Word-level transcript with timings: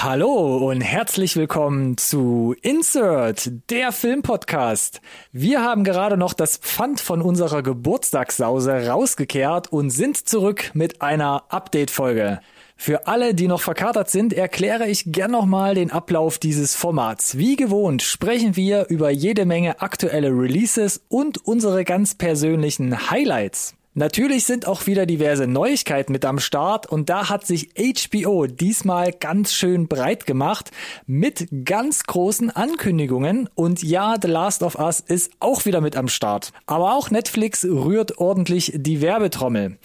Hallo 0.00 0.58
und 0.70 0.80
herzlich 0.80 1.34
willkommen 1.34 1.96
zu 1.96 2.54
Insert, 2.62 3.50
der 3.68 3.90
Filmpodcast. 3.90 5.00
Wir 5.32 5.64
haben 5.64 5.82
gerade 5.82 6.16
noch 6.16 6.34
das 6.34 6.56
Pfand 6.56 7.00
von 7.00 7.20
unserer 7.20 7.64
Geburtstagssause 7.64 8.86
rausgekehrt 8.86 9.72
und 9.72 9.90
sind 9.90 10.28
zurück 10.28 10.70
mit 10.72 11.02
einer 11.02 11.42
Update-Folge. 11.48 12.38
Für 12.76 13.08
alle, 13.08 13.34
die 13.34 13.48
noch 13.48 13.60
verkatert 13.60 14.08
sind, 14.08 14.32
erkläre 14.32 14.86
ich 14.86 15.10
gern 15.10 15.32
nochmal 15.32 15.74
den 15.74 15.90
Ablauf 15.90 16.38
dieses 16.38 16.76
Formats. 16.76 17.36
Wie 17.36 17.56
gewohnt 17.56 18.02
sprechen 18.02 18.54
wir 18.54 18.86
über 18.90 19.10
jede 19.10 19.46
Menge 19.46 19.80
aktuelle 19.80 20.28
Releases 20.28 21.02
und 21.08 21.44
unsere 21.44 21.82
ganz 21.82 22.14
persönlichen 22.14 23.10
Highlights. 23.10 23.74
Natürlich 23.94 24.44
sind 24.44 24.66
auch 24.66 24.86
wieder 24.86 25.06
diverse 25.06 25.46
Neuigkeiten 25.46 26.12
mit 26.12 26.24
am 26.24 26.38
Start 26.38 26.86
und 26.86 27.08
da 27.08 27.30
hat 27.30 27.46
sich 27.46 27.70
HBO 27.74 28.46
diesmal 28.46 29.12
ganz 29.12 29.52
schön 29.52 29.88
breit 29.88 30.26
gemacht 30.26 30.70
mit 31.06 31.48
ganz 31.64 32.04
großen 32.04 32.50
Ankündigungen 32.50 33.48
und 33.54 33.82
ja, 33.82 34.16
The 34.20 34.28
Last 34.28 34.62
of 34.62 34.78
Us 34.78 35.00
ist 35.00 35.32
auch 35.40 35.64
wieder 35.64 35.80
mit 35.80 35.96
am 35.96 36.08
Start. 36.08 36.52
Aber 36.66 36.94
auch 36.94 37.10
Netflix 37.10 37.64
rührt 37.64 38.18
ordentlich 38.18 38.72
die 38.76 39.00
Werbetrommel. 39.00 39.78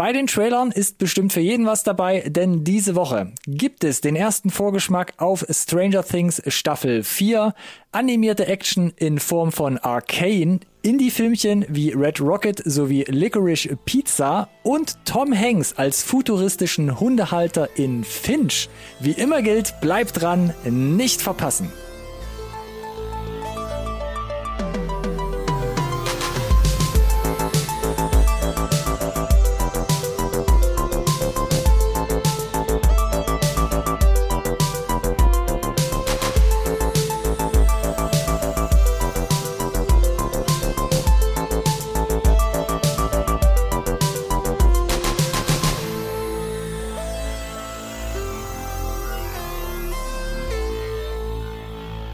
Bei 0.00 0.14
den 0.14 0.28
Trailern 0.28 0.70
ist 0.70 0.96
bestimmt 0.96 1.30
für 1.30 1.42
jeden 1.42 1.66
was 1.66 1.82
dabei, 1.82 2.20
denn 2.26 2.64
diese 2.64 2.94
Woche 2.94 3.32
gibt 3.46 3.84
es 3.84 4.00
den 4.00 4.16
ersten 4.16 4.48
Vorgeschmack 4.48 5.12
auf 5.18 5.44
Stranger 5.50 6.02
Things 6.02 6.40
Staffel 6.46 7.02
4, 7.02 7.54
animierte 7.92 8.46
Action 8.46 8.94
in 8.96 9.18
Form 9.18 9.52
von 9.52 9.76
Arcane, 9.76 10.60
Indie-Filmchen 10.80 11.66
wie 11.68 11.90
Red 11.92 12.18
Rocket 12.18 12.62
sowie 12.64 13.04
Licorice 13.08 13.76
Pizza 13.84 14.48
und 14.62 14.96
Tom 15.04 15.38
Hanks 15.38 15.74
als 15.76 16.02
futuristischen 16.02 16.98
Hundehalter 16.98 17.68
in 17.76 18.02
Finch. 18.02 18.70
Wie 19.00 19.12
immer 19.12 19.42
gilt, 19.42 19.82
bleibt 19.82 20.22
dran, 20.22 20.54
nicht 20.64 21.20
verpassen. 21.20 21.70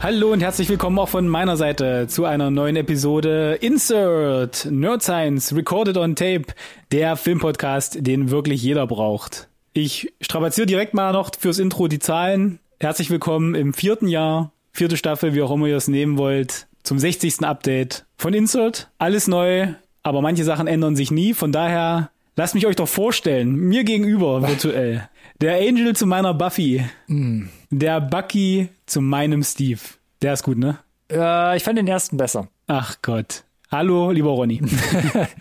Hallo 0.07 0.31
und 0.31 0.39
herzlich 0.39 0.69
willkommen 0.69 0.97
auch 0.99 1.09
von 1.09 1.27
meiner 1.27 1.57
Seite 1.57 2.07
zu 2.07 2.23
einer 2.23 2.49
neuen 2.49 2.77
Episode 2.77 3.57
Insert 3.59 4.65
Nerd 4.71 5.03
Science 5.03 5.53
Recorded 5.53 5.97
on 5.97 6.15
Tape, 6.15 6.45
der 6.93 7.17
Filmpodcast, 7.17 7.97
den 8.07 8.31
wirklich 8.31 8.63
jeder 8.63 8.87
braucht. 8.87 9.49
Ich 9.73 10.13
strapaziere 10.21 10.65
direkt 10.65 10.93
mal 10.93 11.11
noch 11.11 11.31
fürs 11.37 11.59
Intro 11.59 11.89
die 11.89 11.99
Zahlen. 11.99 12.59
Herzlich 12.79 13.09
willkommen 13.09 13.53
im 13.53 13.73
vierten 13.73 14.07
Jahr, 14.07 14.53
vierte 14.71 14.95
Staffel, 14.95 15.33
wie 15.33 15.41
auch 15.41 15.51
immer 15.51 15.67
ihr 15.67 15.75
es 15.75 15.89
nehmen 15.89 16.17
wollt, 16.17 16.67
zum 16.83 16.97
60. 16.97 17.41
Update 17.41 18.05
von 18.15 18.33
Insert. 18.33 18.89
Alles 18.99 19.27
neu, 19.27 19.73
aber 20.03 20.21
manche 20.21 20.45
Sachen 20.45 20.67
ändern 20.67 20.95
sich 20.95 21.11
nie. 21.11 21.33
Von 21.33 21.51
daher 21.51 22.11
lasst 22.37 22.55
mich 22.55 22.65
euch 22.65 22.77
doch 22.77 22.87
vorstellen, 22.87 23.53
mir 23.53 23.83
gegenüber 23.83 24.41
virtuell. 24.47 25.09
Der 25.41 25.57
Angel 25.57 25.97
zu 25.97 26.07
meiner 26.07 26.33
Buffy. 26.33 26.83
Mm. 27.07 27.49
Der 27.69 27.99
Bucky 27.99 28.69
zu 28.85 29.01
meinem 29.01 29.43
Steve. 29.43 29.81
Der 30.21 30.33
ist 30.33 30.43
gut, 30.43 30.57
ne? 30.57 30.79
Äh, 31.11 31.57
ich 31.57 31.63
fand 31.63 31.77
den 31.77 31.87
ersten 31.87 32.17
besser. 32.17 32.47
Ach 32.67 32.95
Gott. 33.01 33.43
Hallo, 33.71 34.11
lieber 34.11 34.29
Ronny. 34.31 34.61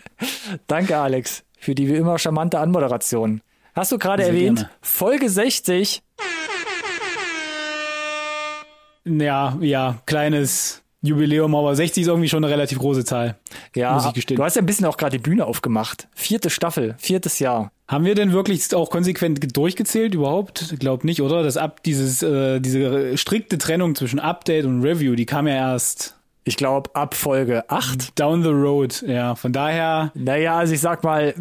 Danke, 0.66 0.98
Alex, 0.98 1.44
für 1.58 1.74
die 1.74 1.88
wie 1.88 1.94
immer 1.96 2.18
charmante 2.18 2.58
Anmoderation. 2.58 3.40
Hast 3.74 3.92
du 3.92 3.98
gerade 3.98 4.24
erwähnt, 4.24 4.58
gerne. 4.58 4.70
Folge 4.80 5.28
60? 5.28 6.02
Ja, 9.04 9.56
ja, 9.60 9.98
kleines 10.06 10.82
Jubiläum, 11.06 11.54
aber 11.54 11.74
60 11.74 12.02
ist 12.02 12.08
irgendwie 12.08 12.28
schon 12.28 12.44
eine 12.44 12.52
relativ 12.52 12.78
große 12.78 13.04
Zahl. 13.04 13.36
Ja, 13.74 13.94
muss 13.94 14.06
ich 14.06 14.14
gestehen. 14.14 14.36
du 14.36 14.44
hast 14.44 14.56
ja 14.56 14.62
ein 14.62 14.66
bisschen 14.66 14.86
auch 14.86 14.96
gerade 14.96 15.18
die 15.18 15.22
Bühne 15.22 15.46
aufgemacht. 15.46 16.08
Vierte 16.14 16.50
Staffel, 16.50 16.94
viertes 16.98 17.38
Jahr. 17.38 17.72
Haben 17.88 18.04
wir 18.04 18.14
denn 18.14 18.32
wirklich 18.32 18.74
auch 18.74 18.90
konsequent 18.90 19.56
durchgezählt 19.56 20.14
überhaupt? 20.14 20.74
Glaub 20.78 21.04
nicht, 21.04 21.22
oder? 21.22 21.42
Das 21.42 21.56
ab 21.56 21.82
dieses 21.84 22.22
äh, 22.22 22.60
diese 22.60 23.16
strikte 23.16 23.58
Trennung 23.58 23.94
zwischen 23.94 24.18
Update 24.18 24.64
und 24.64 24.82
Review, 24.82 25.14
die 25.14 25.26
kam 25.26 25.46
ja 25.46 25.54
erst 25.54 26.16
ich 26.48 26.56
glaube, 26.56 26.90
ab 26.94 27.16
Folge 27.16 27.68
8. 27.68 28.16
Down 28.16 28.44
the 28.44 28.50
road, 28.50 29.02
ja. 29.02 29.34
Von 29.34 29.52
daher. 29.52 30.12
Naja, 30.14 30.56
also 30.56 30.74
ich 30.74 30.80
sag 30.80 31.02
mal, 31.02 31.34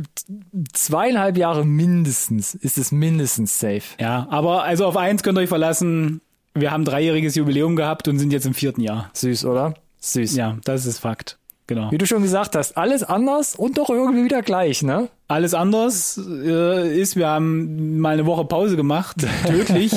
zweieinhalb 0.74 1.38
Jahre 1.38 1.64
mindestens 1.64 2.56
ist 2.56 2.80
es 2.80 2.92
mindestens 2.92 3.60
safe. 3.60 3.84
Ja, 4.00 4.26
aber 4.32 4.64
also 4.64 4.88
auf 4.88 4.98
eins 4.98 5.22
könnt 5.22 5.38
ihr 5.38 5.42
euch 5.42 5.50
verlassen, 5.50 6.22
wir 6.56 6.72
haben 6.72 6.86
dreijähriges 6.86 7.36
Jubiläum 7.36 7.76
gehabt 7.76 8.08
und 8.08 8.18
sind 8.18 8.32
jetzt 8.32 8.46
im 8.46 8.54
vierten 8.54 8.82
Jahr. 8.82 9.10
Süß, 9.14 9.46
oder? 9.46 9.76
Süß. 10.00 10.36
Ja, 10.36 10.58
das 10.64 10.86
ist 10.86 11.00
Fakt. 11.00 11.38
Genau. 11.68 11.92
Wie 11.92 11.98
du 11.98 12.06
schon 12.06 12.22
gesagt 12.22 12.56
hast, 12.56 12.78
alles 12.78 13.04
anders 13.04 13.56
und 13.56 13.78
doch 13.78 13.90
irgendwie 13.90 14.24
wieder 14.24 14.44
gleich, 14.44 14.84
ne? 14.84 15.10
Alles 15.28 15.56
anders 15.56 16.20
äh, 16.24 17.00
ist, 17.00 17.16
wir 17.16 17.28
haben 17.28 18.00
mal 18.00 18.14
eine 18.14 18.28
Woche 18.28 18.46
Pause 18.46 18.76
gemacht, 18.76 19.26
tödlich. 19.48 19.92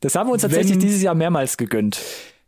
das 0.00 0.14
haben 0.14 0.28
wir 0.28 0.34
uns 0.34 0.42
tatsächlich 0.42 0.72
Wenn, 0.72 0.80
dieses 0.80 1.02
Jahr 1.02 1.14
mehrmals 1.14 1.56
gegönnt. 1.56 1.98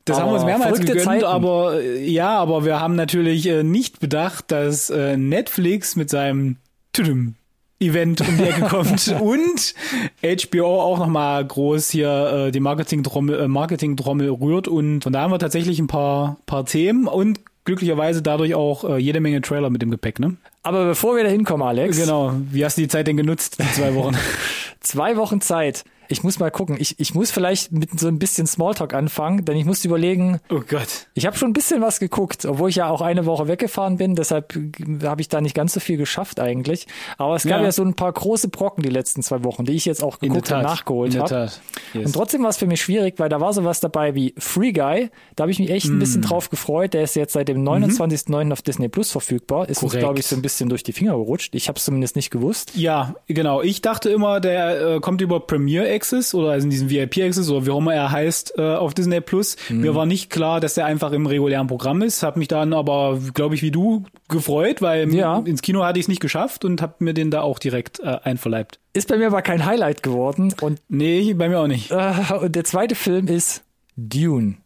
Das 0.04 0.16
aber 0.16 0.26
haben 0.26 0.32
wir 0.32 0.34
uns 0.36 0.44
mehrmals 0.44 0.80
gegönnt, 0.80 1.02
Zeiten. 1.02 1.24
aber 1.24 1.80
äh, 1.80 2.04
ja, 2.06 2.38
aber 2.38 2.66
wir 2.66 2.80
haben 2.80 2.96
natürlich 2.96 3.46
äh, 3.46 3.62
nicht 3.62 3.98
bedacht, 3.98 4.50
dass 4.50 4.90
äh, 4.90 5.16
Netflix 5.16 5.96
mit 5.96 6.10
seinem 6.10 6.56
Tüdüm 6.92 7.36
Event 7.80 8.20
um 8.20 8.36
die 8.36 8.44
Ecke 8.44 8.62
kommt 8.62 9.08
und 9.20 9.74
HBO 10.22 10.80
auch 10.80 10.98
nochmal 10.98 11.44
groß 11.44 11.90
hier 11.90 12.46
äh, 12.48 12.50
die 12.52 12.60
Marketing-Trommel 12.60 13.40
äh, 13.40 13.48
Marketing 13.48 13.96
-Trommel 13.96 14.40
rührt 14.40 14.68
und 14.68 15.02
von 15.02 15.12
da 15.12 15.22
haben 15.22 15.32
wir 15.32 15.38
tatsächlich 15.38 15.78
ein 15.78 15.86
paar, 15.86 16.36
paar 16.46 16.66
Themen 16.66 17.06
und 17.06 17.40
glücklicherweise 17.64 18.22
dadurch 18.22 18.54
auch 18.54 18.84
äh, 18.84 18.98
jede 18.98 19.20
Menge 19.20 19.40
Trailer 19.40 19.70
mit 19.70 19.80
dem 19.82 19.90
Gepäck, 19.90 20.18
ne? 20.18 20.36
Aber 20.62 20.84
bevor 20.84 21.16
wir 21.16 21.24
da 21.24 21.30
hinkommen, 21.30 21.66
Alex. 21.66 21.98
Genau. 21.98 22.34
Wie 22.50 22.64
hast 22.64 22.76
du 22.76 22.82
die 22.82 22.88
Zeit 22.88 23.06
denn 23.06 23.16
genutzt, 23.16 23.58
die 23.58 23.72
zwei 23.72 23.94
Wochen? 23.94 24.14
zwei 24.80 25.16
Wochen 25.16 25.40
Zeit. 25.40 25.84
Ich 26.10 26.24
muss 26.24 26.40
mal 26.40 26.50
gucken. 26.50 26.76
Ich, 26.78 26.98
ich 26.98 27.14
muss 27.14 27.30
vielleicht 27.30 27.70
mit 27.70 27.98
so 27.98 28.08
ein 28.08 28.18
bisschen 28.18 28.46
Smalltalk 28.46 28.94
anfangen, 28.94 29.44
denn 29.44 29.56
ich 29.56 29.64
muss 29.64 29.84
überlegen. 29.84 30.40
Oh 30.50 30.60
Gott. 30.68 31.06
Ich 31.14 31.24
habe 31.24 31.36
schon 31.36 31.50
ein 31.50 31.52
bisschen 31.52 31.80
was 31.80 32.00
geguckt, 32.00 32.44
obwohl 32.44 32.68
ich 32.70 32.76
ja 32.76 32.88
auch 32.88 33.00
eine 33.00 33.26
Woche 33.26 33.46
weggefahren 33.46 33.96
bin. 33.96 34.16
Deshalb 34.16 34.58
habe 35.04 35.20
ich 35.20 35.28
da 35.28 35.40
nicht 35.40 35.54
ganz 35.54 35.72
so 35.72 35.78
viel 35.78 35.96
geschafft 35.96 36.40
eigentlich. 36.40 36.88
Aber 37.16 37.36
es 37.36 37.44
gab 37.44 37.60
ja. 37.60 37.66
ja 37.66 37.72
so 37.72 37.84
ein 37.84 37.94
paar 37.94 38.12
große 38.12 38.48
Brocken 38.48 38.82
die 38.82 38.88
letzten 38.88 39.22
zwei 39.22 39.44
Wochen, 39.44 39.64
die 39.64 39.72
ich 39.72 39.84
jetzt 39.84 40.02
auch 40.02 40.18
geguckt 40.18 40.50
und 40.50 40.62
nachgeholt 40.62 41.16
habe. 41.16 41.50
Yes. 41.94 42.06
Und 42.06 42.12
trotzdem 42.12 42.42
war 42.42 42.50
es 42.50 42.56
für 42.56 42.66
mich 42.66 42.80
schwierig, 42.80 43.14
weil 43.18 43.28
da 43.28 43.40
war 43.40 43.52
sowas 43.52 43.78
dabei 43.78 44.16
wie 44.16 44.34
Free 44.36 44.72
Guy. 44.72 45.10
Da 45.36 45.42
habe 45.44 45.52
ich 45.52 45.60
mich 45.60 45.70
echt 45.70 45.86
mm. 45.86 45.92
ein 45.92 45.98
bisschen 46.00 46.22
drauf 46.22 46.50
gefreut. 46.50 46.92
Der 46.92 47.04
ist 47.04 47.14
jetzt 47.14 47.34
seit 47.34 47.46
dem 47.46 47.62
29.09. 47.62 48.44
Mhm. 48.44 48.52
auf 48.52 48.62
Disney 48.62 48.88
Plus 48.88 49.12
verfügbar. 49.12 49.68
Ist 49.68 49.82
uns, 49.84 49.92
glaube 49.92 50.18
ich, 50.18 50.26
so 50.26 50.34
ein 50.34 50.42
bisschen 50.42 50.68
durch 50.68 50.82
die 50.82 50.92
Finger 50.92 51.12
gerutscht. 51.12 51.54
Ich 51.54 51.68
habe 51.68 51.78
es 51.78 51.84
zumindest 51.84 52.16
nicht 52.16 52.30
gewusst. 52.30 52.72
Ja, 52.74 53.14
genau. 53.28 53.62
Ich 53.62 53.80
dachte 53.80 54.10
immer, 54.10 54.40
der 54.40 54.96
äh, 54.96 55.00
kommt 55.00 55.20
über 55.20 55.38
Premiere 55.40 55.99
Access 56.00 56.34
oder 56.34 56.52
also 56.52 56.64
in 56.64 56.70
diesem 56.70 56.88
VIP 56.88 57.18
Access 57.18 57.50
oder 57.50 57.66
wie 57.66 57.70
auch 57.70 57.78
immer 57.78 57.94
er 57.94 58.10
heißt 58.10 58.54
äh, 58.56 58.62
auf 58.62 58.94
Disney 58.94 59.20
Plus. 59.20 59.56
Mhm. 59.68 59.80
Mir 59.80 59.94
war 59.94 60.06
nicht 60.06 60.30
klar, 60.30 60.60
dass 60.60 60.74
der 60.74 60.86
einfach 60.86 61.12
im 61.12 61.26
regulären 61.26 61.66
Programm 61.66 62.00
ist. 62.00 62.22
Hab 62.22 62.36
mich 62.36 62.48
dann 62.48 62.72
aber, 62.72 63.18
glaube 63.34 63.54
ich, 63.54 63.62
wie 63.62 63.70
du 63.70 64.04
gefreut, 64.28 64.80
weil 64.80 65.14
ja. 65.14 65.38
ins 65.40 65.62
Kino 65.62 65.84
hatte 65.84 65.98
ich 65.98 66.04
es 66.04 66.08
nicht 66.08 66.20
geschafft 66.20 66.64
und 66.64 66.80
habe 66.80 66.94
mir 67.00 67.12
den 67.12 67.30
da 67.30 67.42
auch 67.42 67.58
direkt 67.58 68.00
äh, 68.00 68.18
einverleibt. 68.22 68.80
Ist 68.94 69.08
bei 69.08 69.18
mir 69.18 69.26
aber 69.26 69.42
kein 69.42 69.66
Highlight 69.66 70.02
geworden 70.02 70.54
und 70.60 70.80
nee, 70.88 71.34
bei 71.34 71.48
mir 71.48 71.60
auch 71.60 71.66
nicht. 71.66 71.90
Äh, 71.90 72.14
und 72.40 72.56
der 72.56 72.64
zweite 72.64 72.94
Film 72.94 73.26
ist 73.26 73.62
Dune. 73.96 74.56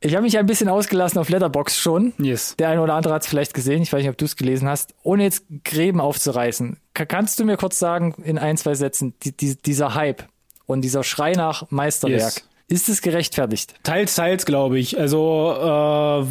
Ich 0.00 0.14
habe 0.14 0.22
mich 0.22 0.38
ein 0.38 0.46
bisschen 0.46 0.68
ausgelassen 0.68 1.18
auf 1.18 1.28
Letterbox 1.28 1.76
schon. 1.76 2.12
Yes. 2.18 2.54
Der 2.58 2.68
eine 2.68 2.80
oder 2.80 2.94
andere 2.94 3.14
hat 3.14 3.22
es 3.22 3.28
vielleicht 3.28 3.52
gesehen. 3.52 3.82
Ich 3.82 3.92
weiß 3.92 4.00
nicht, 4.00 4.10
ob 4.10 4.16
du 4.16 4.26
es 4.26 4.36
gelesen 4.36 4.68
hast. 4.68 4.94
Ohne 5.02 5.24
jetzt 5.24 5.44
Gräben 5.64 6.00
aufzureißen. 6.00 6.76
kannst 6.94 7.40
du 7.40 7.44
mir 7.44 7.56
kurz 7.56 7.80
sagen, 7.80 8.14
in 8.22 8.38
ein, 8.38 8.56
zwei 8.56 8.74
Sätzen, 8.74 9.14
die, 9.24 9.36
die, 9.36 9.60
dieser 9.60 9.94
Hype 9.94 10.24
und 10.68 10.82
dieser 10.82 11.02
Schrei 11.02 11.32
nach 11.32 11.68
Meisterwerk. 11.70 12.20
Yes. 12.20 12.44
Ist 12.70 12.90
es 12.90 13.00
gerechtfertigt? 13.00 13.74
Teils, 13.82 14.14
teils, 14.14 14.44
glaube 14.44 14.78
ich. 14.78 14.98
Also 14.98 15.54
äh, 15.58 15.64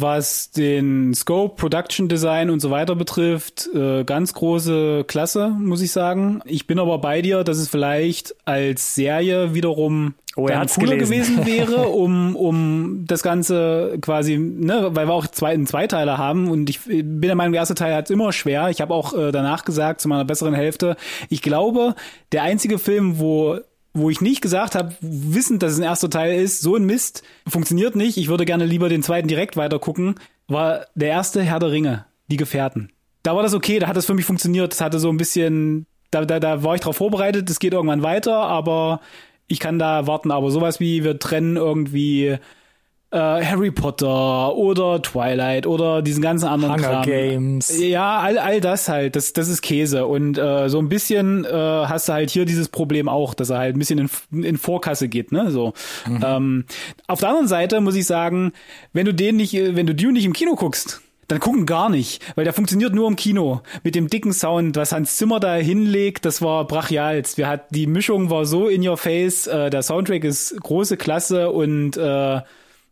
was 0.00 0.52
den 0.52 1.12
Scope, 1.12 1.56
Production 1.56 2.08
Design 2.08 2.48
und 2.48 2.60
so 2.60 2.70
weiter 2.70 2.94
betrifft, 2.94 3.68
äh, 3.74 4.04
ganz 4.04 4.34
große 4.34 5.02
Klasse, 5.08 5.48
muss 5.48 5.82
ich 5.82 5.90
sagen. 5.90 6.40
Ich 6.44 6.68
bin 6.68 6.78
aber 6.78 6.98
bei 6.98 7.22
dir, 7.22 7.42
dass 7.42 7.58
es 7.58 7.68
vielleicht 7.68 8.36
als 8.44 8.94
Serie 8.94 9.52
wiederum 9.52 10.14
oh, 10.36 10.46
dann 10.46 10.68
cooler 10.68 10.94
gelesen. 10.94 11.38
gewesen 11.42 11.46
wäre, 11.70 11.88
um, 11.88 12.36
um 12.36 13.04
das 13.08 13.24
Ganze 13.24 13.98
quasi, 14.00 14.38
ne, 14.38 14.90
weil 14.92 15.08
wir 15.08 15.14
auch 15.14 15.26
zwei, 15.26 15.50
einen 15.50 15.66
Zweiteiler 15.66 16.18
haben 16.18 16.48
und 16.48 16.70
ich 16.70 16.84
bin 16.84 17.20
der 17.20 17.34
Meinung, 17.34 17.52
der 17.52 17.62
erste 17.62 17.74
Teil 17.74 17.96
hat 17.96 18.04
es 18.04 18.10
immer 18.12 18.32
schwer. 18.32 18.68
Ich 18.70 18.80
habe 18.80 18.94
auch 18.94 19.12
äh, 19.12 19.32
danach 19.32 19.64
gesagt, 19.64 20.00
zu 20.00 20.06
meiner 20.06 20.24
besseren 20.24 20.54
Hälfte, 20.54 20.96
ich 21.28 21.42
glaube, 21.42 21.96
der 22.30 22.44
einzige 22.44 22.78
Film, 22.78 23.18
wo 23.18 23.58
wo 23.92 24.10
ich 24.10 24.20
nicht 24.20 24.42
gesagt 24.42 24.74
habe, 24.74 24.94
wissend, 25.00 25.62
dass 25.62 25.72
es 25.72 25.78
ein 25.78 25.84
erster 25.84 26.10
Teil 26.10 26.40
ist, 26.40 26.60
so 26.60 26.76
ein 26.76 26.84
Mist, 26.84 27.22
funktioniert 27.46 27.96
nicht, 27.96 28.16
ich 28.16 28.28
würde 28.28 28.44
gerne 28.44 28.64
lieber 28.64 28.88
den 28.88 29.02
zweiten 29.02 29.28
direkt 29.28 29.56
weiter 29.56 29.78
gucken, 29.78 30.16
war 30.46 30.86
der 30.94 31.08
erste 31.08 31.42
Herr 31.42 31.58
der 31.58 31.70
Ringe, 31.70 32.06
die 32.28 32.36
Gefährten. 32.36 32.92
Da 33.22 33.34
war 33.34 33.42
das 33.42 33.54
okay, 33.54 33.78
da 33.78 33.88
hat 33.88 33.96
das 33.96 34.06
für 34.06 34.14
mich 34.14 34.24
funktioniert, 34.24 34.72
das 34.72 34.80
hatte 34.80 34.98
so 34.98 35.10
ein 35.10 35.16
bisschen, 35.16 35.86
da, 36.10 36.24
da, 36.24 36.38
da 36.40 36.62
war 36.62 36.74
ich 36.74 36.80
drauf 36.80 36.96
vorbereitet, 36.96 37.50
es 37.50 37.58
geht 37.58 37.72
irgendwann 37.72 38.02
weiter, 38.02 38.36
aber 38.36 39.00
ich 39.48 39.60
kann 39.60 39.78
da 39.78 40.06
warten, 40.06 40.30
aber 40.30 40.50
sowas 40.50 40.80
wie 40.80 41.04
wir 41.04 41.18
trennen 41.18 41.56
irgendwie 41.56 42.38
Harry 43.16 43.70
Potter 43.70 44.54
oder 44.54 45.00
Twilight 45.00 45.66
oder 45.66 46.02
diesen 46.02 46.22
ganzen 46.22 46.46
anderen 46.46 46.74
Hunger 46.74 46.88
Kram. 46.88 47.02
Games. 47.04 47.80
Ja, 47.80 48.18
all, 48.18 48.38
all 48.38 48.60
das 48.60 48.88
halt, 48.88 49.16
das, 49.16 49.32
das 49.32 49.48
ist 49.48 49.62
Käse. 49.62 50.06
Und 50.06 50.36
äh, 50.36 50.68
so 50.68 50.78
ein 50.78 50.88
bisschen 50.88 51.44
äh, 51.44 51.50
hast 51.50 52.08
du 52.08 52.12
halt 52.12 52.30
hier 52.30 52.44
dieses 52.44 52.68
Problem 52.68 53.08
auch, 53.08 53.34
dass 53.34 53.50
er 53.50 53.58
halt 53.58 53.76
ein 53.76 53.78
bisschen 53.78 54.10
in, 54.30 54.42
in 54.44 54.58
Vorkasse 54.58 55.08
geht, 55.08 55.32
ne? 55.32 55.50
So. 55.50 55.72
Ähm, 56.22 56.64
auf 57.06 57.20
der 57.20 57.30
anderen 57.30 57.48
Seite 57.48 57.80
muss 57.80 57.94
ich 57.94 58.06
sagen, 58.06 58.52
wenn 58.92 59.06
du 59.06 59.14
den 59.14 59.36
nicht, 59.36 59.54
äh, 59.54 59.74
wenn 59.74 59.86
du 59.86 59.94
Dune 59.94 60.12
nicht 60.12 60.26
im 60.26 60.32
Kino 60.32 60.54
guckst, 60.54 61.00
dann 61.28 61.40
gucken 61.40 61.66
gar 61.66 61.90
nicht, 61.90 62.22
weil 62.36 62.44
der 62.44 62.54
funktioniert 62.54 62.94
nur 62.94 63.06
im 63.06 63.16
Kino. 63.16 63.60
Mit 63.84 63.94
dem 63.94 64.08
dicken 64.08 64.32
Sound, 64.32 64.76
was 64.76 64.92
Hans 64.92 65.16
Zimmer 65.16 65.40
da 65.40 65.54
hinlegt, 65.54 66.24
das 66.24 66.40
war 66.40 66.66
brachialst. 66.66 67.36
Wir 67.36 67.48
hat, 67.48 67.66
die 67.70 67.86
Mischung 67.86 68.30
war 68.30 68.46
so 68.46 68.66
in 68.66 68.86
your 68.86 68.96
face, 68.96 69.46
äh, 69.46 69.68
der 69.68 69.82
Soundtrack 69.82 70.24
ist 70.24 70.58
große 70.60 70.96
Klasse 70.96 71.50
und 71.50 71.96
äh, 71.98 72.40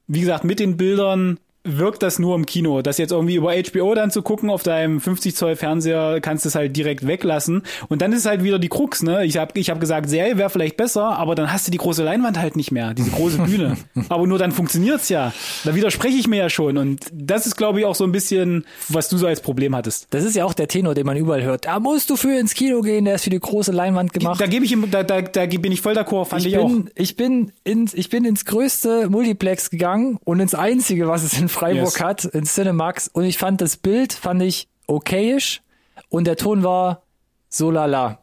wie 0.06 0.20
gesagt, 0.20 0.44
mit 0.44 0.60
den 0.60 0.76
Bildern 0.76 1.38
wirkt 1.66 2.02
das 2.02 2.18
nur 2.18 2.34
im 2.34 2.46
Kino. 2.46 2.82
Das 2.82 2.98
jetzt 2.98 3.12
irgendwie 3.12 3.36
über 3.36 3.52
HBO 3.52 3.94
dann 3.94 4.10
zu 4.10 4.22
gucken 4.22 4.50
auf 4.50 4.62
deinem 4.62 5.00
50 5.00 5.34
Zoll 5.36 5.56
Fernseher, 5.56 6.20
kannst 6.20 6.44
du 6.44 6.48
es 6.48 6.54
halt 6.54 6.76
direkt 6.76 7.06
weglassen. 7.06 7.62
Und 7.88 8.02
dann 8.02 8.12
ist 8.12 8.26
halt 8.26 8.42
wieder 8.42 8.58
die 8.58 8.68
Krux, 8.68 9.02
ne? 9.02 9.24
Ich 9.24 9.36
habe 9.36 9.58
ich 9.58 9.70
hab 9.70 9.80
gesagt, 9.80 10.08
Serie 10.08 10.38
wäre 10.38 10.50
vielleicht 10.50 10.76
besser, 10.76 11.18
aber 11.18 11.34
dann 11.34 11.52
hast 11.52 11.66
du 11.66 11.70
die 11.70 11.78
große 11.78 12.02
Leinwand 12.02 12.38
halt 12.38 12.56
nicht 12.56 12.72
mehr, 12.72 12.94
diese 12.94 13.10
große 13.10 13.38
Bühne. 13.38 13.76
aber 14.08 14.26
nur 14.26 14.38
dann 14.38 14.52
funktioniert's 14.52 15.08
ja. 15.08 15.32
Da 15.64 15.74
widerspreche 15.74 16.16
ich 16.16 16.28
mir 16.28 16.36
ja 16.36 16.50
schon. 16.50 16.78
Und 16.78 17.06
das 17.12 17.46
ist, 17.46 17.56
glaube 17.56 17.80
ich, 17.80 17.86
auch 17.86 17.94
so 17.94 18.04
ein 18.04 18.12
bisschen, 18.12 18.64
was 18.88 19.08
du 19.08 19.16
so 19.16 19.26
als 19.26 19.40
Problem 19.40 19.74
hattest. 19.74 20.08
Das 20.10 20.24
ist 20.24 20.36
ja 20.36 20.44
auch 20.44 20.54
der 20.54 20.68
Tenor, 20.68 20.94
den 20.94 21.06
man 21.06 21.16
überall 21.16 21.42
hört. 21.42 21.66
Da 21.66 21.80
musst 21.80 22.10
du 22.10 22.16
für 22.16 22.38
ins 22.38 22.54
Kino 22.54 22.80
gehen, 22.80 23.04
der 23.04 23.16
ist 23.16 23.24
für 23.24 23.30
die 23.30 23.40
große 23.40 23.72
Leinwand 23.72 24.12
gemacht. 24.12 24.40
Da 24.40 24.46
gebe 24.46 24.64
ich 24.64 24.72
ihm, 24.72 24.90
da, 24.90 25.02
da, 25.02 25.22
da 25.22 25.46
bin 25.46 25.72
ich 25.72 25.80
voll 25.80 25.94
d'accord, 25.94 26.26
fand 26.26 26.42
ich, 26.44 26.52
ich 26.52 26.58
auch. 26.58 26.68
bin, 26.68 26.90
ich 26.94 27.16
bin 27.16 27.52
ins, 27.64 27.94
ich 27.94 28.10
bin 28.10 28.24
ins 28.24 28.44
größte 28.44 29.08
Multiplex 29.10 29.70
gegangen 29.70 30.18
und 30.24 30.40
ins 30.40 30.54
einzige, 30.54 31.08
was 31.08 31.22
es 31.22 31.38
in 31.38 31.48
Freiburg 31.56 31.92
Yes. 31.94 32.00
hat, 32.00 32.24
in 32.24 32.44
Cinemax. 32.44 33.08
Und 33.08 33.24
ich 33.24 33.38
fand 33.38 33.60
das 33.60 33.76
Bild, 33.76 34.12
fand 34.12 34.42
ich 34.42 34.68
okayisch 34.86 35.62
und 36.08 36.26
der 36.26 36.36
Ton 36.36 36.62
war 36.62 37.02
so 37.48 37.70
lala. 37.70 38.18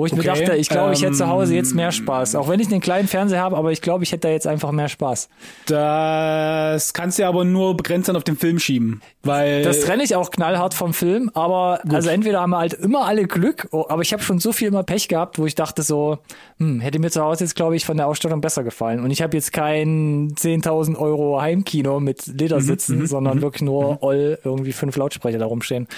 Wo 0.00 0.06
ich 0.06 0.14
mir 0.14 0.20
Okay, 0.20 0.46
dachte, 0.46 0.56
ich 0.56 0.70
glaube, 0.70 0.94
ich 0.94 1.02
hätte 1.02 1.12
zu 1.12 1.28
Hause 1.28 1.54
jetzt 1.54 1.74
mehr 1.74 1.88
ähm, 1.88 1.92
Spaß. 1.92 2.34
Auch 2.34 2.48
wenn 2.48 2.58
ich 2.58 2.68
einen 2.68 2.80
kleinen 2.80 3.06
Fernseher 3.06 3.42
habe, 3.42 3.58
aber 3.58 3.70
ich 3.70 3.82
glaube, 3.82 4.02
ich 4.02 4.12
hätte 4.12 4.28
da 4.28 4.30
jetzt 4.30 4.46
einfach 4.46 4.72
mehr 4.72 4.88
Spaß. 4.88 5.28
Das 5.66 6.94
kannst 6.94 7.18
du 7.18 7.22
ja 7.22 7.28
aber 7.28 7.44
nur 7.44 7.76
begrenzt 7.76 8.08
dann 8.08 8.16
auf 8.16 8.24
den 8.24 8.38
Film 8.38 8.58
schieben. 8.58 9.02
Weil 9.22 9.62
Das 9.62 9.80
trenne 9.80 10.02
ich 10.02 10.16
auch 10.16 10.30
knallhart 10.30 10.72
vom 10.72 10.94
Film, 10.94 11.30
aber 11.34 11.80
also 11.90 12.08
entweder 12.08 12.40
haben 12.40 12.48
wir 12.48 12.60
halt 12.60 12.72
immer 12.72 13.04
alle 13.04 13.26
Glück, 13.26 13.68
aber 13.72 14.00
ich 14.00 14.14
habe 14.14 14.22
schon 14.22 14.38
so 14.38 14.52
viel 14.52 14.68
immer 14.68 14.84
Pech 14.84 15.08
gehabt, 15.08 15.38
wo 15.38 15.44
ich 15.44 15.54
dachte 15.54 15.82
so, 15.82 16.16
hm, 16.56 16.80
hätte 16.80 16.98
mir 16.98 17.10
zu 17.10 17.22
Hause 17.22 17.44
jetzt 17.44 17.54
glaube 17.54 17.76
ich 17.76 17.84
von 17.84 17.98
der 17.98 18.06
Ausstattung 18.06 18.40
besser 18.40 18.64
gefallen. 18.64 19.00
Und 19.00 19.10
ich 19.10 19.20
habe 19.20 19.36
jetzt 19.36 19.52
kein 19.52 20.32
10.000 20.34 20.96
Euro 20.96 21.42
Heimkino 21.42 22.00
mit 22.00 22.26
Ledersitzen, 22.26 23.06
sondern 23.06 23.42
wirklich 23.42 23.60
nur 23.60 23.98
all 24.02 24.38
irgendwie 24.44 24.72
fünf 24.72 24.96
Lautsprecher 24.96 25.38
da 25.38 25.44
rumstehen. 25.44 25.88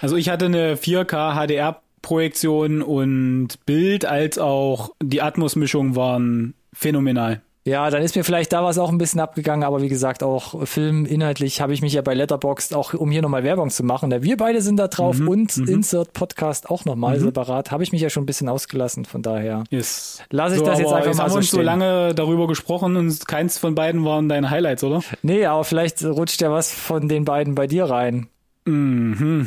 Also 0.00 0.16
ich 0.16 0.28
hatte 0.28 0.46
eine 0.46 0.74
4K 0.74 1.34
HDR 1.46 1.81
Projektion 2.02 2.82
und 2.82 3.64
Bild 3.64 4.04
als 4.04 4.38
auch 4.38 4.90
die 5.02 5.22
Atmos-Mischung 5.22 5.96
waren 5.96 6.54
phänomenal. 6.72 7.40
Ja, 7.64 7.88
dann 7.90 8.02
ist 8.02 8.16
mir 8.16 8.24
vielleicht 8.24 8.52
da 8.52 8.64
was 8.64 8.76
auch 8.76 8.88
ein 8.88 8.98
bisschen 8.98 9.20
abgegangen, 9.20 9.62
aber 9.62 9.82
wie 9.82 9.88
gesagt, 9.88 10.24
auch 10.24 10.66
Film 10.66 11.06
inhaltlich 11.06 11.60
habe 11.60 11.72
ich 11.72 11.80
mich 11.80 11.92
ja 11.92 12.02
bei 12.02 12.12
Letterboxd 12.12 12.74
auch, 12.74 12.92
um 12.92 13.12
hier 13.12 13.22
nochmal 13.22 13.44
Werbung 13.44 13.70
zu 13.70 13.84
machen. 13.84 14.10
Da 14.10 14.24
wir 14.24 14.36
beide 14.36 14.60
sind 14.60 14.78
da 14.78 14.88
drauf 14.88 15.20
und 15.20 15.56
Insert 15.56 16.12
Podcast 16.12 16.68
auch 16.68 16.84
nochmal 16.84 17.20
separat, 17.20 17.70
habe 17.70 17.84
ich 17.84 17.92
mich 17.92 18.00
ja 18.00 18.10
schon 18.10 18.24
ein 18.24 18.26
bisschen 18.26 18.48
ausgelassen, 18.48 19.04
von 19.04 19.22
daher. 19.22 19.62
Yes. 19.70 20.20
Lass 20.30 20.54
ich 20.54 20.62
das 20.62 20.80
jetzt 20.80 20.92
einfach 20.92 21.14
mal 21.14 21.22
haben 21.22 21.28
so 21.28 21.34
wir 21.36 21.38
uns 21.38 21.50
so 21.50 21.60
lange 21.60 22.14
darüber 22.16 22.48
gesprochen 22.48 22.96
und 22.96 23.28
keins 23.28 23.58
von 23.58 23.76
beiden 23.76 24.04
waren 24.04 24.28
deine 24.28 24.50
Highlights, 24.50 24.82
oder? 24.82 25.00
Nee, 25.22 25.46
aber 25.46 25.62
vielleicht 25.62 26.02
rutscht 26.04 26.40
ja 26.40 26.50
was 26.50 26.72
von 26.72 27.08
den 27.08 27.24
beiden 27.24 27.54
bei 27.54 27.68
dir 27.68 27.84
rein. 27.84 28.26
Ach 28.66 29.46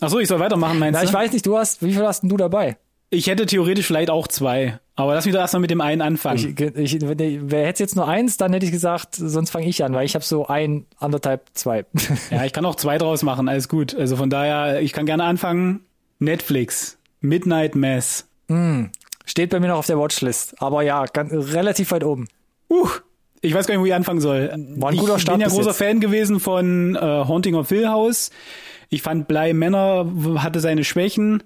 so, 0.00 0.18
ich 0.18 0.28
soll 0.28 0.40
weitermachen, 0.40 0.78
meinst 0.78 0.94
Na, 0.94 1.00
du? 1.02 1.06
ich 1.06 1.12
weiß 1.12 1.32
nicht, 1.32 1.46
du 1.46 1.56
hast, 1.56 1.82
wie 1.82 1.92
viel 1.92 2.04
hast 2.04 2.22
denn 2.22 2.30
du 2.30 2.36
dabei? 2.36 2.76
Ich 3.10 3.28
hätte 3.28 3.46
theoretisch 3.46 3.86
vielleicht 3.86 4.10
auch 4.10 4.26
zwei. 4.26 4.80
Aber 4.96 5.14
lass 5.14 5.24
mich 5.24 5.34
doch 5.34 5.40
erstmal 5.40 5.60
mit 5.60 5.70
dem 5.70 5.80
einen 5.80 6.02
anfangen. 6.02 6.54
Ich, 6.76 6.94
ich, 6.94 6.98
wer 7.00 7.66
hätte 7.66 7.82
jetzt 7.82 7.96
nur 7.96 8.08
eins, 8.08 8.36
dann 8.36 8.52
hätte 8.52 8.66
ich 8.66 8.72
gesagt, 8.72 9.14
sonst 9.16 9.50
fange 9.50 9.66
ich 9.66 9.84
an, 9.84 9.92
weil 9.92 10.04
ich 10.04 10.14
habe 10.14 10.24
so 10.24 10.46
ein, 10.46 10.86
anderthalb, 10.98 11.42
zwei. 11.54 11.84
ja, 12.30 12.44
ich 12.44 12.52
kann 12.52 12.64
auch 12.64 12.76
zwei 12.76 12.98
draus 12.98 13.22
machen, 13.22 13.48
alles 13.48 13.68
gut. 13.68 13.94
Also 13.94 14.16
von 14.16 14.30
daher, 14.30 14.80
ich 14.80 14.92
kann 14.92 15.06
gerne 15.06 15.24
anfangen. 15.24 15.80
Netflix, 16.18 16.98
Midnight 17.20 17.74
Mass. 17.74 18.26
Steht 19.26 19.50
bei 19.50 19.60
mir 19.60 19.68
noch 19.68 19.78
auf 19.78 19.86
der 19.86 19.98
Watchlist, 19.98 20.60
aber 20.60 20.82
ja, 20.82 21.04
ganz, 21.06 21.32
relativ 21.54 21.90
weit 21.90 22.04
oben. 22.04 22.28
Uh, 22.70 22.88
ich 23.40 23.54
weiß 23.54 23.66
gar 23.66 23.74
nicht, 23.74 23.82
wo 23.82 23.86
ich 23.86 23.94
anfangen 23.94 24.20
soll. 24.20 24.48
War 24.76 24.90
ein 24.90 24.96
guter 24.96 25.16
ich 25.16 25.22
Start 25.22 25.38
bin 25.38 25.46
ja 25.46 25.52
großer 25.52 25.70
jetzt. 25.70 25.78
Fan 25.78 26.00
gewesen 26.00 26.40
von 26.40 26.96
äh, 26.96 26.98
Haunting 26.98 27.54
of 27.54 27.68
Hill 27.68 27.88
House. 27.88 28.30
Ich 28.94 29.02
fand 29.02 29.26
Bly 29.26 29.52
Männer 29.54 30.08
hatte 30.36 30.60
seine 30.60 30.84
Schwächen, 30.84 31.42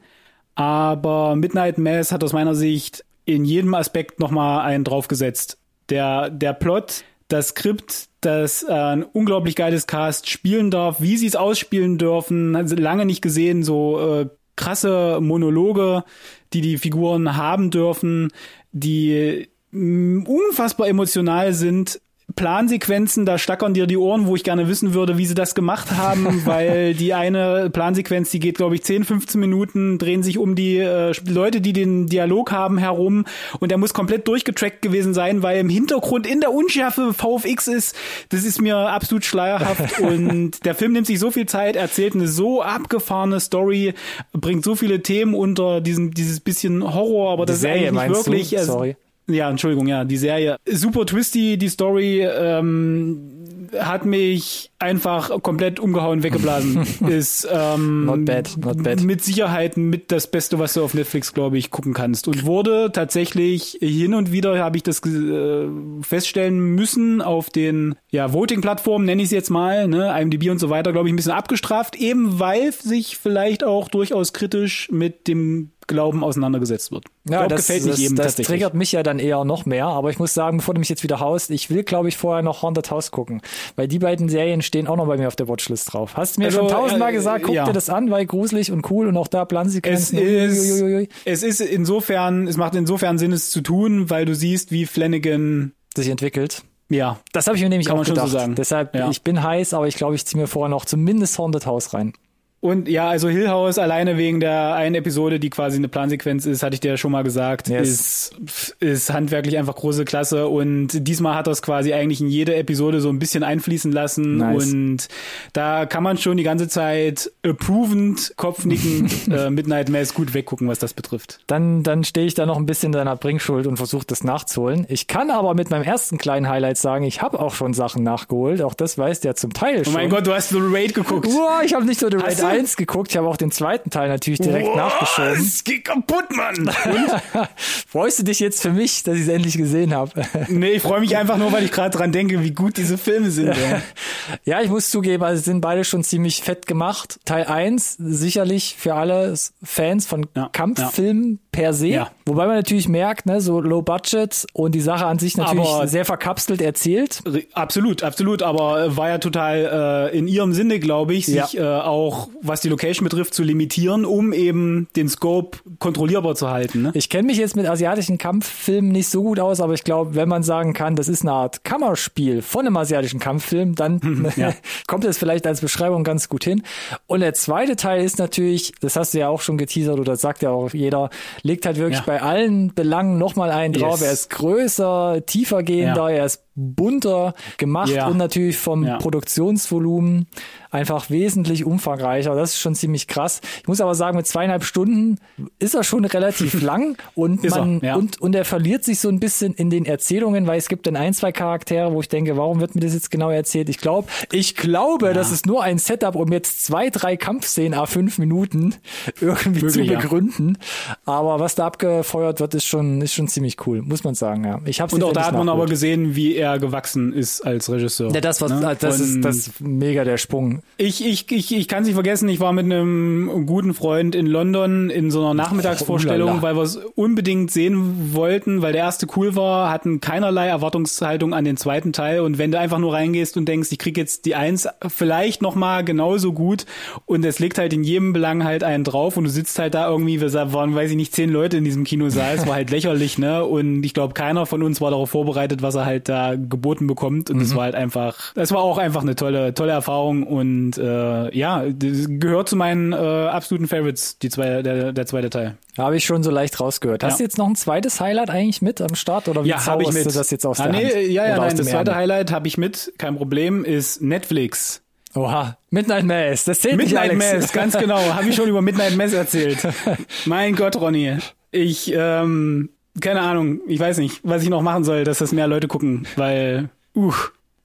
aber 0.54 1.34
Midnight 1.34 1.78
Mass 1.78 2.12
hat 2.12 2.22
aus 2.22 2.34
meiner 2.34 2.54
Sicht 2.54 3.06
in 3.24 3.46
jedem 3.46 3.74
Aspekt 3.74 4.20
nochmal 4.20 4.66
einen 4.66 4.84
draufgesetzt. 4.84 5.56
Der, 5.88 6.28
der 6.28 6.52
Plot, 6.52 7.04
das 7.28 7.48
Skript, 7.48 8.08
das 8.20 8.64
äh, 8.64 8.72
ein 8.72 9.02
unglaublich 9.02 9.56
geiles 9.56 9.86
Cast 9.86 10.28
spielen 10.28 10.70
darf, 10.70 11.00
wie 11.00 11.16
sie 11.16 11.26
es 11.26 11.36
ausspielen 11.36 11.96
dürfen, 11.96 12.54
also 12.54 12.76
lange 12.76 13.06
nicht 13.06 13.22
gesehen, 13.22 13.62
so 13.62 13.98
äh, 13.98 14.26
krasse 14.56 15.18
Monologe, 15.22 16.04
die 16.52 16.60
die 16.60 16.76
Figuren 16.76 17.36
haben 17.38 17.70
dürfen, 17.70 18.30
die 18.72 19.48
mh, 19.70 20.28
unfassbar 20.28 20.88
emotional 20.88 21.54
sind. 21.54 21.98
Plansequenzen, 22.38 23.26
da 23.26 23.36
stackern 23.36 23.74
dir 23.74 23.86
die 23.88 23.96
Ohren, 23.96 24.26
wo 24.28 24.36
ich 24.36 24.44
gerne 24.44 24.68
wissen 24.68 24.94
würde, 24.94 25.18
wie 25.18 25.26
sie 25.26 25.34
das 25.34 25.56
gemacht 25.56 25.90
haben, 25.96 26.42
weil 26.46 26.94
die 26.94 27.12
eine 27.12 27.68
Plansequenz, 27.68 28.30
die 28.30 28.38
geht, 28.38 28.56
glaube 28.56 28.76
ich, 28.76 28.84
10, 28.84 29.02
15 29.04 29.40
Minuten, 29.40 29.98
drehen 29.98 30.22
sich 30.22 30.38
um 30.38 30.54
die 30.54 30.78
äh, 30.78 31.12
Leute, 31.28 31.60
die 31.60 31.72
den 31.72 32.06
Dialog 32.06 32.52
haben, 32.52 32.78
herum 32.78 33.24
und 33.58 33.70
der 33.70 33.78
muss 33.78 33.92
komplett 33.92 34.28
durchgetrackt 34.28 34.82
gewesen 34.82 35.14
sein, 35.14 35.42
weil 35.42 35.58
im 35.58 35.68
Hintergrund 35.68 36.28
in 36.28 36.40
der 36.40 36.52
Unschärfe 36.52 37.12
VFX 37.12 37.66
ist. 37.66 37.96
Das 38.28 38.44
ist 38.44 38.60
mir 38.62 38.76
absolut 38.76 39.24
schleierhaft 39.24 39.98
und 40.00 40.64
der 40.64 40.76
Film 40.76 40.92
nimmt 40.92 41.08
sich 41.08 41.18
so 41.18 41.32
viel 41.32 41.46
Zeit, 41.46 41.74
erzählt 41.74 42.14
eine 42.14 42.28
so 42.28 42.62
abgefahrene 42.62 43.40
Story, 43.40 43.94
bringt 44.32 44.64
so 44.64 44.76
viele 44.76 45.02
Themen 45.02 45.34
unter 45.34 45.80
diesem, 45.80 46.14
dieses 46.14 46.38
bisschen 46.38 46.94
Horror, 46.94 47.32
aber 47.32 47.46
das 47.46 47.60
Serie 47.62 47.82
ist 47.82 47.88
eigentlich 47.88 47.94
meinst 47.94 48.28
nicht 48.28 48.36
wirklich. 48.52 48.58
also- 48.58 48.72
Sorry. 48.72 48.96
Ja, 49.28 49.50
Entschuldigung, 49.50 49.86
ja, 49.86 50.04
die 50.04 50.16
Serie. 50.16 50.56
Super 50.66 51.06
twisty, 51.06 51.58
die 51.58 51.68
Story 51.68 52.22
ähm, 52.22 53.68
hat 53.78 54.04
mich 54.06 54.70
einfach 54.78 55.42
komplett 55.42 55.80
umgehauen, 55.80 56.22
weggeblasen. 56.22 56.86
Ist 57.08 57.46
ähm, 57.50 58.06
Not 58.06 58.24
bad, 58.24 58.56
not 58.58 58.82
bad. 58.82 59.02
mit 59.02 59.22
Sicherheit 59.22 59.76
mit 59.76 60.10
das 60.12 60.30
Beste, 60.30 60.58
was 60.58 60.74
du 60.74 60.82
auf 60.82 60.94
Netflix, 60.94 61.34
glaube 61.34 61.58
ich, 61.58 61.70
gucken 61.70 61.94
kannst. 61.94 62.28
Und 62.28 62.46
wurde 62.46 62.90
tatsächlich 62.92 63.78
hin 63.80 64.14
und 64.14 64.32
wieder, 64.32 64.58
habe 64.58 64.76
ich 64.76 64.82
das 64.82 65.04
äh, 65.04 65.68
feststellen 66.02 66.74
müssen, 66.74 67.20
auf 67.20 67.50
den 67.50 67.96
ja, 68.10 68.32
Voting-Plattformen, 68.32 69.04
nenne 69.04 69.22
ich 69.22 69.26
es 69.26 69.32
jetzt 69.32 69.50
mal, 69.50 69.88
ne, 69.88 70.14
IMDb 70.20 70.50
und 70.50 70.58
so 70.58 70.70
weiter, 70.70 70.92
glaube 70.92 71.08
ich, 71.08 71.12
ein 71.12 71.16
bisschen 71.16 71.32
abgestraft, 71.32 71.96
eben 71.96 72.38
weil 72.38 72.72
sich 72.72 73.18
vielleicht 73.18 73.64
auch 73.64 73.88
durchaus 73.88 74.32
kritisch 74.32 74.88
mit 74.90 75.28
dem 75.28 75.70
Glauben 75.88 76.22
auseinandergesetzt 76.22 76.92
wird. 76.92 77.06
Ja, 77.28 77.38
glaub, 77.38 77.48
das, 77.48 77.62
gefällt 77.66 77.82
nicht 77.82 77.92
das, 77.94 77.98
jedem 78.00 78.16
das 78.16 78.36
triggert 78.36 78.74
mich 78.74 78.92
ja 78.92 79.02
dann 79.02 79.18
eher 79.18 79.44
noch 79.44 79.66
mehr, 79.66 79.86
aber 79.86 80.10
ich 80.10 80.20
muss 80.20 80.34
sagen, 80.34 80.58
bevor 80.58 80.74
du 80.74 80.78
mich 80.78 80.88
jetzt 80.88 81.02
wieder 81.02 81.18
haust, 81.18 81.50
ich 81.50 81.70
will, 81.70 81.82
glaube 81.82 82.08
ich, 82.08 82.16
vorher 82.16 82.42
noch 82.42 82.62
Haunted 82.62 82.90
House 82.92 83.10
gucken, 83.10 83.40
weil 83.74 83.88
die 83.88 83.98
beiden 83.98 84.28
Serien 84.28 84.62
stehen 84.62 84.86
auch 84.86 84.96
noch 84.96 85.06
bei 85.06 85.16
mir 85.16 85.26
auf 85.26 85.34
der 85.36 85.48
Watchlist 85.48 85.92
drauf. 85.92 86.16
Hast 86.16 86.36
du 86.36 86.40
mir 86.42 86.46
Also, 86.46 86.58
schon 86.60 86.68
tausendmal 86.68 87.10
äh, 87.10 87.14
gesagt, 87.14 87.44
guck 87.44 87.54
ja. 87.54 87.64
dir 87.64 87.72
das 87.72 87.90
an, 87.90 88.10
weil 88.10 88.24
gruselig 88.26 88.70
und 88.70 88.88
cool 88.90 89.08
und 89.08 89.16
auch 89.16 89.26
da 89.28 89.42
Es 89.42 89.48
Plansequenzen. 89.48 90.18
ist, 90.18 90.80
Uiuiuiui. 90.80 91.08
es 91.24 91.42
ist 91.42 91.60
insofern, 91.60 92.46
es 92.46 92.56
macht 92.56 92.74
insofern 92.76 93.18
Sinn, 93.18 93.32
es 93.32 93.50
zu 93.50 93.60
tun, 93.62 94.10
weil 94.10 94.24
du 94.26 94.34
siehst, 94.34 94.70
wie 94.70 94.86
Flanagan, 94.86 95.72
sich 95.96 96.08
entwickelt. 96.10 96.62
ja, 96.90 97.18
Das 97.32 97.46
habe 97.46 97.56
ich 97.56 97.62
mir 97.62 97.70
nämlich 97.70 97.86
Kann 97.88 97.94
auch 97.94 98.00
man 98.00 98.06
schon 98.06 98.16
so 98.16 98.22
gedacht. 98.22 98.32
sagen. 98.40 98.54
Deshalb, 98.54 98.94
Ja. 98.94 99.10
ich 99.10 99.22
bin 99.22 99.42
heiß, 99.42 99.74
aber 99.74 99.88
ich 99.88 99.96
glaube, 99.96 100.14
ich 100.14 100.24
ziehe 100.26 100.40
mir 100.40 100.46
vorher 100.46 100.68
noch 100.68 100.84
zumindest 100.84 101.38
Haunted 101.38 101.64
House 101.66 101.94
rein. 101.94 102.12
Und 102.60 102.88
ja, 102.88 103.08
also 103.08 103.28
Hill 103.28 103.48
House 103.48 103.78
alleine 103.78 104.16
wegen 104.16 104.40
der 104.40 104.74
einen 104.74 104.96
Episode, 104.96 105.38
die 105.38 105.48
quasi 105.48 105.76
eine 105.76 105.86
Plansequenz 105.88 106.44
ist, 106.44 106.62
hatte 106.64 106.74
ich 106.74 106.80
dir 106.80 106.90
ja 106.92 106.96
schon 106.96 107.12
mal 107.12 107.22
gesagt, 107.22 107.68
Yes. 107.68 108.32
ist, 108.44 108.76
ist 108.80 109.12
handwerklich 109.12 109.56
einfach 109.58 109.76
große 109.76 110.04
Klasse. 110.04 110.48
Und 110.48 110.88
diesmal 111.06 111.36
hat 111.36 111.46
das 111.46 111.62
quasi 111.62 111.92
eigentlich 111.92 112.20
in 112.20 112.28
jede 112.28 112.56
Episode 112.56 113.00
so 113.00 113.10
ein 113.10 113.18
bisschen 113.20 113.44
einfließen 113.44 113.92
lassen. 113.92 114.38
Nice. 114.38 114.72
Und 114.72 115.08
da 115.52 115.86
kann 115.86 116.02
man 116.02 116.18
schon 116.18 116.36
die 116.36 116.42
ganze 116.42 116.66
Zeit 116.68 117.30
approvend, 117.46 118.32
kopfnickend 118.36 119.28
äh, 119.32 119.50
Midnight 119.50 119.88
Mass 119.88 120.14
gut 120.14 120.34
weggucken, 120.34 120.66
was 120.68 120.78
das 120.78 120.94
betrifft. 120.94 121.38
Dann, 121.46 121.82
dann 121.82 122.02
stehe 122.02 122.26
ich 122.26 122.34
da 122.34 122.44
noch 122.46 122.56
ein 122.56 122.66
bisschen 122.66 122.88
in 122.88 122.92
deiner 122.98 123.16
Bringschuld 123.16 123.66
und 123.66 123.76
versuche 123.76 124.06
das 124.06 124.24
nachzuholen. 124.24 124.84
Ich 124.88 125.06
kann 125.06 125.30
aber 125.30 125.54
mit 125.54 125.70
meinem 125.70 125.84
ersten 125.84 126.18
kleinen 126.18 126.48
Highlight 126.48 126.76
sagen, 126.78 127.04
ich 127.04 127.22
habe 127.22 127.38
auch 127.38 127.54
schon 127.54 127.72
Sachen 127.74 128.02
nachgeholt. 128.02 128.62
Auch 128.62 128.74
das 128.74 128.98
weißt 128.98 129.22
du 129.24 129.28
ja 129.28 129.34
zum 129.34 129.52
Teil 129.52 129.80
Oh 129.82 129.84
schon. 129.84 129.92
mein 129.92 130.08
Gott, 130.10 130.26
du 130.26 130.32
hast 130.34 130.48
The 130.50 130.58
Raid 130.60 130.94
geguckt. 130.94 131.26
Uah, 131.28 131.60
ich 131.64 131.74
habe 131.74 131.84
nicht 131.84 132.00
nur 132.00 132.10
The 132.10 132.16
Raid? 132.16 132.47
1 132.48 132.76
geguckt, 132.76 133.10
ich 133.10 133.16
habe 133.16 133.28
auch 133.28 133.36
den 133.36 133.50
zweiten 133.50 133.90
Teil 133.90 134.08
natürlich 134.08 134.40
direkt 134.40 134.74
nachgeschoben. 134.74 135.32
Es 135.40 135.64
geht 135.64 135.84
kaputt, 135.84 136.24
Mann. 136.30 136.68
Freust 137.56 138.18
du 138.18 138.22
dich 138.24 138.40
jetzt 138.40 138.62
für 138.62 138.70
mich, 138.70 139.02
dass 139.02 139.16
ich 139.16 139.22
es 139.22 139.28
endlich 139.28 139.56
gesehen 139.56 139.94
habe? 139.94 140.22
nee, 140.48 140.72
ich 140.72 140.82
freue 140.82 141.00
mich 141.00 141.16
einfach 141.16 141.36
nur, 141.36 141.52
weil 141.52 141.64
ich 141.64 141.72
gerade 141.72 141.96
dran 141.96 142.12
denke, 142.12 142.42
wie 142.42 142.50
gut 142.52 142.76
diese 142.76 142.98
Filme 142.98 143.30
sind. 143.30 143.54
ja, 144.44 144.60
ich 144.60 144.68
muss 144.70 144.90
zugeben, 144.90 145.22
also 145.24 145.42
sind 145.42 145.60
beide 145.60 145.84
schon 145.84 146.04
ziemlich 146.04 146.42
fett 146.42 146.66
gemacht. 146.66 147.20
Teil 147.24 147.44
1 147.44 147.96
sicherlich 147.98 148.76
für 148.78 148.94
alle 148.94 149.34
Fans 149.62 150.06
von 150.06 150.26
Ja, 150.34 150.48
Kampffilmen 150.52 151.38
per 151.52 151.72
se. 151.72 151.88
Ja. 151.88 152.10
Wobei 152.26 152.46
man 152.46 152.56
natürlich 152.56 152.88
merkt, 152.88 153.26
ne, 153.26 153.40
so 153.40 153.60
Low 153.60 153.82
Budget 153.82 154.46
und 154.52 154.74
die 154.74 154.80
Sache 154.80 155.06
an 155.06 155.18
sich 155.18 155.36
natürlich 155.36 155.66
Aber- 155.68 155.88
sehr 155.88 156.04
verkapselt 156.04 156.60
erzählt. 156.60 157.22
Absolut, 157.52 158.02
absolut, 158.02 158.42
aber 158.42 158.84
äh, 158.84 158.96
war 158.96 159.08
ja 159.08 159.18
total 159.18 160.10
äh, 160.12 160.16
in 160.18 160.28
ihrem 160.28 160.52
Sinne, 160.52 160.78
glaube 160.78 161.14
ich, 161.14 161.26
sich 161.26 161.52
Ja. 161.54 161.78
äh, 161.78 161.82
auch, 161.82 162.28
was 162.42 162.60
die 162.60 162.68
Location 162.68 163.04
betrifft, 163.04 163.34
zu 163.34 163.42
limitieren, 163.42 164.04
um 164.04 164.32
eben 164.32 164.88
den 164.96 165.08
Scope 165.08 165.58
kontrollierbar 165.78 166.34
zu 166.34 166.50
halten. 166.50 166.82
Ne? 166.82 166.90
Ich 166.94 167.08
kenne 167.08 167.26
mich 167.26 167.38
jetzt 167.38 167.56
mit 167.56 167.66
asiatischen 167.66 168.18
Kampffilmen 168.18 168.90
nicht 168.92 169.08
so 169.08 169.22
gut 169.22 169.40
aus, 169.40 169.60
aber 169.60 169.74
ich 169.74 169.84
glaube, 169.84 170.14
wenn 170.14 170.28
man 170.28 170.42
sagen 170.42 170.72
kann, 170.72 170.96
das 170.96 171.08
ist 171.08 171.22
eine 171.22 171.32
Art 171.32 171.64
Kammerspiel 171.64 172.42
von 172.42 172.66
einem 172.66 172.76
asiatischen 172.76 173.20
Kampffilm, 173.20 173.74
dann 173.74 174.32
ja. 174.36 174.54
kommt 174.86 175.04
es 175.04 175.18
vielleicht 175.18 175.46
als 175.46 175.60
Beschreibung 175.60 176.04
ganz 176.04 176.28
gut 176.28 176.44
hin. 176.44 176.62
Und 177.06 177.20
der 177.20 177.34
zweite 177.34 177.76
Teil 177.76 178.02
ist 178.04 178.18
natürlich, 178.18 178.72
das 178.80 178.96
hast 178.96 179.14
du 179.14 179.18
ja 179.18 179.28
auch 179.28 179.40
schon 179.40 179.58
geteasert 179.58 179.98
oder 179.98 180.16
sagt 180.16 180.42
ja 180.42 180.50
auch 180.50 180.72
jeder, 180.72 181.10
legt 181.42 181.66
halt 181.66 181.76
wirklich 181.76 181.98
Ja. 182.00 182.04
bei 182.06 182.22
allen 182.22 182.74
Belangen 182.74 183.18
nochmal 183.18 183.50
einen 183.50 183.74
drauf. 183.74 184.00
Yes. 184.00 184.02
Er 184.02 184.12
ist 184.12 184.30
größer, 184.30 185.22
tiefer 185.26 185.62
gehender, 185.62 186.10
Ja. 186.10 186.18
er 186.18 186.24
ist 186.26 186.42
bunter 186.58 187.34
gemacht 187.56 187.90
Ja. 187.90 188.08
und 188.08 188.16
natürlich 188.16 188.56
vom 188.58 188.84
Ja. 188.84 188.98
Produktionsvolumen 188.98 190.26
einfach 190.70 191.08
wesentlich 191.08 191.64
umfangreicher. 191.64 192.34
Das 192.34 192.50
ist 192.54 192.60
schon 192.60 192.74
ziemlich 192.74 193.06
krass. 193.06 193.40
Ich 193.62 193.68
muss 193.68 193.80
aber 193.80 193.94
sagen, 193.94 194.16
mit 194.16 194.26
zweieinhalb 194.26 194.64
Stunden 194.64 195.16
ist 195.58 195.74
er 195.74 195.84
schon 195.84 196.04
relativ 196.04 196.60
lang 196.62 196.98
und 197.14 197.44
Ist 197.44 197.56
er, 197.56 197.60
man 197.64 197.80
ja. 197.80 197.94
und 197.96 198.20
und 198.20 198.34
er 198.34 198.44
verliert 198.44 198.84
sich 198.84 199.00
so 199.00 199.08
ein 199.08 199.20
bisschen 199.20 199.54
in 199.54 199.70
den 199.70 199.86
Erzählungen, 199.86 200.46
weil 200.46 200.58
es 200.58 200.68
gibt 200.68 200.86
dann 200.86 200.96
ein, 200.96 201.14
zwei 201.14 201.32
Charaktere, 201.32 201.92
wo 201.92 202.00
ich 202.00 202.08
denke, 202.08 202.36
warum 202.36 202.60
wird 202.60 202.74
mir 202.74 202.80
das 202.80 202.92
jetzt 202.92 203.10
genau 203.10 203.30
erzählt? 203.30 203.68
Ich 203.68 203.78
glaube, 203.78 204.08
ich 204.32 204.56
glaube, 204.56 205.14
das 205.14 205.30
ist 205.32 205.46
nur 205.46 205.62
ein 205.62 205.78
Setup, 205.78 206.16
um 206.16 206.32
jetzt 206.32 206.64
zwei, 206.66 206.90
drei 206.90 207.16
Kampfszenen 207.16 207.74
a 207.78 207.86
fünf 207.86 208.18
Minuten 208.18 208.74
irgendwie 209.20 209.60
zu 209.60 209.78
Möglich, 209.78 209.90
ja. 209.90 210.00
begründen. 210.00 210.58
Aber 211.04 211.40
was 211.40 211.54
da 211.54 211.66
abgefeuert 211.66 212.40
wird, 212.40 212.54
ist 212.54 212.64
schon 212.66 213.00
ist 213.00 213.14
schon 213.14 213.28
ziemlich 213.28 213.66
cool, 213.66 213.80
muss 213.82 214.04
man 214.04 214.14
sagen. 214.14 214.44
Ja, 214.44 214.60
ich 214.64 214.80
habe 214.80 214.94
Und 214.94 215.02
auch 215.04 215.12
da 215.12 215.26
hat 215.26 215.34
man 215.34 215.48
aber 215.48 215.66
gesehen, 215.66 216.14
wie 216.16 216.34
er 216.34 216.47
gewachsen 216.56 217.12
ist 217.12 217.42
als 217.42 217.70
Regisseur. 217.70 218.10
ja, 218.12 218.20
das 218.20 218.40
was 218.40 218.50
ne? 218.50 218.76
das 218.78 219.00
ist 219.00 219.24
das 219.24 219.50
mega 219.60 220.04
der 220.04 220.16
Sprung. 220.16 220.62
Ich, 220.78 221.04
ich, 221.04 221.30
ich, 221.30 221.54
ich 221.54 221.68
kann 221.68 221.82
es 221.82 221.86
nicht 221.86 221.94
vergessen, 221.94 222.28
ich 222.28 222.40
war 222.40 222.52
mit 222.52 222.64
einem 222.64 223.44
guten 223.46 223.74
Freund 223.74 224.14
in 224.14 224.26
London 224.26 224.90
in 224.90 225.10
so 225.10 225.20
einer 225.20 225.34
Nachmittagsvorstellung, 225.34 226.38
Oh, 226.38 226.42
weil 226.42 226.56
wir 226.56 226.62
es 226.62 226.76
unbedingt 226.76 227.50
sehen 227.50 228.14
wollten, 228.14 228.62
weil 228.62 228.72
der 228.72 228.82
erste 228.82 229.06
cool 229.16 229.36
war, 229.36 229.70
hatten 229.70 230.00
keinerlei 230.00 230.46
Erwartungshaltung 230.48 231.34
an 231.34 231.44
den 231.44 231.56
zweiten 231.56 231.92
Teil 231.92 232.20
und 232.20 232.38
wenn 232.38 232.50
du 232.50 232.58
einfach 232.58 232.78
nur 232.78 232.92
reingehst 232.94 233.36
und 233.36 233.46
denkst, 233.46 233.68
ich 233.72 233.78
krieg 233.78 233.96
jetzt 233.96 234.24
die 234.24 234.34
Eins 234.34 234.68
vielleicht 234.86 235.42
nochmal 235.42 235.84
genauso 235.84 236.32
gut 236.32 236.64
und 237.06 237.24
es 237.24 237.38
legt 237.38 237.58
halt 237.58 237.72
in 237.72 237.84
jedem 237.84 238.12
Belang 238.12 238.44
halt 238.44 238.64
einen 238.64 238.84
drauf 238.84 239.16
und 239.16 239.24
du 239.24 239.30
sitzt 239.30 239.58
halt 239.58 239.74
da 239.74 239.88
irgendwie, 239.88 240.20
wir 240.20 240.32
waren, 240.52 240.74
weiß 240.74 240.90
ich 240.90 240.96
nicht, 240.96 241.14
zehn 241.14 241.30
Leute 241.30 241.56
in 241.56 241.64
diesem 241.64 241.84
Kinosaal, 241.84 242.36
es 242.36 242.46
war 242.46 242.54
halt 242.54 242.70
lächerlich, 242.78 243.18
ne, 243.18 243.44
und 243.44 243.82
ich 243.82 243.94
glaube, 243.94 244.14
keiner 244.14 244.46
von 244.46 244.62
uns 244.62 244.80
war 244.80 244.90
darauf 244.90 245.10
vorbereitet, 245.10 245.62
was 245.62 245.74
er 245.74 245.84
halt 245.86 246.08
da 246.08 246.36
geboten 246.38 246.86
bekommt 246.86 247.30
und 247.30 247.40
es 247.40 247.54
war 247.54 247.64
halt 247.64 247.74
einfach, 247.74 248.32
es 248.34 248.52
war 248.52 248.60
auch 248.60 248.78
einfach 248.78 249.02
eine 249.02 249.16
tolle, 249.16 249.54
tolle 249.54 249.72
Erfahrung 249.72 250.22
und 250.22 250.78
äh, 250.78 251.36
ja, 251.36 251.64
das 251.68 252.06
gehört 252.08 252.48
zu 252.48 252.56
meinen 252.56 252.92
äh, 252.92 252.96
absoluten 252.96 253.68
Favorites, 253.68 254.18
die 254.18 254.30
zwei, 254.30 254.62
der, 254.62 254.92
der 254.92 255.06
zweite 255.06 255.30
Teil. 255.30 255.56
Habe 255.76 255.96
ich 255.96 256.04
schon 256.04 256.22
so 256.22 256.30
leicht 256.30 256.58
rausgehört. 256.60 257.04
Hast 257.04 257.12
Ja. 257.12 257.16
du 257.18 257.22
jetzt 257.24 257.38
noch 257.38 257.46
ein 257.48 257.54
zweites 257.56 258.00
Highlight 258.00 258.30
eigentlich 258.30 258.62
mit 258.62 258.80
am 258.80 258.94
Start 258.94 259.28
oder 259.28 259.44
wie 259.44 259.48
Ja, 259.48 259.64
habe 259.66 259.82
ich 259.82 259.92
mit. 259.92 260.06
du 260.06 260.10
das 260.10 260.30
jetzt 260.30 260.44
aus 260.46 260.58
ah, 260.60 260.64
der 260.64 260.72
nee, 260.72 260.84
Hand? 260.84 260.94
Ja, 261.10 261.26
ja, 261.28 261.36
nein, 261.36 261.56
das 261.56 261.66
zweite 261.66 261.90
Ärmel? 261.90 261.94
Highlight 261.94 262.32
habe 262.32 262.48
ich 262.48 262.58
mit, 262.58 262.92
kein 262.98 263.16
Problem, 263.16 263.64
ist 263.64 264.02
Netflix. 264.02 264.82
Oha, 265.14 265.56
Midnight 265.70 266.04
Mass, 266.04 266.44
das 266.44 266.60
zählt 266.60 266.76
Midnight 266.76 267.14
nicht, 267.14 267.22
Alex. 267.24 267.42
Mass, 267.42 267.52
ganz 267.52 267.78
genau. 267.78 267.98
Habe 267.98 268.28
ich 268.28 268.34
schon 268.36 268.48
über 268.48 268.60
Midnight 268.60 268.96
Mass 268.96 269.12
erzählt. 269.12 269.58
mein 270.26 270.54
Gott, 270.54 270.76
Ronny. 270.80 271.16
Ich, 271.50 271.92
ähm, 271.94 272.70
keine 273.00 273.20
Ahnung, 273.20 273.60
ich 273.66 273.78
weiß 273.78 273.98
nicht, 273.98 274.20
was 274.22 274.42
ich 274.42 274.48
noch 274.48 274.62
machen 274.62 274.84
soll, 274.84 275.04
dass 275.04 275.18
das 275.18 275.32
mehr 275.32 275.46
Leute 275.46 275.68
gucken, 275.68 276.06
weil, 276.16 276.70
uh, 276.94 277.12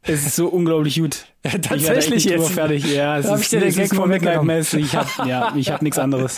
es 0.06 0.26
ist 0.26 0.36
so 0.36 0.48
unglaublich 0.48 1.00
gut. 1.00 1.26
Ich 1.44 1.52
Tatsächlich 1.62 2.26
drüber 2.26 2.44
jetzt. 2.44 2.52
fertig. 2.52 2.94
Ja, 2.94 3.18
es 3.18 3.26
Da 3.26 3.36
ist, 3.36 3.42
ich 3.44 3.50
dir 3.50 3.62
den 3.62 3.74
Gag 3.74 3.94
nur 3.94 4.08
Midnight. 4.08 4.44
Mass. 4.44 4.74
Ich 4.74 4.96
hab, 4.96 5.26
ja, 5.26 5.54
ich 5.56 5.72
hab 5.72 5.82
nichts 5.82 5.98
anderes. 5.98 6.38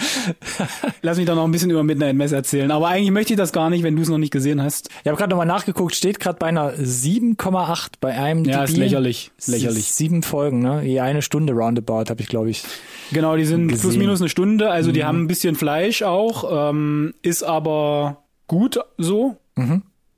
Lass 1.02 1.18
mich 1.18 1.26
doch 1.26 1.36
noch 1.36 1.46
ein 1.46 1.52
bisschen 1.52 1.72
über 1.72 1.84
Midnight 1.84 2.16
Mass 2.16 2.32
erzählen. 2.32 2.70
Aber 2.70 2.90
eigentlich 2.90 3.10
möchte 3.12 3.34
ich 3.34 3.38
das 3.38 3.52
gar 3.54 3.72
nicht, 3.72 3.82
wenn 3.84 3.96
du 3.96 4.04
es 4.04 4.10
noch 4.10 4.20
nicht 4.20 4.32
gesehen 4.32 4.62
hast. 4.62 4.90
Ich 5.04 5.08
habe 5.08 5.18
gerade 5.18 5.32
nochmal 5.32 5.48
nachgeguckt, 5.48 5.96
steht 5.96 6.20
gerade 6.20 6.38
bei 6.38 6.48
einer 6.48 6.74
7,8 6.74 7.94
bei 8.00 8.14
einem 8.16 8.46
Ja, 8.46 8.64
ist 8.64 8.78
lächerlich. 8.78 9.32
Lächerlich. 9.48 9.92
Sieben 9.92 10.22
Folgen, 10.22 10.60
ne? 10.60 10.84
Je 10.84 11.00
eine 11.00 11.24
Stunde 11.24 11.54
roundabout 11.54 12.10
habe 12.10 12.22
ich, 12.22 12.28
glaube 12.28 12.52
ich. 12.52 12.64
Genau, 13.12 13.36
die 13.36 13.46
sind 13.46 13.68
Gesehen. 13.68 13.82
plus 13.82 13.98
minus 13.98 14.22
eine 14.22 14.30
Stunde, 14.30 14.70
also 14.70 14.92
die 14.92 15.06
haben 15.06 15.24
ein 15.24 15.28
bisschen 15.28 15.56
Fleisch 15.56 16.04
auch, 16.04 16.70
ähm, 16.70 17.14
ist 17.22 17.44
aber 17.44 18.25
gut 18.48 18.80
so. 18.98 19.38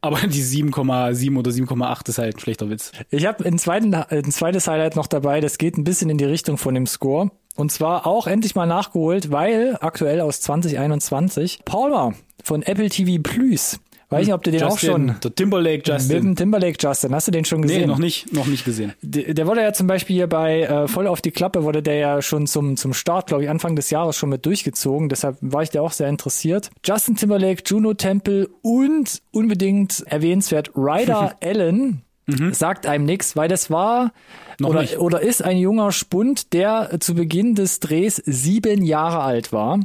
Aber 0.01 0.19
die 0.22 0.43
7,7 0.43 1.38
oder 1.38 1.51
7,8 1.51 2.10
ist 2.10 2.17
halt 2.17 2.36
ein 2.36 2.39
schlechter 2.39 2.69
Witz. 2.69 2.91
Ich 3.10 3.25
habe 3.25 3.43
ein, 3.46 3.60
ein 3.93 4.31
zweites 4.31 4.67
Highlight 4.67 4.96
noch 4.96 5.07
dabei, 5.07 5.41
das 5.41 5.57
geht 5.57 5.77
ein 5.77 5.84
bisschen 5.84 6.10
in 6.10 6.17
die 6.17 6.25
Richtung 6.25 6.57
von 6.57 6.75
dem 6.75 6.86
Score. 6.86 7.31
Und 7.55 7.72
zwar 7.72 8.05
auch 8.05 8.27
endlich 8.27 8.53
mal 8.53 8.67
nachgeholt, 8.67 9.31
weil 9.31 9.77
aktuell 9.81 10.22
aus 10.22 10.41
2021 10.41 11.65
Palmer 11.65 12.13
von 12.43 12.62
Apple 12.62 12.89
TV 12.89 13.22
Plus. 13.22 13.79
Weiß 14.10 14.26
nicht, 14.26 14.34
ob 14.34 14.42
du 14.44 14.52
den 14.52 14.64
auch 14.64 14.72
Justin, 14.80 14.90
schon 14.90 15.16
Der 15.22 15.36
Timberlake 15.36 15.78
mit 15.80 15.88
Justin. 15.88 16.22
dem 16.24 16.36
Timberlake 16.38 16.78
Justin, 16.80 17.14
hast 17.14 17.28
du 17.28 17.32
den 17.32 17.44
schon 17.44 17.62
gesehen? 17.62 17.82
Nee, 17.82 17.88
noch 17.88 17.98
nicht, 17.98 18.32
noch 18.34 18.46
nicht 18.48 18.64
gesehen. 18.64 18.94
Der, 19.02 19.34
der 19.34 19.48
wurde 19.48 19.62
ja 19.62 19.74
zum 19.74 19.88
Beispiel 19.88 20.16
hier 20.16 20.28
bei 20.28 20.62
äh, 20.62 20.88
Voll 20.88 21.08
auf 21.08 21.22
die 21.22 21.32
Klappe, 21.32 21.64
wurde 21.64 21.84
der 21.84 21.96
ja 21.96 22.22
schon 22.22 22.48
zum, 22.48 22.78
zum 22.78 22.94
Start, 22.94 23.28
glaube 23.28 23.44
ich, 23.44 23.50
Anfang 23.50 23.76
des 23.76 23.90
Jahres 23.90 24.16
schon 24.16 24.30
mit 24.30 24.46
durchgezogen. 24.46 25.10
Deshalb 25.10 25.38
war 25.42 25.62
ich 25.64 25.72
da 25.72 25.82
auch 25.82 25.92
sehr 25.92 26.08
interessiert. 26.08 26.70
Justin 26.86 27.18
Timberlake, 27.18 27.64
Juno 27.66 27.94
Temple 27.96 28.48
und 28.62 29.22
unbedingt 29.32 30.04
erwähnenswert 30.08 30.72
Ryder 30.76 31.36
Allen. 31.44 32.02
Sagt 32.52 32.86
einem 32.88 33.06
nichts, 33.06 33.36
weil 33.38 33.48
das 33.48 33.70
war 33.72 34.12
Mhm. 34.60 34.64
Noch 34.64 34.70
oder, 34.72 34.82
nicht. 34.82 34.98
oder 34.98 35.22
ist 35.22 35.44
ein 35.44 35.58
junger 35.58 35.92
Spund, 35.92 36.52
der 36.54 37.00
zu 37.00 37.14
Beginn 37.14 37.54
des 37.54 37.80
Drehs 37.80 38.16
sieben 38.26 38.84
Jahre 38.84 39.20
alt 39.22 39.54
war. 39.54 39.80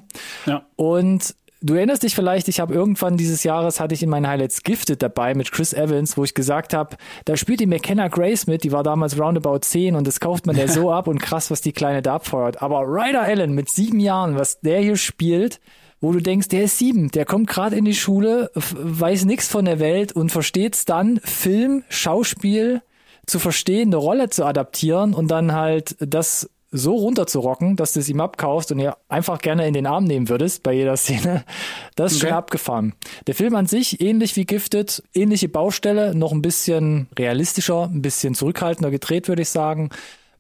Ja. 0.47 0.65
Und 0.77 1.35
du 1.63 1.75
erinnerst 1.75 2.03
dich 2.03 2.15
vielleicht, 2.15 2.49
ich 2.49 2.61
habe 2.61 2.75
irgendwann 2.75 3.17
dieses 3.17 3.45
Jahres 3.45 3.81
hatte 3.81 3.95
ich 3.95 4.03
in 4.03 4.11
meinen 4.11 4.27
Highlights 4.27 4.63
Gifted 4.63 5.03
dabei 5.03 5.35
mit 5.35 5.53
Chris 5.53 5.73
Evans, 5.73 6.17
wo 6.17 6.25
ich 6.25 6.35
gesagt 6.35 6.75
habe, 6.75 6.97
da 7.25 7.37
spielt 7.37 7.61
die 7.61 7.67
McKenna 7.67 8.09
Grace 8.09 8.47
mit, 8.47 8.65
die 8.65 8.73
war 8.73 8.83
damals 8.83 9.19
roundabout 9.19 9.61
10 9.61 9.97
und 9.97 10.07
das 10.07 10.21
kauft 10.21 10.47
man 10.47 10.57
der 10.57 10.69
so 10.69 10.91
ab 10.93 11.07
und 11.07 11.21
krass, 11.21 11.51
was 11.51 11.61
die 11.61 11.73
Kleine 11.73 12.03
da 12.03 12.17
abfeuert. 12.17 12.63
Aber 12.63 12.83
Ryder 12.83 13.23
Allen 13.23 13.55
mit 13.55 13.71
sieben 13.71 14.01
Jahren, 14.01 14.37
was 14.37 14.61
der 14.61 14.81
hier 14.81 14.97
spielt, 14.97 15.61
wo 16.01 16.13
du 16.13 16.21
denkst, 16.21 16.49
der 16.49 16.65
ist 16.65 16.79
sieben, 16.79 17.11
der 17.13 17.25
kommt 17.25 17.49
gerade 17.49 17.77
in 17.77 17.85
die 17.85 17.95
Schule, 17.95 18.51
weiß 18.55 19.25
nichts 19.25 19.49
von 19.49 19.65
der 19.65 19.79
Welt 19.79 20.13
und 20.13 20.31
versteht's 20.31 20.85
dann, 20.85 21.21
Film, 21.23 21.85
Schauspiel 21.89 22.83
zu 23.27 23.39
verstehen, 23.39 23.91
eine 23.91 23.97
Rolle 23.97 24.29
zu 24.29 24.45
adaptieren 24.45 25.15
und 25.15 25.31
dann 25.31 25.53
halt 25.53 25.97
das 26.01 26.51
so 26.73 26.95
runterzurocken, 26.97 27.77
dass 27.77 27.93
du 27.93 28.01
es 28.01 28.09
ihm 28.09 28.21
abkaufst 28.21 28.73
und 28.73 28.79
ihr 28.81 28.97
einfach 29.09 29.39
gerne 29.41 29.69
in 29.69 29.75
den 29.75 29.87
Arm 29.87 30.05
nehmen 30.05 30.29
würdest 30.29 30.63
bei 30.63 30.73
jeder 30.73 30.97
Szene. 30.97 31.45
Das 31.95 32.13
ist 32.13 32.21
schon 32.21 32.29
Okay. 32.31 32.37
abgefahren. 32.37 32.95
Der 33.27 33.35
Film 33.35 33.55
an 33.55 33.67
sich, 33.67 34.01
ähnlich 34.01 34.35
wie 34.37 34.47
Gifted, 34.47 35.03
ähnliche 35.15 35.49
Baustelle, 35.51 36.15
noch 36.15 36.33
ein 36.33 36.41
bisschen 36.41 37.07
realistischer, 37.19 37.85
ein 37.93 38.01
bisschen 38.01 38.35
zurückhaltender 38.35 38.91
gedreht, 38.91 39.29
würde 39.29 39.43
ich 39.43 39.51
sagen. 39.51 39.91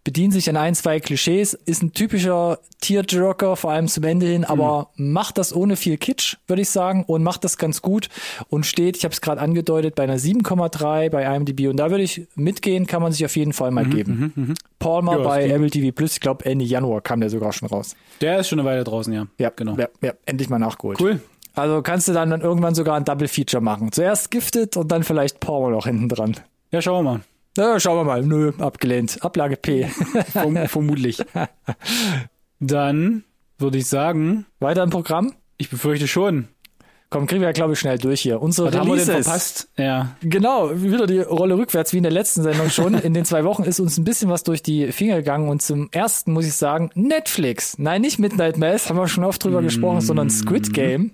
Bedient 0.04 0.32
sich 0.32 0.50
an 0.50 0.56
ein, 0.56 0.74
zwei 0.74 0.98
Klischees, 0.98 1.54
ist 1.54 1.82
ein 1.82 1.92
typischer 1.92 2.58
Tearjerker, 2.80 3.54
vor 3.54 3.70
allem 3.70 3.86
zum 3.86 4.02
Ende 4.02 4.26
hin, 4.26 4.44
aber 4.44 4.90
macht 4.96 5.38
das 5.38 5.54
ohne 5.54 5.76
viel 5.76 5.96
Kitsch, 5.96 6.38
würde 6.48 6.62
ich 6.62 6.70
sagen, 6.70 7.04
und 7.06 7.22
macht 7.22 7.44
das 7.44 7.56
ganz 7.56 7.82
gut 7.82 8.08
und 8.48 8.66
steht, 8.66 8.96
ich 8.96 9.04
habe 9.04 9.12
es 9.12 9.20
gerade 9.20 9.40
angedeutet, 9.40 9.94
bei 9.94 10.02
einer 10.02 10.18
7,3 10.18 11.08
bei 11.08 11.36
IMDb 11.36 11.68
und 11.68 11.76
da 11.76 11.90
würde 11.90 12.02
ich 12.02 12.26
mitgehen, 12.34 12.86
kann 12.88 13.00
man 13.00 13.12
sich 13.12 13.24
auf 13.24 13.36
jeden 13.36 13.52
Fall 13.52 13.70
mal 13.70 13.84
geben. 13.86 14.54
Palmer 14.80 15.18
Ja, 15.18 15.24
bei 15.24 15.48
Apple 15.48 15.70
TV 15.70 15.92
Plus. 15.94 16.14
Ich 16.14 16.20
glaube, 16.20 16.44
Ende 16.46 16.64
Januar 16.64 17.00
kam 17.00 17.20
der 17.20 17.30
sogar 17.30 17.52
schon 17.52 17.68
raus. 17.68 17.94
Der 18.20 18.40
ist 18.40 18.48
schon 18.48 18.58
eine 18.58 18.68
Weile 18.68 18.82
draußen, 18.82 19.12
ja. 19.12 19.28
Ja, 19.38 19.52
genau. 19.54 19.76
Ja, 19.76 19.86
ja, 20.00 20.14
endlich 20.26 20.48
mal 20.48 20.58
nachgeholt. 20.58 21.00
Cool. 21.00 21.20
Also 21.54 21.82
kannst 21.82 22.08
du 22.08 22.12
dann, 22.12 22.30
dann 22.30 22.40
irgendwann 22.40 22.74
sogar 22.74 22.96
ein 22.96 23.04
Double 23.04 23.28
Feature 23.28 23.62
machen. 23.62 23.92
Zuerst 23.92 24.32
Gifted 24.32 24.76
und 24.76 24.90
dann 24.90 25.04
vielleicht 25.04 25.38
Palmer 25.38 25.70
noch 25.70 25.86
hinten 25.86 26.08
dran. 26.08 26.34
Ja, 26.72 26.82
schauen 26.82 27.04
wir 27.04 27.12
mal. 27.12 27.20
Na, 27.56 27.78
schauen 27.78 27.98
wir 27.98 28.04
mal. 28.04 28.22
Nö, 28.22 28.52
abgelehnt. 28.58 29.22
Ablage 29.22 29.56
P. 29.56 29.84
Verm 30.32 30.56
vermutlich. 30.68 31.18
Dann 32.60 33.24
würde 33.58 33.78
ich 33.78 33.86
sagen, 33.86 34.46
Weiter 34.58 34.82
im 34.82 34.90
Programm. 34.90 35.34
ich 35.58 35.68
befürchte 35.68 36.08
schon. 36.08 36.48
Komm, 37.12 37.26
kriegen 37.26 37.42
wir 37.42 37.48
ja, 37.48 37.52
glaube 37.52 37.74
ich, 37.74 37.78
schnell 37.78 37.98
durch 37.98 38.22
hier. 38.22 38.40
Unsere 38.40 38.68
Was 38.68 38.74
haben 38.78 38.88
wir 38.88 38.96
denn 38.96 39.04
Releases. 39.04 39.26
verpasst? 39.26 39.68
Ja. 39.76 40.16
Genau, 40.22 40.70
wieder 40.74 41.06
die 41.06 41.18
Rolle 41.18 41.58
rückwärts 41.58 41.92
wie 41.92 41.98
in 41.98 42.04
der 42.04 42.10
letzten 42.12 42.42
Sendung 42.42 42.70
schon. 42.70 42.94
In 42.94 43.12
den 43.12 43.26
zwei 43.26 43.44
Wochen 43.44 43.64
ist 43.64 43.80
uns 43.80 43.98
ein 43.98 44.04
bisschen 44.04 44.30
was 44.30 44.44
durch 44.44 44.62
die 44.62 44.92
Finger 44.92 45.16
gegangen 45.16 45.50
und 45.50 45.60
zum 45.60 45.90
ersten 45.92 46.32
muss 46.32 46.46
ich 46.46 46.54
sagen, 46.54 46.90
Netflix. 46.94 47.74
Nein, 47.78 48.00
nicht 48.00 48.18
Midnight 48.18 48.56
Mass, 48.56 48.88
haben 48.88 48.96
wir 48.96 49.08
schon 49.08 49.24
oft 49.24 49.44
drüber 49.44 49.60
gesprochen, 49.60 50.00
sondern 50.00 50.30
Squid 50.30 50.72
Game. 50.72 51.10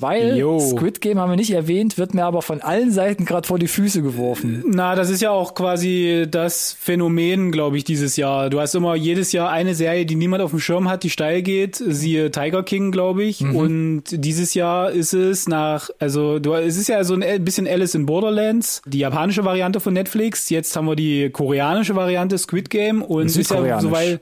Weil 0.00 0.38
Jo. 0.38 0.58
Squid 0.60 1.00
Game 1.02 1.18
haben 1.18 1.30
wir 1.30 1.36
nicht 1.36 1.50
erwähnt, 1.50 1.98
wird 1.98 2.14
mir 2.14 2.24
aber 2.24 2.40
von 2.40 2.62
allen 2.62 2.90
Seiten 2.90 3.26
gerade 3.26 3.46
vor 3.46 3.58
die 3.58 3.68
Füße 3.68 4.00
geworfen. 4.00 4.64
Na, 4.66 4.94
das 4.94 5.10
ist 5.10 5.20
ja 5.20 5.30
auch 5.30 5.54
quasi 5.54 6.26
das 6.30 6.72
Phänomen, 6.78 7.52
glaube 7.52 7.76
ich, 7.76 7.84
dieses 7.84 8.16
Jahr. 8.16 8.48
Du 8.48 8.60
hast 8.60 8.74
immer 8.74 8.94
jedes 8.94 9.32
Jahr 9.32 9.50
eine 9.50 9.74
Serie, 9.74 10.06
die 10.06 10.14
niemand 10.14 10.42
auf 10.42 10.50
dem 10.50 10.60
Schirm 10.60 10.88
hat, 10.88 11.02
die 11.02 11.10
steil 11.10 11.42
geht. 11.42 11.76
Siehe 11.76 12.30
Tiger 12.30 12.62
King, 12.62 12.92
glaube 12.92 13.24
ich. 13.24 13.42
Und 13.42 14.04
dieses 14.10 14.54
Jahr 14.54 14.90
ist 14.90 15.12
es 15.12 15.39
nach, 15.48 15.90
also 15.98 16.38
du, 16.38 16.54
es 16.54 16.76
ist 16.76 16.88
ja 16.88 17.02
so 17.04 17.14
ein 17.14 17.44
bisschen 17.44 17.66
Alice 17.66 17.94
in 17.94 18.06
Borderlands, 18.06 18.82
die 18.86 18.98
japanische 18.98 19.44
Variante 19.44 19.80
von 19.80 19.92
Netflix. 19.92 20.50
Jetzt 20.50 20.74
haben 20.76 20.86
wir 20.86 20.96
die 20.96 21.30
koreanische 21.30 21.96
Variante 21.96 22.38
Squid 22.38 22.70
Game 22.70 23.02
und 23.02 23.26
es 23.26 23.36
ist 23.36 23.50
ja 23.50 23.56
Südkoreanisch. 23.56 23.82
soweit, 23.82 24.20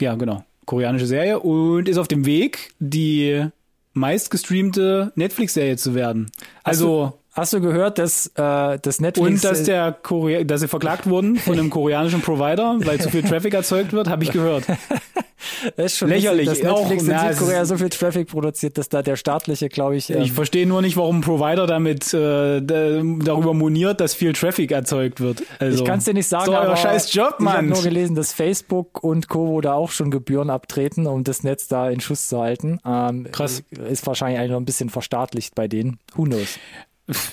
ja 0.00 0.14
genau, 0.14 0.44
koreanische 0.66 1.06
Serie 1.06 1.40
und 1.40 1.88
ist 1.88 1.98
auf 1.98 2.08
dem 2.08 2.26
Weg, 2.26 2.72
die 2.78 3.46
meistgestreamte 3.92 5.12
Netflix-Serie 5.14 5.76
zu 5.76 5.94
werden. 5.94 6.30
Also 6.62 7.19
Hast 7.32 7.52
du 7.52 7.60
gehört, 7.60 7.98
dass, 7.98 8.26
äh, 8.34 8.78
dass 8.80 9.00
Netflix... 9.00 9.28
und 9.28 9.44
dass 9.44 9.62
der 9.62 9.92
Korea 9.92 10.42
dass 10.42 10.62
sie 10.62 10.68
verklagt 10.68 11.06
wurden 11.08 11.36
von 11.36 11.52
einem 11.58 11.70
koreanischen 11.70 12.22
Provider, 12.22 12.76
weil 12.80 13.00
zu 13.00 13.08
viel 13.08 13.22
Traffic 13.22 13.54
erzeugt 13.54 13.92
wird, 13.92 14.08
habe 14.08 14.24
ich 14.24 14.32
gehört. 14.32 14.64
äh, 15.76 15.84
ist 15.84 15.96
schon 15.98 16.08
lächerlich. 16.08 16.46
dass 16.48 16.60
Netflix 16.60 17.08
Auch, 17.08 17.22
in 17.22 17.32
Südkorea 17.36 17.64
so 17.64 17.76
viel 17.76 17.88
Traffic 17.88 18.28
produziert, 18.28 18.78
dass 18.78 18.88
da 18.88 19.02
der 19.02 19.14
staatliche, 19.14 19.68
glaube 19.68 19.94
ich... 19.96 20.10
Ähm, 20.10 20.22
Ich 20.22 20.32
verstehe 20.32 20.66
nur 20.66 20.82
nicht, 20.82 20.96
warum 20.96 21.18
ein 21.18 21.20
Provider 21.20 21.68
damit 21.68 22.12
äh, 22.12 22.60
da- 22.60 23.00
darüber 23.24 23.54
moniert, 23.54 24.00
dass 24.00 24.12
viel 24.14 24.32
Traffic 24.32 24.72
erzeugt 24.72 25.20
wird. 25.20 25.44
Also, 25.60 25.78
Ich 25.78 25.84
kann 25.84 25.98
es 26.00 26.04
dir 26.06 26.14
nicht 26.14 26.26
sagen, 26.28 26.46
doch 26.46 26.54
euer 26.54 26.62
aber 26.62 26.76
scheiß 26.76 27.14
Job, 27.14 27.36
ich 27.38 27.46
habe 27.46 27.58
Mann. 27.62 27.68
nur 27.68 27.82
gelesen, 27.82 28.16
dass 28.16 28.32
Facebook 28.32 29.04
und 29.04 29.28
Co. 29.28 29.60
da 29.60 29.74
auch 29.74 29.92
schon 29.92 30.10
Gebühren 30.10 30.50
abtreten, 30.50 31.06
um 31.06 31.22
das 31.22 31.44
Netz 31.44 31.68
da 31.68 31.88
in 31.90 32.00
Schuss 32.00 32.28
zu 32.28 32.40
halten. 32.40 32.80
Ähm, 32.84 33.28
Krass. 33.30 33.62
Ist 33.88 34.04
wahrscheinlich 34.06 34.40
eigentlich 34.40 34.50
noch 34.50 34.58
ein 34.60 34.64
bisschen 34.64 34.90
verstaatlicht 34.90 35.54
bei 35.54 35.68
denen. 35.68 35.98
Who 36.16 36.24
knows? 36.24 36.58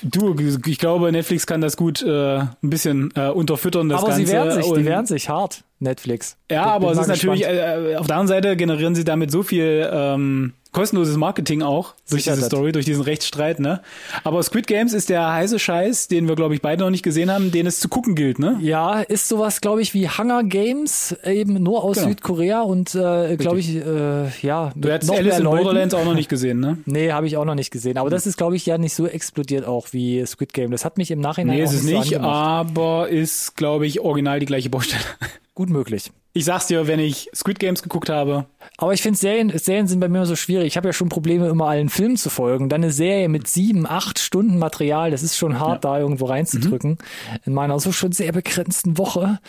Du, 0.03 0.35
ich 0.65 0.79
glaube, 0.79 1.11
Netflix 1.11 1.45
kann 1.47 1.61
das 1.61 1.77
gut 1.77 2.01
äh, 2.03 2.37
ein 2.39 2.49
bisschen 2.61 3.11
äh, 3.15 3.29
unterfüttern, 3.29 3.89
das 3.89 3.99
aber 4.01 4.09
Ganze. 4.09 4.25
sie 4.25 4.31
wehren 4.31 4.51
sich, 4.51 4.65
die 4.65 4.71
Und- 4.71 4.85
wehren 4.85 5.05
sich 5.05 5.29
hart, 5.29 5.63
Netflix. 5.79 6.37
Ja, 6.49 6.63
Bin- 6.63 6.71
aber 6.71 6.87
bin 6.89 6.95
es 6.97 7.01
ist 7.03 7.07
natürlich, 7.07 7.41
gespannt. 7.47 7.87
äh, 7.91 7.95
auf 7.97 8.07
der 8.07 8.15
anderen 8.17 8.27
Seite 8.27 8.57
generieren 8.57 8.95
sie 8.95 9.03
damit 9.03 9.31
so 9.31 9.43
viel 9.43 9.87
ähm, 9.91 10.53
kostenloses 10.71 11.17
Marketing 11.17 11.61
auch 11.61 11.93
durch 12.09 12.23
Sicher 12.23 12.33
diese 12.35 12.41
das. 12.41 12.47
Story, 12.49 12.71
durch 12.71 12.85
diesen 12.85 13.03
Rechtsstreit, 13.03 13.59
ne? 13.59 13.81
Aber 14.23 14.41
Squid 14.43 14.67
Games 14.67 14.93
ist 14.93 15.09
der 15.09 15.31
heiße 15.33 15.59
Scheiß, 15.59 16.07
den 16.07 16.27
wir, 16.27 16.35
glaube 16.35 16.53
ich, 16.55 16.61
beide 16.61 16.83
noch 16.83 16.89
nicht 16.89 17.03
gesehen 17.03 17.31
haben, 17.31 17.51
den 17.51 17.65
es 17.67 17.79
zu 17.79 17.89
gucken 17.89 18.15
gilt, 18.15 18.39
ne? 18.39 18.57
Ja, 18.61 19.01
ist 19.01 19.27
sowas, 19.27 19.61
glaube 19.61 19.81
ich, 19.81 19.93
wie 19.93 20.07
Hunger 20.09 20.43
Games, 20.43 21.15
eben 21.23 21.61
nur 21.61 21.83
aus 21.83 21.97
Genau. 21.97 22.09
Südkorea 22.09 22.61
und 22.61 22.93
äh, 22.95 23.35
glaube 23.37 23.59
ich, 23.59 23.75
äh, 23.75 24.29
ja, 24.41 24.71
Du 24.75 24.89
hättest 24.89 25.11
noch 25.11 25.17
Alice 25.17 25.39
in. 25.39 25.45
Borderlands 25.45 25.93
auch 25.93 26.05
noch 26.05 26.13
nicht 26.15 26.29
gesehen, 26.29 26.59
ne? 26.59 26.77
Nee, 26.85 27.11
habe 27.11 27.27
ich 27.27 27.37
auch 27.37 27.45
noch 27.45 27.55
nicht 27.55 27.71
gesehen. 27.71 27.97
Aber 27.97 28.09
das 28.09 28.27
ist, 28.27 28.37
glaube 28.37 28.55
ich, 28.55 28.65
ja 28.65 28.77
nicht 28.77 28.93
so 28.93 29.07
explodiert 29.07 29.65
auch 29.65 29.87
wie 29.93 30.25
Squid 30.25 30.53
Game. 30.53 30.71
Das 30.71 30.85
hat 30.85 30.97
mich 30.97 31.11
im 31.11 31.19
Nachhinein 31.19 31.57
Nee, 31.57 31.63
auch 31.63 31.69
ist 31.69 31.73
es 31.75 31.83
nicht 31.83 32.09
so 32.09 32.15
angemacht. 32.15 32.35
aber 32.35 33.09
ist, 33.09 33.55
glaube 33.57 33.85
ich, 33.87 33.99
original 34.01 34.39
die 34.39 34.45
gleiche 34.45 34.69
Baustelle. 34.69 35.01
Gut 35.55 35.69
möglich. 35.69 36.11
Ich 36.33 36.45
sag's 36.45 36.67
dir, 36.67 36.85
wenn 36.87 36.99
ich 36.99 37.29
Squid 37.33 37.59
Games 37.59 37.81
geguckt 37.81 38.09
habe, 38.09 38.45
Aber 38.77 38.93
ich 38.93 39.01
finde 39.01 39.17
Serien, 39.17 39.51
Serien 39.57 39.87
sind 39.87 39.99
bei 39.99 40.07
mir 40.07 40.19
immer 40.19 40.27
so 40.27 40.35
schwierig. 40.35 40.67
Ich 40.67 40.77
habe 40.77 40.87
ja 40.87 40.93
schon 40.93 41.09
Probleme, 41.09 41.47
immer 41.47 41.67
allen 41.67 41.89
Filmen 41.89 42.15
zu 42.15 42.29
folgen. 42.29 42.69
Dann 42.69 42.83
eine 42.83 42.91
Serie 42.91 43.27
mit 43.27 43.47
sieben, 43.47 43.87
acht 43.87 44.19
Stunden 44.19 44.59
Material, 44.59 45.09
das 45.09 45.23
ist 45.23 45.35
schon 45.35 45.59
hart, 45.59 45.83
da 45.83 45.97
irgendwo 45.97 46.25
reinzudrücken. 46.25 46.91
Mhm. 46.91 47.39
In 47.45 47.53
meiner 47.53 47.79
so 47.79 47.91
schon 47.91 48.11
sehr 48.11 48.31
begrenzten 48.31 48.99
Woche. 48.99 49.39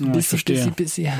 Busy, 0.00 0.22
verstehe. 0.22 0.56
busy, 0.56 0.70
busy. 0.70 1.12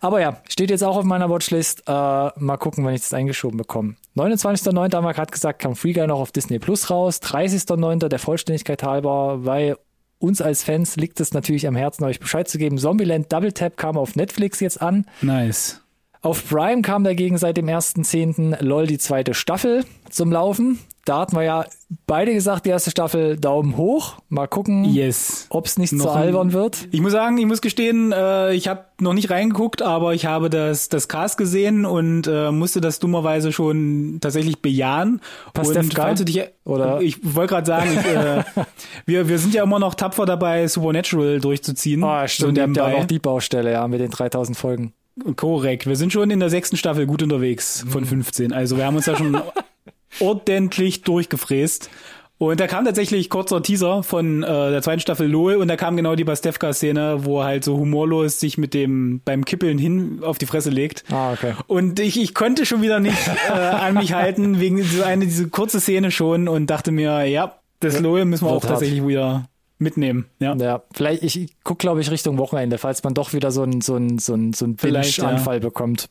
Aber 0.00 0.20
ja, 0.20 0.42
steht 0.48 0.70
jetzt 0.70 0.82
auch 0.82 0.96
auf 0.96 1.04
meiner 1.04 1.30
Watchlist. 1.30 1.84
Äh, 1.86 1.92
mal 1.92 2.56
gucken, 2.58 2.84
wann 2.84 2.94
ich 2.94 3.02
das 3.02 3.14
eingeschoben 3.14 3.58
bekomme. 3.58 3.94
29.09. 4.16 4.94
haben 4.94 5.04
wir 5.04 5.14
gerade 5.14 5.30
gesagt, 5.30 5.60
kam 5.60 5.76
Free 5.76 5.92
Guy 5.92 6.06
noch 6.06 6.18
auf 6.18 6.32
Disney 6.32 6.58
Plus 6.58 6.90
raus. 6.90 7.20
30.09. 7.22 8.08
der 8.08 8.18
Vollständigkeit 8.18 8.82
halber, 8.82 9.44
weil 9.44 9.76
uns 10.24 10.40
als 10.40 10.64
Fans 10.64 10.96
liegt 10.96 11.20
es 11.20 11.32
natürlich 11.34 11.66
am 11.68 11.76
Herzen, 11.76 12.04
euch 12.04 12.18
Bescheid 12.18 12.48
zu 12.48 12.58
geben. 12.58 12.78
Zombieland 12.78 13.30
Double 13.32 13.52
Tap 13.52 13.76
kam 13.76 13.96
auf 13.98 14.16
Netflix 14.16 14.60
jetzt 14.60 14.80
an. 14.80 15.06
nice. 15.22 15.80
Auf 16.22 16.48
Prime 16.48 16.80
kam 16.80 17.04
dagegen 17.04 17.36
seit 17.36 17.58
dem 17.58 17.66
1.10. 17.66 18.62
LOL 18.62 18.86
die 18.86 18.96
zweite 18.96 19.34
Staffel 19.34 19.84
zum 20.08 20.32
Laufen. 20.32 20.78
Da 21.06 21.18
hatten 21.20 21.36
wir 21.36 21.42
ja 21.42 21.64
beide 22.06 22.32
gesagt, 22.32 22.64
die 22.64 22.70
erste 22.70 22.90
Staffel 22.90 23.36
Daumen 23.36 23.76
hoch. 23.76 24.14
Mal 24.30 24.46
gucken, 24.48 24.84
Yes. 24.84 25.46
ob 25.50 25.66
es 25.66 25.76
nicht 25.78 25.92
Noch 25.92 26.04
zu 26.06 26.10
albern 26.10 26.52
wird. 26.54 26.88
Ich 26.92 27.00
muss 27.02 27.12
sagen, 27.12 27.36
ich 27.36 27.44
muss 27.44 27.60
gestehen, 27.60 28.10
äh, 28.12 28.54
ich 28.54 28.68
habe 28.68 28.86
noch 29.00 29.12
nicht 29.12 29.30
reingeguckt, 29.30 29.82
aber 29.82 30.14
ich 30.14 30.24
habe 30.24 30.48
das, 30.48 30.88
das 30.88 31.06
Cast 31.08 31.36
gesehen 31.36 31.84
und 31.84 32.26
äh, 32.26 32.50
musste 32.50 32.80
das 32.80 33.00
dummerweise 33.00 33.52
schon 33.52 34.16
tatsächlich 34.22 34.62
bejahen. 34.62 35.20
Pastewka? 35.52 35.80
Und 35.80 35.94
falls 35.94 36.18
du 36.20 36.24
dich, 36.24 36.40
Oder- 36.64 37.02
ich 37.02 37.18
wollte 37.34 37.52
gerade 37.54 37.66
sagen, 37.66 37.90
ich, 37.92 38.06
äh, 38.06 38.42
wir, 39.06 39.28
wir 39.28 39.38
sind 39.38 39.52
ja 39.52 39.62
immer 39.62 39.78
noch 39.78 39.94
tapfer 39.94 40.24
dabei, 40.24 40.66
Supernatural 40.68 41.38
durchzuziehen. 41.38 42.02
Ah, 42.02 42.26
stimmt, 42.26 42.56
So 42.56 42.62
ihr 42.62 42.66
habt 42.66 42.76
ja 42.78 42.86
auch 42.86 43.04
die 43.04 43.18
Baustelle, 43.18 43.72
ja, 43.72 43.86
mit 43.88 44.00
den 44.00 44.10
3000 44.10 44.56
Folgen. 44.56 44.94
Korrekt. 45.36 45.86
Wir 45.86 45.96
sind 45.96 46.12
schon 46.12 46.30
in 46.30 46.40
der 46.40 46.50
sechsten 46.50 46.76
Staffel 46.76 47.06
gut 47.06 47.22
unterwegs 47.22 47.84
Mhm. 47.84 47.88
von 47.90 48.04
15. 48.06 48.52
Also 48.54 48.76
wir 48.78 48.86
haben 48.86 48.96
uns 48.96 49.04
da 49.04 49.16
schon 49.16 49.36
ordentlich 50.20 51.02
durchgefräst. 51.02 51.90
Und 52.36 52.58
da 52.58 52.66
kam 52.66 52.84
tatsächlich 52.84 53.30
kurzer 53.30 53.62
Teaser 53.62 54.02
von 54.02 54.42
äh, 54.42 54.46
der 54.46 54.82
zweiten 54.82 55.00
Staffel 55.00 55.28
LOL 55.30 55.54
und 55.54 55.68
da 55.68 55.76
kam 55.76 55.96
genau 55.96 56.16
die 56.16 56.24
Bastevka-Szene, 56.24 57.24
wo 57.24 57.40
er 57.40 57.44
halt 57.46 57.64
so 57.64 57.76
humorlos 57.78 58.40
sich 58.40 58.58
mit 58.58 58.74
dem 58.74 59.20
beim 59.24 59.44
Kippeln 59.44 59.78
hin 59.78 60.18
auf 60.22 60.38
die 60.38 60.46
Fresse 60.46 60.70
legt. 60.70 61.04
Ah, 61.12 61.32
okay. 61.32 61.54
Und 61.68 62.00
ich, 62.00 62.20
ich 62.20 62.34
konnte 62.34 62.66
schon 62.66 62.82
wieder 62.82 62.98
nicht 62.98 63.16
äh, 63.48 63.52
an 63.52 63.94
mich 63.94 64.14
halten, 64.14 64.58
wegen 64.60 64.82
so 64.82 65.04
eine 65.04 65.26
diese 65.26 65.48
kurze 65.48 65.80
Szene 65.80 66.10
schon 66.10 66.48
und 66.48 66.66
dachte 66.66 66.90
mir, 66.90 67.24
ja, 67.24 67.54
das 67.78 68.00
LOL 68.00 68.24
müssen 68.24 68.46
wir 68.46 68.50
auch 68.50 68.62
hart. 68.62 68.72
tatsächlich 68.72 69.06
wieder 69.06 69.44
mitnehmen. 69.78 70.26
Ja. 70.40 70.56
Ja, 70.56 70.82
vielleicht, 70.92 71.22
ich 71.22 71.48
guck, 71.62 71.78
glaube 71.78 72.00
ich, 72.00 72.10
Richtung 72.10 72.36
Wochenende, 72.38 72.78
falls 72.78 73.04
man 73.04 73.14
doch 73.14 73.32
wieder 73.32 73.52
so 73.52 73.62
einen 73.62 73.80
so 73.80 73.94
einen 73.94 74.18
so 74.18 74.34
einen, 74.34 74.52
so 74.52 74.64
einen 74.64 74.76
Vielleicht, 74.76 75.18
ja. 75.18 75.24
Binge-Anfall 75.24 75.60
bekommt. 75.60 76.08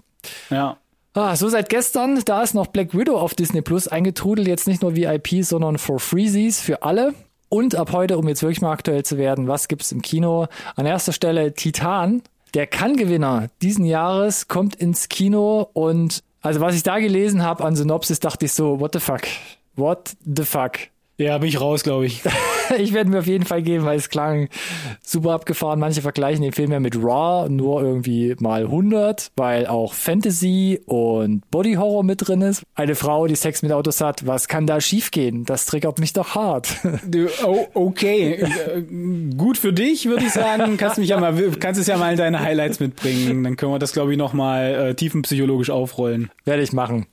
ja. 0.50 0.78
Ah, 1.16 1.36
so 1.36 1.48
seit 1.48 1.70
gestern, 1.70 2.20
da 2.26 2.42
ist 2.42 2.56
noch 2.56 2.68
Black 2.68 2.98
Widow 2.98 3.18
auf 3.18 3.36
Disney 3.36 3.62
Plus 3.62 3.88
eingetrudelt, 3.88 4.48
jetzt 4.48 4.68
nicht 4.68 4.82
nur 4.82 4.96
VIP, 4.96 5.44
sondern 5.44 5.78
for 5.78 6.00
Freezies 6.00 6.60
für 6.60 6.82
alle. 6.82 7.14
Und 7.50 7.76
ab 7.76 7.92
heute, 7.92 8.18
um 8.18 8.28
jetzt 8.28 8.42
wirklich 8.42 8.62
mal 8.62 8.72
aktuell 8.72 9.06
zu 9.06 9.20
werden, 9.20 9.48
was 9.48 9.68
gibt's 9.68 9.92
im 9.92 10.02
Kino? 10.02 10.48
An 10.76 10.88
erster 10.88 11.14
Stelle 11.14 11.54
Titan, 11.54 12.24
der 12.56 12.66
Kann-Gewinner 12.66 13.50
diesen 13.62 13.86
Jahres, 13.86 14.48
kommt 14.48 14.74
ins 14.74 15.08
Kino 15.08 15.70
und 15.74 16.24
also 16.42 16.62
was 16.62 16.76
ich 16.76 16.82
da 16.82 16.98
gelesen 16.98 17.44
habe 17.44 17.64
an 17.64 17.76
Synopsis, 17.76 18.20
dachte 18.20 18.46
ich 18.46 18.54
so, 18.54 18.80
what 18.80 18.94
the 18.94 19.00
fuck? 19.00 19.22
What 19.76 20.16
the 20.26 20.44
fuck? 20.44 20.80
Ja, 21.18 21.38
bin 21.38 21.48
ich 21.48 21.62
raus, 21.62 21.84
glaube 21.84 22.08
ich. 22.08 22.24
Ich 22.78 22.94
werde 22.94 23.10
mir 23.10 23.20
auf 23.20 23.28
jeden 23.28 23.46
Fall 23.46 23.62
geben, 23.62 23.86
weil 23.86 23.98
es 23.98 24.10
klang 24.10 24.50
super 25.02 25.32
abgefahren. 25.32 25.80
Manche 25.80 26.02
vergleichen 26.02 26.44
den 26.44 26.54
Film 26.54 26.72
ja 26.72 26.80
mit 26.80 26.96
Raw, 26.96 27.50
nur 27.50 27.82
irgendwie 27.82 28.36
mal 28.40 28.64
100, 28.64 29.32
weil 29.36 29.68
auch 29.68 29.94
Fantasy 29.94 30.82
und 30.86 31.50
Body 31.52 31.74
Horror 31.74 32.04
mit 32.04 32.28
drin 32.28 32.42
ist. 32.42 32.64
Eine 32.76 32.96
Frau, 32.96 33.28
die 33.28 33.36
Sex 33.36 33.62
mit 33.62 33.72
Autos 33.72 34.02
hat, 34.02 34.26
was 34.28 34.48
kann 34.48 34.68
da 34.68 34.82
schiefgehen? 34.82 35.46
Das 35.46 35.66
triggert 35.66 36.00
mich 36.00 36.14
doch 36.14 36.36
hart. 36.36 36.76
Oh, 37.46 37.68
okay. 37.74 38.34
Äh, 38.34 38.82
Gut 39.36 39.58
für 39.58 39.74
dich, 39.74 40.06
würde 40.06 40.26
ich 40.26 40.32
sagen. 40.32 40.78
Kannst 40.78 40.98
mich 40.98 41.10
ja 41.10 41.20
mal, 41.20 41.36
kannst 41.60 41.80
es 41.80 41.88
ja 41.88 41.98
mal 41.98 42.12
in 42.12 42.18
deine 42.18 42.40
Highlights 42.40 42.80
mitbringen. 42.80 43.44
Dann 43.44 43.56
können 43.56 43.72
wir 43.72 43.80
das, 43.80 43.94
glaube 43.94 44.12
ich, 44.12 44.18
noch 44.18 44.34
mal 44.34 44.74
äh, 44.74 44.96
tiefenpsychologisch 44.96 45.70
aufrollen. 45.70 46.32
Werde 46.46 46.64
ich 46.64 46.74
machen. 46.74 47.06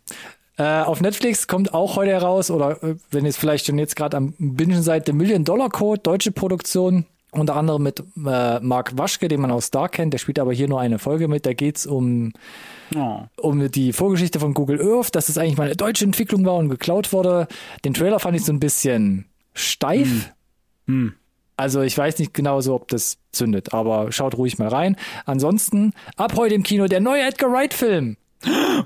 Äh, 0.61 0.83
auf 0.83 1.01
Netflix 1.01 1.49
kommt 1.49 1.73
auch 1.73 1.97
heute 1.97 2.11
heraus, 2.11 2.51
oder 2.51 2.83
äh, 2.83 2.97
wenn 3.11 3.25
ihr 3.25 3.31
es 3.31 3.39
vielleicht 3.39 3.65
schon 3.65 3.79
jetzt 3.79 3.97
gerade 3.97 4.19
am 4.19 4.35
Bingen 4.39 4.83
seid, 4.83 5.07
The 5.07 5.15
Million 5.15 5.43
Dollar 5.43 5.71
Code, 5.71 6.03
deutsche 6.03 6.33
Produktion. 6.33 7.07
Unter 7.33 7.57
anderem 7.57 7.85
mit 7.85 8.01
äh, 8.27 8.61
Mark 8.61 8.99
Waschke, 8.99 9.29
den 9.29 9.41
man 9.41 9.53
aus 9.53 9.67
Star 9.67 9.89
kennt. 9.89 10.13
Der 10.13 10.19
spielt 10.19 10.39
aber 10.39 10.53
hier 10.53 10.69
nur 10.69 10.81
eine 10.81 10.99
Folge 10.99 11.29
mit. 11.29 11.47
Da 11.47 11.55
geht's 11.55 11.87
um 11.87 12.33
Oh. 12.95 13.21
um 13.41 13.71
die 13.71 13.93
Vorgeschichte 13.95 14.41
von 14.41 14.53
Google 14.53 14.83
Earth, 14.83 15.15
dass 15.15 15.29
es 15.31 15.39
eigentlich 15.39 15.57
mal 15.57 15.65
eine 15.65 15.77
deutsche 15.77 16.05
Entwicklung 16.05 16.45
war 16.45 16.57
und 16.57 16.69
geklaut 16.69 17.13
wurde. 17.13 17.47
Den 17.85 17.95
Trailer 17.95 18.19
fand 18.19 18.37
ich 18.37 18.45
so 18.45 18.53
ein 18.53 18.61
bisschen 18.61 19.27
steif. 19.55 20.33
Hm. 20.89 21.15
Also 21.57 21.81
ich 21.83 21.97
weiß 21.97 22.19
nicht 22.19 22.35
genau 22.35 22.61
so, 22.61 22.75
ob 22.75 22.89
das 22.89 23.17
zündet, 23.33 23.73
aber 23.73 24.11
schaut 24.13 24.37
ruhig 24.37 24.59
mal 24.59 24.69
rein. 24.69 24.97
Ansonsten 25.25 25.93
ab 26.17 26.35
heute 26.37 26.55
im 26.57 26.65
Kino 26.65 26.87
der 26.87 27.01
neue 27.01 27.23
Edgar 27.23 27.51
Wright 27.51 27.73
Film. 27.73 28.17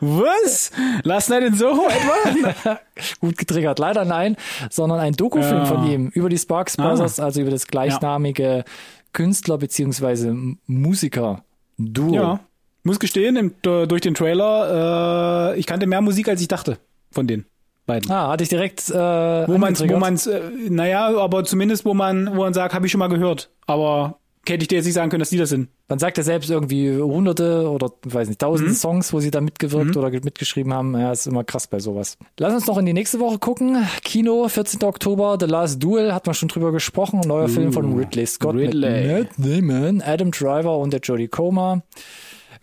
Was? 0.01 0.71
Last 1.05 1.31
Night 1.31 1.45
in 1.45 1.55
Soho 1.55 1.87
etwa? 1.89 2.81
Gut 3.21 3.37
getriggert. 3.39 3.79
Leider 3.79 4.05
nein, 4.05 4.37
sondern 4.71 4.99
ein 5.01 5.13
Dokufilm 5.15 5.59
Ja. 5.59 5.65
von 5.67 5.87
ihm 5.91 6.09
über 6.09 6.29
die 6.29 6.39
Sparks 6.39 6.79
Ah. 6.79 6.89
Brothers, 6.89 7.21
also 7.21 7.41
über 7.41 7.51
das 7.51 7.67
gleichnamige 7.67 8.65
Künstler 9.13 9.59
beziehungsweise 9.59 10.37
Musiker 10.67 11.45
Duo. 11.79 12.15
ja. 12.15 12.41
Muss 12.87 13.01
gestehen, 13.01 13.37
im, 13.37 13.55
durch 13.63 14.03
den 14.03 14.13
Trailer, 14.15 15.53
äh, 15.55 15.59
ich 15.59 15.65
kannte 15.67 15.87
mehr 15.87 16.03
Musik, 16.03 16.29
als 16.29 16.43
ich 16.43 16.49
dachte 16.49 16.77
von 17.11 17.27
den 17.27 17.47
beiden. 17.87 18.11
Ah, 18.11 18.29
hatte 18.29 18.43
ich 18.45 18.51
direkt 18.51 18.91
äh, 18.91 18.95
wo 18.95 19.57
man, 19.57 19.79
wo 19.79 19.97
man's, 19.99 20.27
äh, 20.27 20.41
naja, 20.69 21.07
aber 21.17 21.45
zumindest, 21.45 21.87
wo 21.87 21.95
man, 21.95 22.37
wo 22.37 22.41
man 22.43 22.53
sagt, 22.53 22.75
habe 22.75 22.85
ich 22.85 22.93
schon 22.93 22.99
mal 22.99 23.09
gehört. 23.09 23.49
Aber 23.67 24.19
hätte 24.53 24.63
ich 24.63 24.69
dir 24.69 24.77
jetzt 24.77 24.85
nicht 24.85 24.95
sagen 24.95 25.11
können, 25.11 25.21
dass 25.21 25.31
die 25.31 25.39
das 25.39 25.49
sind. 25.51 25.69
Man 25.89 25.99
sagt 25.99 26.17
ja 26.17 26.23
selbst 26.23 26.51
irgendwie 26.51 26.91
hunderte 26.97 27.69
oder 27.69 27.91
weiß 28.05 28.29
nicht, 28.29 28.41
tausende 28.41 28.71
Mhm. 28.71 28.77
Songs, 28.77 29.13
wo 29.13 29.21
sie 29.21 29.31
da 29.31 29.41
mitgewirkt 29.41 29.97
oder 29.97 30.11
ge- 30.11 30.21
mitgeschrieben 30.25 30.73
haben. 30.73 30.95
Ja, 30.99 31.13
ist 31.13 31.27
immer 31.27 31.45
krass 31.45 31.67
bei 31.67 31.79
sowas. 31.79 32.17
Lass 32.39 32.55
uns 32.55 32.67
noch 32.67 32.79
in 32.79 32.87
die 32.87 32.93
nächste 32.93 33.21
Woche 33.21 33.39
gucken. 33.39 33.77
Kino, 34.03 34.49
14. 34.49 34.83
Oktober, 34.85 35.37
The 35.39 35.47
Last 35.47 35.83
Duel, 35.83 36.13
hat 36.15 36.27
man 36.27 36.35
schon 36.35 36.49
drüber 36.49 36.73
gesprochen. 36.73 37.21
Ein 37.23 37.29
neuer 37.29 37.49
Film 37.49 37.73
von 37.73 37.97
Ridley 37.99 38.27
Scott 38.27 38.55
Ridley. 38.55 39.25
mit 39.25 39.39
Matt 39.39 39.47
Damon, 39.61 40.03
Adam 40.03 40.31
Driver 40.31 40.79
und 40.79 40.93
der 40.93 41.01
Jodie 41.01 41.29
Comer. 41.29 41.83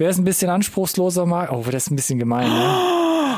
Wer 0.01 0.09
es 0.09 0.17
ein 0.17 0.23
bisschen 0.23 0.49
anspruchsloser 0.49 1.27
mag, 1.27 1.51
oh, 1.51 1.63
das 1.63 1.83
ist 1.83 1.91
ein 1.91 1.95
bisschen 1.95 2.17
gemein, 2.17 2.49
ne? 2.49 2.75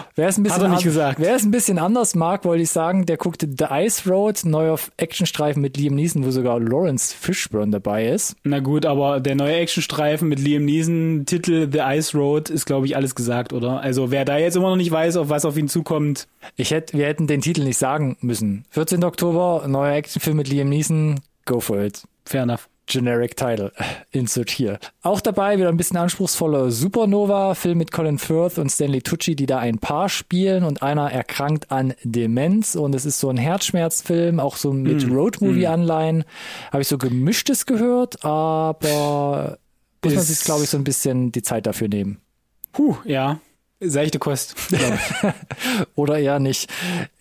Wer 0.16 0.30
es 0.30 0.38
ein 0.38 0.44
bisschen 0.44 0.72
nicht 0.72 0.84
gesagt. 0.84 1.20
Wer 1.20 1.36
es 1.36 1.44
ein 1.44 1.52
bisschen 1.52 1.78
anders 1.78 2.16
mag, 2.16 2.46
wollte 2.46 2.64
ich 2.64 2.70
sagen, 2.70 3.06
der 3.06 3.18
guckte 3.18 3.50
The 3.50 3.66
Ice 3.70 4.10
Road, 4.10 4.46
neuer 4.46 4.80
Actionstreifen 4.96 5.62
mit 5.62 5.76
Liam 5.76 5.96
Neeson, 5.96 6.26
wo 6.26 6.32
sogar 6.32 6.62
Lawrence 6.62 7.14
Fishburne 7.14 7.72
dabei 7.72 8.08
ist. 8.08 8.38
Na 8.46 8.60
gut, 8.60 8.86
aber 8.86 9.20
der 9.20 9.36
neue 9.36 9.56
Actionstreifen 9.56 10.30
mit 10.30 10.40
Liam 10.40 10.64
Neeson, 10.64 11.26
Titel 11.26 11.68
The 11.70 11.80
Ice 11.80 12.18
Road, 12.18 12.50
ist 12.50 12.66
glaube 12.66 12.86
ich 12.86 12.96
alles 12.96 13.14
gesagt, 13.14 13.52
oder? 13.52 13.82
Also 13.82 14.10
wer 14.10 14.24
da 14.24 14.38
jetzt 14.38 14.56
immer 14.56 14.70
noch 14.70 14.78
nicht 14.78 14.92
weiß, 14.92 15.18
auf 15.18 15.28
was 15.28 15.44
auf 15.44 15.58
ihn 15.58 15.68
zukommt, 15.68 16.30
Ich 16.56 16.72
hätte, 16.72 16.98
wir 16.98 17.08
hätten 17.08 17.28
den 17.28 17.42
Titel 17.42 17.66
nicht 17.66 17.78
sagen 17.78 18.16
müssen. 18.22 18.64
14. 18.70 19.04
Oktober, 19.04 19.68
neuer 19.68 19.96
Actionfilm 19.96 20.38
mit 20.38 20.48
Liam 20.48 20.70
Neeson. 20.70 21.20
Go 21.44 21.60
for 21.60 21.82
it. 21.82 22.04
fair 22.26 22.44
enough. 22.44 22.70
Generic 22.86 23.36
Title. 23.38 23.72
Insert 24.12 24.50
hier. 24.50 24.80
Auch 25.02 25.22
dabei 25.22 25.58
wieder 25.58 25.70
ein 25.70 25.78
bisschen 25.78 25.98
anspruchsvoller 25.98 26.72
Supernova, 26.72 27.56
Film 27.56 27.78
mit 27.78 27.92
Colin 27.92 28.20
Firth 28.20 28.58
und 28.58 28.70
Stanley 28.70 29.02
Tucci, 29.02 29.36
die 29.36 29.46
da 29.46 29.60
ein 29.60 29.80
Paar 29.80 30.10
spielen 30.10 30.64
und 30.64 30.84
einer 30.84 31.12
erkrankt 31.12 31.72
an 31.72 31.94
Demenz 32.04 32.76
und 32.76 32.94
es 32.94 33.06
ist 33.06 33.20
so 33.20 33.30
ein 33.30 33.38
Herzschmerzfilm, 33.38 34.40
auch 34.40 34.58
so 34.58 34.74
mit 34.74 35.10
Roadmovie-Anleihen. 35.10 36.26
Habe 36.72 36.82
ich 36.82 36.88
so 36.88 36.98
gemischtes 36.98 37.66
gehört, 37.66 38.26
aber 38.26 39.58
muss 40.04 40.16
man 40.16 40.24
sich, 40.24 40.42
glaube 40.42 40.64
ich, 40.64 40.70
so 40.70 40.78
ein 40.78 40.84
bisschen 40.84 41.32
die 41.32 41.42
Zeit 41.42 41.66
dafür 41.66 41.88
nehmen. 41.88 42.20
Puh, 42.74 42.98
ja. 43.06 43.40
Seichte 43.90 44.20
Kost. 44.20 44.56
oder 45.96 46.20
eher 46.20 46.40
nicht. 46.40 46.70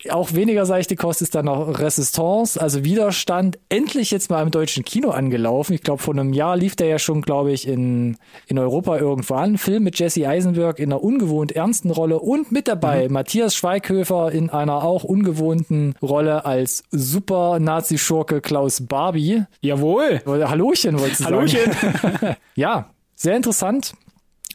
Auch 0.09 0.33
weniger 0.33 0.65
seichte 0.65 0.95
Kost 0.95 1.21
ist 1.21 1.35
dann 1.35 1.45
noch 1.45 1.79
Resistance, 1.79 2.59
also 2.59 2.83
Widerstand, 2.83 3.59
endlich 3.69 4.11
jetzt 4.11 4.29
mal 4.29 4.41
im 4.41 4.51
deutschen 4.51 4.83
Kino 4.83 5.11
angelaufen. 5.11 5.73
Ich 5.73 5.81
glaube, 5.81 6.01
vor 6.01 6.13
einem 6.13 6.33
Jahr 6.33 6.57
lief 6.57 6.75
der 6.75 6.87
ja 6.87 6.99
schon, 6.99 7.21
glaube 7.21 7.51
ich, 7.51 7.67
in, 7.67 8.17
in 8.47 8.59
Europa 8.59 8.97
irgendwo 8.97 9.35
an. 9.35 9.57
Film 9.57 9.83
mit 9.83 9.99
Jesse 9.99 10.27
Eisenberg 10.27 10.79
in 10.79 10.91
einer 10.91 11.03
ungewohnt 11.03 11.51
ernsten 11.51 11.91
Rolle 11.91 12.19
und 12.19 12.51
mit 12.51 12.67
dabei 12.67 13.07
Matthias 13.09 13.55
Schweighöfer 13.55 14.31
in 14.31 14.49
einer 14.49 14.83
auch 14.83 15.03
ungewohnten 15.03 15.95
Rolle 16.01 16.45
als 16.45 16.83
super 16.91 17.59
Nazi-Schurke 17.59 18.41
Klaus 18.41 18.81
Barbie. 18.85 19.43
Jawohl. 19.61 20.21
Oder 20.25 20.49
Hallochen, 20.49 20.99
wolltest 20.99 21.21
du 21.21 21.23
sagen. 21.25 21.35
Hallöchen. 21.35 22.35
Ja, 22.55 22.91
sehr 23.15 23.35
interessant. 23.35 23.93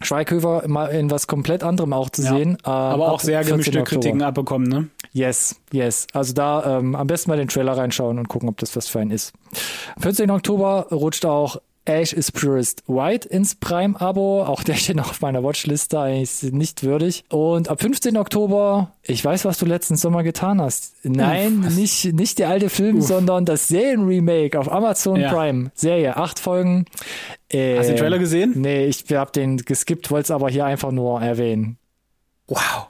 Schweighöfer 0.03 0.67
mal 0.69 0.87
in 0.87 1.11
was 1.11 1.27
komplett 1.27 1.63
anderem 1.63 1.93
auch 1.93 2.11
zu 2.11 2.23
Ja, 2.23 2.37
sehen. 2.37 2.57
äh, 2.65 2.69
Aber 2.69 3.07
ab 3.09 3.13
auch 3.15 3.21
sehr 3.21 3.39
14. 3.39 3.53
gemischte 3.53 3.79
Oktober. 3.81 4.01
Kritiken 4.01 4.23
abbekommen, 4.23 4.69
ne? 4.69 4.89
Yes, 5.13 5.57
yes. 5.73 6.07
Also 6.13 6.33
da 6.35 6.79
ähm, 6.79 6.95
am 6.95 7.07
besten 7.07 7.31
mal 7.31 7.37
den 7.37 7.49
Trailer 7.49 7.77
reinschauen 7.77 8.19
und 8.19 8.29
gucken, 8.29 8.49
ob 8.49 8.59
das 8.59 8.77
was 8.77 8.89
für 8.89 9.01
einen 9.01 9.11
ist. 9.11 9.33
Am 9.97 10.03
14. 10.03 10.31
Oktober 10.31 10.87
rutscht 10.93 11.25
auch 11.25 11.57
Ash 11.88 12.12
is 12.12 12.31
Purest 12.31 12.83
White 12.87 13.29
ins 13.29 13.55
Prime-Abo. 13.55 14.44
Auch 14.44 14.62
der 14.62 14.74
steht 14.74 14.96
noch 14.96 15.11
auf 15.11 15.20
meiner 15.20 15.42
Watchliste, 15.42 15.98
eigentlich 15.98 16.53
nicht 16.53 16.85
würdig. 16.85 17.24
Und 17.31 17.68
ab 17.68 17.81
15. 17.81 18.16
Oktober, 18.18 18.92
ich 19.03 19.24
weiß, 19.24 19.44
was 19.46 19.59
du 19.59 19.64
letzten 19.66 19.96
Sommer 19.96 20.22
getan 20.22 20.61
hast. 20.61 20.94
Nein, 21.03 21.61
nicht, 21.77 22.12
nicht 22.12 22.38
der 22.38 22.51
alte 22.51 22.68
Film, 22.68 23.01
sondern 23.01 23.44
das 23.46 23.68
Serienremake 23.68 24.59
auf 24.59 24.70
Amazon 24.70 25.16
Ja. 25.20 25.33
Prime. 25.33 25.70
Serie, 25.74 26.16
acht 26.16 26.38
Folgen. 26.38 26.85
Äh, 27.51 27.79
Hast 27.79 27.87
du 27.88 27.92
den 27.94 27.98
Trailer 28.01 28.18
gesehen? 28.18 28.53
Nee, 28.57 28.85
ich 28.87 29.05
hab 29.12 29.33
den 29.33 29.57
geskippt, 29.57 30.11
wollte 30.11 30.24
es 30.24 30.31
aber 30.31 30.51
hier 30.51 30.66
einfach 30.66 30.90
nur 30.92 31.22
erwähnen. 31.22 31.79
Wow. 32.46 32.88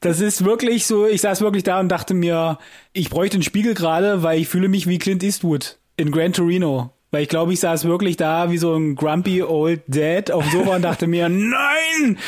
Das 0.00 0.20
ist 0.20 0.44
wirklich 0.44 0.86
so, 0.86 1.06
ich 1.06 1.20
saß 1.20 1.40
wirklich 1.40 1.64
da 1.64 1.78
und 1.80 1.88
dachte 1.88 2.14
mir, 2.14 2.58
ich 2.92 3.10
bräuchte 3.10 3.34
einen 3.34 3.42
Spiegel 3.42 3.74
gerade, 3.74 4.22
weil 4.22 4.40
ich 4.40 4.48
fühle 4.48 4.68
mich 4.68 4.86
wie 4.86 4.98
Clint 4.98 5.22
Eastwood 5.22 5.78
in 5.96 6.10
Gran 6.10 6.32
Torino. 6.32 6.90
Weil 7.12 7.22
ich 7.24 7.28
glaube, 7.28 7.52
ich 7.52 7.58
saß 7.60 7.86
wirklich 7.86 8.16
da 8.16 8.50
wie 8.52 8.58
so 8.58 8.74
ein 8.76 8.94
grumpy 8.94 9.42
old 9.42 9.80
dad 9.88 10.30
auf 10.30 10.44
dem 10.48 10.52
Sofa 10.60 10.76
und 10.76 10.82
dachte 10.82 11.06
mir, 11.08 11.28
nein, 11.28 12.18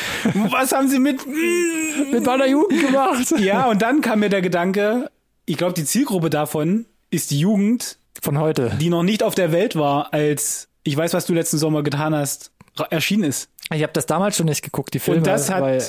was 0.49 0.73
haben 0.73 0.89
sie 0.89 0.99
mit... 0.99 1.25
mm, 1.25 2.11
Mit 2.11 2.25
meiner 2.25 2.47
Jugend 2.47 2.81
gemacht. 2.81 3.33
Ja, 3.39 3.65
und 3.69 3.81
dann 3.81 4.01
kam 4.01 4.19
mir 4.19 4.29
der 4.29 4.41
Gedanke, 4.41 5.09
ich 5.45 5.57
glaube, 5.57 5.73
die 5.73 5.85
Zielgruppe 5.85 6.29
davon 6.29 6.85
ist 7.11 7.31
die 7.31 7.39
Jugend, 7.39 7.97
Von 8.21 8.37
heute. 8.39 8.71
die 8.81 8.89
noch 8.89 9.03
nicht 9.03 9.23
auf 9.23 9.35
der 9.35 9.51
Welt 9.53 9.75
war, 9.77 10.13
als 10.13 10.67
ich 10.83 10.97
weiß, 10.97 11.13
was 11.13 11.25
du 11.27 11.33
letzten 11.33 11.57
Sommer 11.57 11.81
getan 11.83 12.13
hast, 12.13 12.51
erschienen 12.89 13.23
ist. 13.23 13.49
Ich 13.73 13.83
habe 13.83 13.93
das 13.93 14.05
damals 14.05 14.35
schon 14.35 14.47
nicht 14.47 14.63
geguckt, 14.63 14.93
die 14.93 14.99
Filme. 14.99 15.19
Und 15.19 15.27
das 15.27 15.49
hat- 15.49 15.61
weil, 15.61 15.81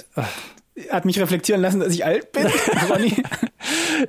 Hat 0.91 1.05
mich 1.05 1.21
reflektieren 1.21 1.63
lassen, 1.63 1.79
dass 1.81 1.93
ich 1.93 2.05
alt 2.05 2.33
bin. 2.33 2.47
Ronny, 2.91 3.17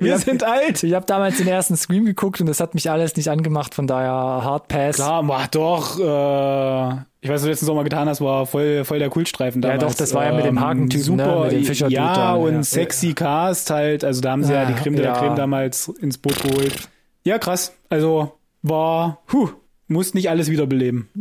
wir 0.00 0.10
Ja. 0.10 0.18
sind 0.18 0.42
alt. 0.42 0.82
ich 0.82 0.94
habe 0.94 1.06
damals 1.06 1.36
den 1.38 1.46
ersten 1.46 1.76
Scream 1.76 2.04
geguckt 2.04 2.40
und 2.40 2.46
das 2.48 2.58
hat 2.58 2.74
mich 2.74 2.90
alles 2.90 3.14
nicht 3.16 3.28
angemacht, 3.30 3.72
von 3.74 3.86
daher 3.86 4.10
Hard 4.10 4.66
Pass. 4.66 4.96
Klar, 4.96 5.22
mach 5.22 5.46
doch. 5.46 5.98
Äh, 6.00 6.96
ich 7.20 7.28
weiß, 7.30 7.34
was 7.36 7.42
du 7.42 7.48
letzten 7.48 7.66
Sommer 7.66 7.84
getan 7.84 8.08
hast, 8.08 8.20
war 8.20 8.46
voll, 8.46 8.84
voll 8.84 8.98
der 8.98 9.10
Kultstreifen 9.10 9.62
Ja, 9.62 9.76
damals. 9.76 9.92
doch, 9.94 9.98
das 9.98 10.12
war 10.14 10.24
ja 10.24 10.32
mit 10.32 10.44
dem 10.44 10.56
Ähm, 10.56 10.60
Hakentypen, 10.64 11.04
super, 11.04 11.36
ne, 11.38 11.42
mit 11.44 11.52
dem 11.52 11.64
Fischerdude 11.64 11.94
Ja, 11.94 12.14
da, 12.14 12.34
und 12.34 12.52
ja. 12.54 12.62
sexy 12.64 13.14
Cast 13.14 13.70
halt. 13.70 14.02
Also 14.02 14.20
da 14.20 14.32
haben 14.32 14.42
sie 14.42 14.52
ja, 14.52 14.62
Ja, 14.62 14.66
die 14.68 14.74
Creme 14.74 14.96
de 14.96 15.04
la 15.04 15.12
ja. 15.14 15.18
Creme 15.20 15.36
damals 15.36 15.88
ins 16.00 16.18
Boot 16.18 16.42
geholt. 16.42 16.88
Ja, 17.22 17.38
krass. 17.38 17.74
Also 17.90 18.32
war, 18.62 19.18
huh, 19.32 19.50
muss 19.86 20.14
nicht 20.14 20.30
alles 20.30 20.50
wiederbeleben. 20.50 21.08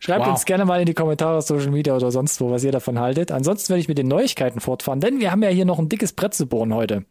Schreibt 0.00 0.20
Wow. 0.26 0.28
uns 0.32 0.44
gerne 0.44 0.64
mal 0.64 0.80
in 0.80 0.86
die 0.86 0.94
Kommentare, 0.94 1.42
Social 1.42 1.70
Media 1.70 1.94
oder 1.94 2.10
sonst 2.10 2.40
wo, 2.40 2.50
was 2.50 2.64
ihr 2.64 2.72
davon 2.72 2.98
haltet. 2.98 3.32
Ansonsten 3.32 3.70
werde 3.70 3.80
ich 3.80 3.88
mit 3.88 3.98
den 3.98 4.08
Neuigkeiten 4.08 4.60
fortfahren, 4.60 5.00
denn 5.00 5.20
wir 5.20 5.30
haben 5.32 5.42
ja 5.42 5.48
hier 5.50 5.64
noch 5.64 5.78
ein 5.78 5.88
dickes 5.88 6.12
Brett 6.12 6.34
zu 6.34 6.46
bohren 6.46 6.72
heute. 6.74 7.04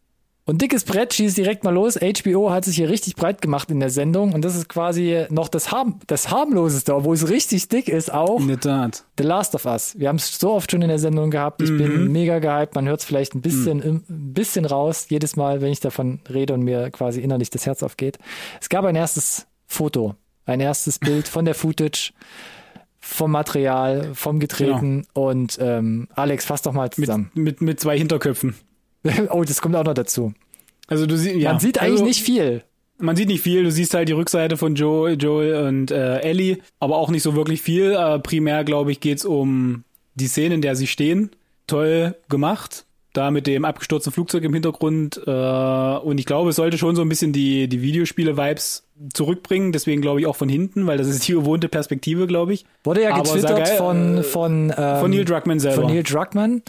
Und 0.46 0.62
dickes 0.62 0.84
Brett 0.84 1.12
schießt 1.12 1.36
direkt 1.36 1.62
mal 1.62 1.74
los. 1.74 1.96
HBO 2.00 2.50
hat 2.50 2.64
sich 2.64 2.76
hier 2.76 2.88
richtig 2.88 3.16
breit 3.16 3.42
gemacht 3.42 3.70
in 3.70 3.80
der 3.80 3.90
Sendung 3.90 4.32
und 4.32 4.42
das 4.46 4.56
ist 4.56 4.66
quasi 4.70 5.26
noch 5.28 5.48
das, 5.48 5.70
Harm 5.72 6.00
das 6.06 6.30
harmloseste, 6.30 6.94
obwohl 6.94 7.16
es 7.16 7.28
richtig 7.28 7.68
dick 7.68 7.86
ist 7.90 8.10
auch. 8.14 8.40
In 8.40 8.48
der 8.48 8.58
Tat. 8.58 9.04
The 9.18 9.24
Last 9.24 9.54
of 9.54 9.66
Us. 9.66 9.94
Wir 9.98 10.08
haben 10.08 10.16
es 10.16 10.38
so 10.38 10.52
oft 10.54 10.70
schon 10.70 10.80
in 10.80 10.88
der 10.88 10.98
Sendung 10.98 11.30
gehabt. 11.30 11.60
Ich 11.60 11.68
Mhm. 11.70 11.76
bin 11.76 12.12
mega 12.12 12.38
gehypt. 12.38 12.74
Man 12.76 12.88
hört 12.88 13.00
es 13.00 13.04
vielleicht 13.04 13.34
ein 13.34 13.42
bisschen, 13.42 13.82
im- 13.82 14.04
ein 14.08 14.32
bisschen 14.32 14.64
raus, 14.64 15.04
jedes 15.10 15.36
Mal, 15.36 15.60
wenn 15.60 15.70
ich 15.70 15.80
davon 15.80 16.20
rede 16.32 16.54
und 16.54 16.62
mir 16.62 16.88
quasi 16.92 17.20
innerlich 17.20 17.50
das 17.50 17.66
Herz 17.66 17.82
aufgeht. 17.82 18.16
Es 18.58 18.70
gab 18.70 18.86
ein 18.86 18.96
erstes 18.96 19.46
Foto, 19.66 20.14
ein 20.48 20.60
erstes 20.60 20.98
Bild 20.98 21.28
von 21.28 21.44
der 21.44 21.54
Footage, 21.54 22.12
vom 23.00 23.30
Material, 23.30 24.14
vom 24.14 24.40
Getreten 24.40 25.06
und 25.12 25.58
ähm, 25.60 26.08
Alex, 26.14 26.44
fass 26.44 26.62
doch 26.62 26.72
mal 26.72 26.84
Mit, 26.84 26.94
zusammen. 26.94 27.30
mit, 27.34 27.60
mit 27.60 27.80
zwei 27.80 27.96
Hinterköpfen. 27.96 28.54
oh, 29.30 29.44
das 29.44 29.60
kommt 29.60 29.76
auch 29.76 29.84
noch 29.84 29.94
dazu. 29.94 30.34
Also 30.88 31.06
du 31.06 31.16
siehst, 31.16 31.36
ja. 31.36 31.52
Man 31.52 31.60
sieht 31.60 31.78
eigentlich 31.78 31.92
also, 31.92 32.04
nicht 32.04 32.22
viel. 32.22 32.64
Man 32.98 33.14
sieht 33.14 33.28
nicht 33.28 33.42
viel. 33.42 33.62
Du 33.62 33.70
siehst 33.70 33.94
halt 33.94 34.08
die 34.08 34.14
Rückseite 34.14 34.56
von 34.56 34.74
Joe, 34.74 35.12
Joel 35.12 35.66
und 35.66 35.90
äh, 35.90 36.18
Ellie, 36.20 36.58
aber 36.80 36.96
auch 36.96 37.10
nicht 37.10 37.22
so 37.22 37.34
wirklich 37.34 37.62
viel. 37.62 37.92
Äh, 37.92 38.18
primär, 38.18 38.64
glaube 38.64 38.90
ich, 38.90 39.00
geht's 39.00 39.24
um 39.24 39.84
die 40.14 40.26
Szene, 40.26 40.56
in 40.56 40.62
der 40.62 40.74
sie 40.74 40.86
stehen. 40.86 41.30
Toll 41.66 42.16
gemacht. 42.28 42.86
Da 43.14 43.30
mit 43.30 43.46
dem 43.46 43.64
abgestürzten 43.64 44.12
Flugzeug 44.12 44.44
im 44.44 44.52
Hintergrund. 44.52 45.20
Äh, 45.26 45.30
und 45.30 46.18
ich 46.18 46.26
glaube, 46.26 46.50
es 46.50 46.56
sollte 46.56 46.76
schon 46.78 46.94
so 46.94 47.02
ein 47.02 47.08
bisschen 47.08 47.32
die, 47.32 47.68
die 47.68 47.80
Videospiele-Vibes 47.80 48.84
zurückbringen. 49.14 49.72
Deswegen 49.72 50.02
glaube 50.02 50.20
ich 50.20 50.26
auch 50.26 50.36
von 50.36 50.48
hinten, 50.48 50.86
weil 50.86 50.98
das 50.98 51.08
ist 51.08 51.26
die 51.26 51.32
gewohnte 51.32 51.68
Perspektive, 51.68 52.26
glaube 52.26 52.52
ich. 52.52 52.66
Wurde 52.84 53.02
ja 53.02 53.16
getwittert 53.16 53.64
geil, 53.64 53.76
von, 53.76 54.18
äh, 54.18 54.22
von, 54.22 54.74
ähm, 54.76 55.00
Von 55.00 55.10
Neil 55.10 55.24
Druckmann 55.24 55.58
selber. 55.58 55.82
Von 55.82 55.92
Neil 55.92 56.02
Druckmann. 56.02 56.62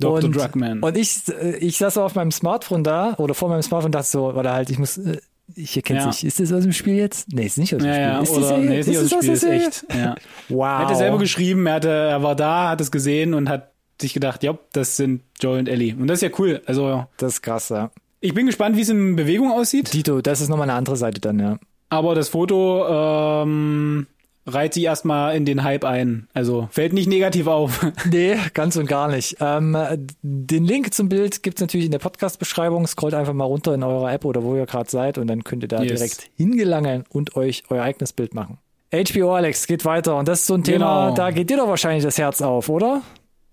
Dr. 0.00 0.24
Und, 0.24 0.36
Druckmann. 0.36 0.80
Und 0.80 0.96
ich, 0.96 1.22
äh, 1.28 1.56
ich 1.58 1.78
saß 1.78 1.94
so 1.94 2.02
auf 2.02 2.14
meinem 2.14 2.32
Smartphone 2.32 2.82
da 2.82 3.14
oder 3.18 3.34
vor 3.34 3.48
meinem 3.48 3.62
Smartphone 3.62 3.92
dachte 3.92 4.08
so, 4.08 4.32
oder 4.32 4.52
halt, 4.52 4.70
ich 4.70 4.78
muss, 4.78 4.98
äh, 4.98 5.18
hier 5.54 5.82
kennt 5.82 6.00
Ja. 6.00 6.10
sich, 6.10 6.24
ist 6.24 6.40
das 6.40 6.52
aus 6.52 6.62
dem 6.62 6.72
Spiel 6.72 6.96
jetzt? 6.96 7.32
Nee, 7.32 7.46
ist 7.46 7.58
nicht 7.58 7.74
aus 7.74 7.82
dem 7.82 7.88
ja, 7.88 7.94
Spiel. 7.94 8.04
ja, 8.04 8.20
ist 8.20 8.30
oder 8.30 8.58
nee, 8.58 8.80
ist 8.80 8.86
nicht 8.88 8.98
aus 8.98 9.04
es 9.04 9.10
dem 9.10 9.20
Spiel, 9.20 9.32
ist 9.32 9.44
echt. 9.44 9.86
Ja. 9.94 10.14
Wow. 10.48 10.64
Er 10.64 10.78
hatte 10.78 10.96
selber 10.96 11.18
geschrieben, 11.18 11.66
er, 11.66 11.74
hatte, 11.74 11.88
er 11.90 12.22
war 12.22 12.34
da, 12.34 12.70
hat 12.70 12.80
es 12.80 12.90
gesehen 12.90 13.34
und 13.34 13.48
hat 13.48 13.73
sich 14.00 14.14
gedacht, 14.14 14.42
ja, 14.42 14.56
das 14.72 14.96
sind 14.96 15.22
Joel 15.40 15.60
und 15.60 15.68
Ellie. 15.68 15.94
Und 15.94 16.06
das 16.08 16.18
ist 16.18 16.22
ja 16.22 16.38
cool. 16.38 16.62
Also 16.66 17.06
Das 17.16 17.34
ist 17.34 17.42
krass, 17.42 17.68
ja. 17.68 17.90
ich 18.20 18.34
bin 18.34 18.46
gespannt, 18.46 18.76
wie 18.76 18.80
es 18.82 18.88
in 18.88 19.16
Bewegung 19.16 19.50
aussieht. 19.52 19.92
Dito, 19.92 20.20
das 20.20 20.40
ist 20.40 20.48
nochmal 20.48 20.68
eine 20.70 20.78
andere 20.78 20.96
Seite 20.96 21.20
dann, 21.20 21.38
ja. 21.38 21.58
aber 21.90 22.14
das 22.14 22.28
Foto 22.30 22.86
ähm, 22.88 24.06
reiht 24.46 24.74
sich 24.74 24.84
erstmal 24.84 25.36
in 25.36 25.44
den 25.46 25.64
Hype 25.64 25.84
ein. 25.84 26.28
Also 26.34 26.68
fällt 26.70 26.92
nicht 26.92 27.08
negativ 27.08 27.46
auf. 27.46 27.86
Nee, 28.10 28.36
ganz 28.52 28.76
und 28.76 28.86
gar 28.86 29.08
nicht. 29.08 29.36
Ähm, 29.40 29.76
den 30.22 30.64
Link 30.64 30.92
zum 30.92 31.08
Bild 31.08 31.42
gibt's 31.42 31.60
natürlich 31.62 31.86
in 31.86 31.92
der 31.92 31.98
Podcast-Beschreibung. 31.98 32.86
Scrollt 32.86 33.14
einfach 33.14 33.32
mal 33.32 33.44
runter 33.44 33.72
in 33.74 33.82
eurer 33.82 34.12
App 34.12 34.24
oder 34.26 34.42
wo 34.42 34.54
ihr 34.56 34.66
gerade 34.66 34.90
seid 34.90 35.16
und 35.18 35.28
dann 35.28 35.44
könnt 35.44 35.62
ihr 35.62 35.68
da 35.68 35.82
Yes. 35.82 35.94
direkt 35.94 36.30
hingelangen 36.36 37.04
und 37.08 37.36
euch 37.36 37.62
euer 37.70 37.82
eigenes 37.82 38.12
Bild 38.12 38.34
machen. 38.34 38.58
HBO 38.92 39.34
Alex 39.34 39.66
geht 39.66 39.84
weiter 39.86 40.16
und 40.16 40.28
das 40.28 40.40
ist 40.40 40.46
so 40.46 40.54
ein 40.54 40.62
Thema, 40.62 41.06
Genau. 41.06 41.14
da 41.16 41.30
geht 41.30 41.48
dir 41.50 41.56
doch 41.56 41.66
wahrscheinlich 41.68 42.04
das 42.04 42.16
Herz 42.18 42.40
auf, 42.42 42.68
oder? 42.68 43.02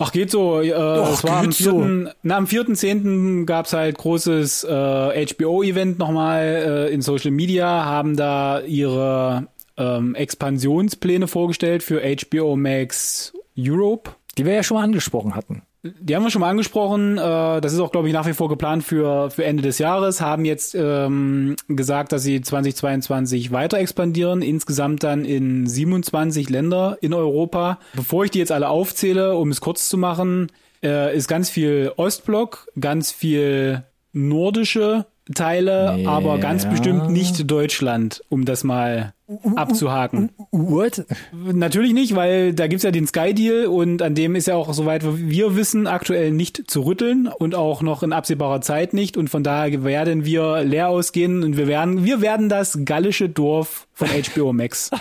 Ach, 0.02 0.12
geht 0.12 0.32
so. 0.32 0.62
Äh, 0.62 0.70
es 0.70 1.24
war 1.24 1.38
am 1.38 1.46
geht 1.46 1.54
so. 1.54 1.80
4., 1.80 2.16
na, 2.24 2.38
am 2.38 2.46
4.10. 2.46 3.46
gab's 3.46 3.74
halt 3.74 3.98
großes 3.98 4.64
äh, 4.64 5.26
HBO-Event 5.26 6.00
nochmal 6.00 6.88
äh, 6.90 6.94
in 6.94 7.02
Social 7.02 7.32
Media, 7.32 7.86
haben 7.86 8.16
da 8.16 8.62
ihre 8.62 9.48
ähm, 9.78 10.16
Expansionspläne 10.16 11.28
vorgestellt 11.28 11.84
für 11.84 12.02
HBO 12.02 12.56
Max 12.56 13.34
Europe. 13.58 14.12
Die 14.38 14.46
wir 14.46 14.54
ja 14.54 14.64
schon 14.64 14.78
mal 14.78 14.84
angesprochen 14.84 15.36
hatten. 15.36 15.64
Die 15.84 16.16
haben 16.16 16.24
wir 16.24 16.30
schon 16.30 16.42
mal 16.42 16.50
angesprochen. 16.50 17.18
Äh, 17.18 17.60
das 17.62 17.74
ist 17.74 17.80
auch, 17.80 17.92
glaube 17.92 18.08
ich, 18.08 18.14
nach 18.14 18.28
wie 18.28 18.34
vor 18.34 18.50
geplant 18.50 18.84
für, 18.84 19.32
für 19.32 19.46
Ende 19.46 19.64
des 19.64 19.80
Jahres. 19.80 20.22
Haben 20.22 20.46
jetzt 20.46 20.76
ähm, 20.76 21.56
gesagt, 21.68 22.12
dass 22.12 22.22
sie 22.22 22.40
2022 22.42 23.52
weiter 23.52 23.80
expandieren. 23.80 24.44
Insgesamt 24.44 25.04
dann 25.04 25.26
in 25.26 25.66
27 25.66 26.50
Länder 26.52 26.98
in 27.02 27.14
Europa. 27.16 27.80
Bevor 27.94 28.26
ich 28.26 28.32
die 28.32 28.40
jetzt 28.40 28.52
alle 28.52 28.70
aufzähle, 28.70 29.36
um 29.36 29.50
es 29.50 29.60
kurz 29.60 29.90
zu 29.90 29.98
machen, 29.98 30.52
äh, 30.84 31.16
ist 31.18 31.28
ganz 31.28 31.50
viel 31.50 31.92
Ostblock, 31.98 32.68
ganz 32.80 33.12
viel 33.12 33.84
nordische 34.14 35.06
Teile, 35.34 35.98
Ja. 36.00 36.10
aber 36.12 36.38
ganz 36.40 36.66
bestimmt 36.68 37.10
nicht 37.10 37.50
Deutschland, 37.50 38.24
um 38.30 38.46
das 38.46 38.64
mal 38.64 39.14
abzuhaken. 39.56 40.32
What? 40.52 41.06
Natürlich 41.32 41.94
nicht, 41.94 42.16
weil 42.16 42.54
da 42.54 42.68
gibt's 42.68 42.84
ja 42.84 42.92
den 42.92 43.08
Sky 43.08 43.34
Deal 43.34 43.66
und 43.66 44.02
an 44.02 44.16
dem 44.16 44.36
ist 44.36 44.48
ja 44.48 44.56
auch, 44.56 44.74
soweit 44.74 45.04
wir 45.04 45.56
wissen, 45.56 45.88
aktuell 45.88 46.32
nicht 46.32 46.70
zu 46.70 46.82
rütteln 46.82 47.28
und 47.28 47.56
auch 47.56 47.82
noch 47.82 48.04
in 48.04 48.14
absehbarer 48.14 48.62
Zeit 48.62 48.94
nicht. 48.94 49.18
Und 49.18 49.30
von 49.30 49.44
daher 49.44 49.84
werden 49.84 50.26
wir 50.26 50.64
leer 50.64 50.90
ausgehen 50.90 51.44
und 51.44 51.58
wir 51.58 51.68
werden, 51.68 52.06
wir 52.06 52.22
werden 52.22 52.50
das 52.50 52.80
gallische 52.86 53.30
Dorf 53.30 53.88
von 53.94 54.08
HBO 54.08 54.54
Max. 54.54 54.92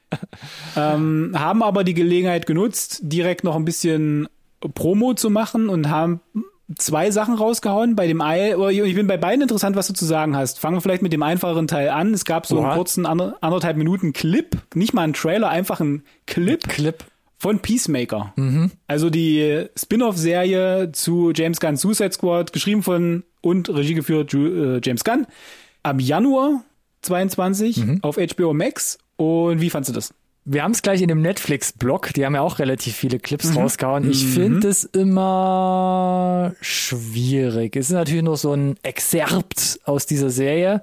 ähm, 0.76 1.32
haben 1.34 1.62
aber 1.62 1.84
die 1.84 1.94
Gelegenheit 1.94 2.46
genutzt, 2.46 3.00
direkt 3.02 3.44
noch 3.44 3.56
ein 3.56 3.64
bisschen 3.64 4.28
Promo 4.74 5.14
zu 5.14 5.30
machen 5.30 5.68
und 5.68 5.90
haben 5.90 6.20
zwei 6.78 7.10
Sachen 7.10 7.34
rausgehauen. 7.34 7.96
Bei 7.96 8.06
dem 8.06 8.20
Ei, 8.20 8.56
oder 8.56 8.70
ich 8.70 8.94
bin 8.94 9.06
bei 9.06 9.16
beiden 9.16 9.42
interessant, 9.42 9.76
was 9.76 9.86
du 9.86 9.94
zu 9.94 10.04
sagen 10.04 10.36
hast. 10.36 10.58
Fangen 10.58 10.76
wir 10.76 10.80
vielleicht 10.80 11.02
mit 11.02 11.12
dem 11.12 11.22
einfacheren 11.22 11.68
Teil 11.68 11.90
an. 11.90 12.12
Es 12.12 12.24
gab 12.24 12.46
so 12.46 12.58
Oha. 12.58 12.68
einen 12.68 12.76
kurzen 12.76 13.06
ander, 13.06 13.36
anderthalb 13.40 13.76
Minuten 13.76 14.12
Clip, 14.12 14.56
nicht 14.74 14.94
mal 14.94 15.02
ein 15.02 15.12
Trailer, 15.12 15.48
einfach 15.48 15.80
ein 15.80 16.02
Clip 16.26 16.66
Clip. 16.68 17.04
von 17.38 17.60
Peacemaker. 17.60 18.32
Also 18.86 19.10
die 19.10 19.66
Spin-off-Serie 19.76 20.90
zu 20.92 21.32
James 21.34 21.60
Gunn 21.60 21.76
Suicide 21.76 22.12
Squad, 22.12 22.52
geschrieben 22.52 22.82
von 22.82 23.22
und 23.40 23.68
Regie 23.68 23.94
geführt 23.94 24.34
äh, 24.34 24.80
James 24.82 25.04
Gunn. 25.04 25.26
Am 25.82 26.00
Januar 26.00 26.64
22 27.02 27.84
auf 28.02 28.16
HBO 28.16 28.52
Max. 28.54 28.98
Und 29.16 29.60
wie 29.60 29.70
fandst 29.70 29.88
du 29.90 29.94
das? 29.94 30.12
Wir 30.48 30.62
haben 30.62 30.70
es 30.70 30.82
gleich 30.82 31.02
in 31.02 31.08
dem 31.08 31.22
Netflix-Blog, 31.22 32.14
die 32.14 32.24
haben 32.24 32.36
ja 32.36 32.40
auch 32.40 32.60
relativ 32.60 32.94
viele 32.94 33.18
Clips 33.18 33.56
rausgehauen. 33.56 34.08
Ich 34.08 34.24
finde 34.24 34.68
es 34.68 34.84
immer 34.84 36.54
schwierig. 36.60 37.74
Es 37.74 37.86
ist 37.86 37.94
natürlich 37.94 38.22
nur 38.22 38.36
so 38.36 38.52
ein 38.52 38.76
Exerpt 38.84 39.80
aus 39.84 40.06
dieser 40.06 40.30
Serie. 40.30 40.82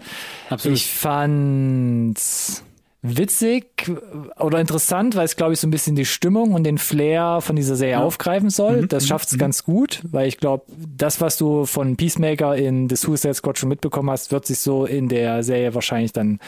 Absolut. 0.50 0.78
Ich 0.78 0.88
fand's 0.88 2.66
witzig 3.04 3.90
oder 4.38 4.60
interessant, 4.60 5.16
weil 5.16 5.24
es, 5.24 5.38
glaube 5.38 5.54
ich, 5.54 5.62
so 5.62 5.68
ein 5.68 5.72
bisschen 5.72 5.96
die 5.96 6.06
Stimmung 6.06 6.54
und 6.54 6.66
den 6.66 6.78
Flair 6.78 7.40
von 7.40 7.56
dieser 7.56 7.78
Serie 7.78 8.00
aufgreifen 8.00 8.50
soll. 8.50 8.88
Das 8.88 9.08
schafft 9.08 9.30
es 9.32 9.38
ganz 9.38 9.64
gut, 9.64 10.02
weil 10.12 10.28
ich 10.28 10.40
glaube, 10.40 10.66
das, 10.98 11.22
was 11.22 11.38
du 11.38 11.66
von 11.66 11.96
Peacemaker 11.96 12.58
in 12.58 12.90
The 12.90 12.98
Suicide 12.98 13.34
Squad 13.34 13.58
schon 13.58 13.70
mitbekommen 13.70 14.10
hast, 14.10 14.34
wird 14.34 14.46
sich 14.46 14.60
so 14.60 14.86
in 14.86 15.08
der 15.08 15.42
Serie 15.42 15.74
wahrscheinlich 15.74 16.12
dann 16.12 16.40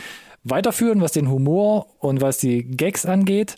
weiterführen, 0.45 1.01
was 1.01 1.11
den 1.11 1.29
Humor 1.29 1.87
und 1.99 2.21
was 2.21 2.37
die 2.37 2.63
Gags 2.63 3.05
angeht. 3.05 3.57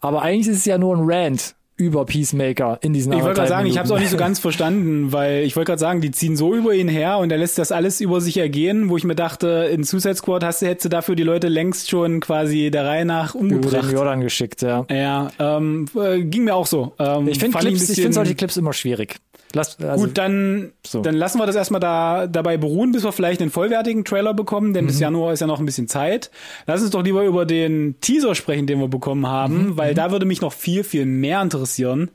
Aber 0.00 0.22
eigentlich 0.22 0.48
ist 0.48 0.58
es 0.58 0.64
ja 0.64 0.78
nur 0.78 0.96
ein 0.96 1.04
Rant 1.04 1.54
über 1.82 2.04
Peacemaker 2.06 2.78
in 2.82 2.92
diesen 2.92 3.12
Ich 3.12 3.20
wollte 3.22 3.34
gerade 3.36 3.48
sagen, 3.48 3.66
ich 3.66 3.76
habe 3.78 3.86
es 3.86 3.92
auch 3.92 3.98
nicht 3.98 4.10
so 4.10 4.16
ganz 4.16 4.38
verstanden, 4.38 5.12
weil 5.12 5.42
ich 5.42 5.56
wollte 5.56 5.70
gerade 5.70 5.80
sagen, 5.80 6.00
die 6.00 6.10
ziehen 6.10 6.36
so 6.36 6.54
über 6.54 6.72
ihn 6.74 6.88
her 6.88 7.18
und 7.18 7.30
er 7.32 7.38
lässt 7.38 7.58
das 7.58 7.72
alles 7.72 8.00
über 8.00 8.20
sich 8.20 8.36
ergehen, 8.38 8.88
wo 8.88 8.96
ich 8.96 9.04
mir 9.04 9.14
dachte, 9.14 9.68
in 9.72 9.84
Suicide 9.84 10.14
Squad 10.14 10.44
hast 10.44 10.62
du, 10.62 10.66
hättest 10.66 10.84
du 10.86 10.88
dafür 10.88 11.14
die 11.16 11.22
Leute 11.22 11.48
längst 11.48 11.90
schon 11.90 12.20
quasi 12.20 12.70
der 12.70 12.86
Reihe 12.86 13.04
nach 13.04 13.34
über 13.34 13.48
den 13.48 13.54
umgebracht. 13.56 13.92
Jordan 13.92 14.20
geschickt, 14.20 14.62
ja. 14.62 14.86
Ja, 14.90 15.30
ähm, 15.38 15.86
äh, 16.00 16.20
ging 16.22 16.44
mir 16.44 16.54
auch 16.54 16.66
so. 16.66 16.92
Ähm, 16.98 17.28
Ich 17.28 17.38
finde 17.38 17.58
Clips, 17.58 17.74
ich 17.82 17.88
bisschen- 17.88 18.02
finde 18.02 18.14
solche 18.14 18.34
Clips 18.34 18.56
immer 18.56 18.72
schwierig. 18.72 19.16
Lass, 19.54 19.78
also, 19.82 20.06
Gut, 20.06 20.16
dann, 20.16 20.72
so. 20.86 21.02
dann 21.02 21.14
lassen 21.14 21.38
wir 21.38 21.44
das 21.44 21.54
erstmal 21.56 21.80
da 21.80 22.26
dabei 22.26 22.56
beruhen, 22.56 22.92
bis 22.92 23.04
wir 23.04 23.12
vielleicht 23.12 23.42
einen 23.42 23.50
vollwertigen 23.50 24.02
Trailer 24.02 24.32
bekommen, 24.32 24.72
denn 24.72 24.86
bis 24.86 24.96
Mhm. 24.96 25.02
Januar 25.02 25.34
ist 25.34 25.40
ja 25.40 25.46
noch 25.46 25.58
ein 25.60 25.66
bisschen 25.66 25.88
Zeit. 25.88 26.30
Lass 26.66 26.80
uns 26.80 26.88
doch 26.90 27.02
lieber 27.04 27.22
über 27.24 27.44
den 27.44 27.96
Teaser 28.00 28.34
sprechen, 28.34 28.66
den 28.66 28.78
wir 28.80 28.88
bekommen 28.88 29.26
haben, 29.26 29.66
Mhm. 29.72 29.76
weil 29.76 29.92
da 29.92 30.10
würde 30.10 30.24
mich 30.24 30.40
noch 30.40 30.54
viel, 30.54 30.84
viel 30.84 31.04
mehr 31.04 31.42
interessieren. 31.42 31.62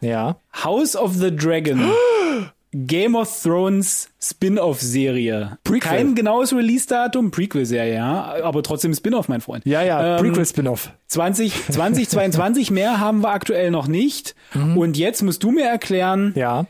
Ja. 0.01 0.37
House 0.63 0.97
of 0.97 1.19
the 1.19 1.31
Dragon. 1.31 1.91
Game 2.73 3.17
of 3.17 3.29
Thrones 3.29 4.09
Spin-off-Serie. 4.29 5.57
Kein 5.79 6.15
genaues 6.15 6.53
Release-Datum, 6.53 7.31
Prequel-Serie, 7.31 7.95
ja, 7.95 8.35
aber 8.43 8.63
trotzdem 8.63 8.93
Spin-off, 8.93 9.27
mein 9.27 9.41
Freund. 9.41 9.65
Ja, 9.65 9.81
ja, 9.83 10.17
Ähm, 10.17 10.23
Prequel-Spin-Off. 10.23 10.91
20, 11.07 11.53
2022 11.71 12.69
mehr 12.71 12.99
haben 12.99 13.21
wir 13.23 13.29
aktuell 13.29 13.71
noch 13.71 13.87
nicht. 13.87 14.35
Und 14.75 14.97
jetzt 14.97 15.23
musst 15.23 15.41
du 15.43 15.51
mir 15.51 15.65
erklären, 15.65 16.33
Ja. 16.35 16.65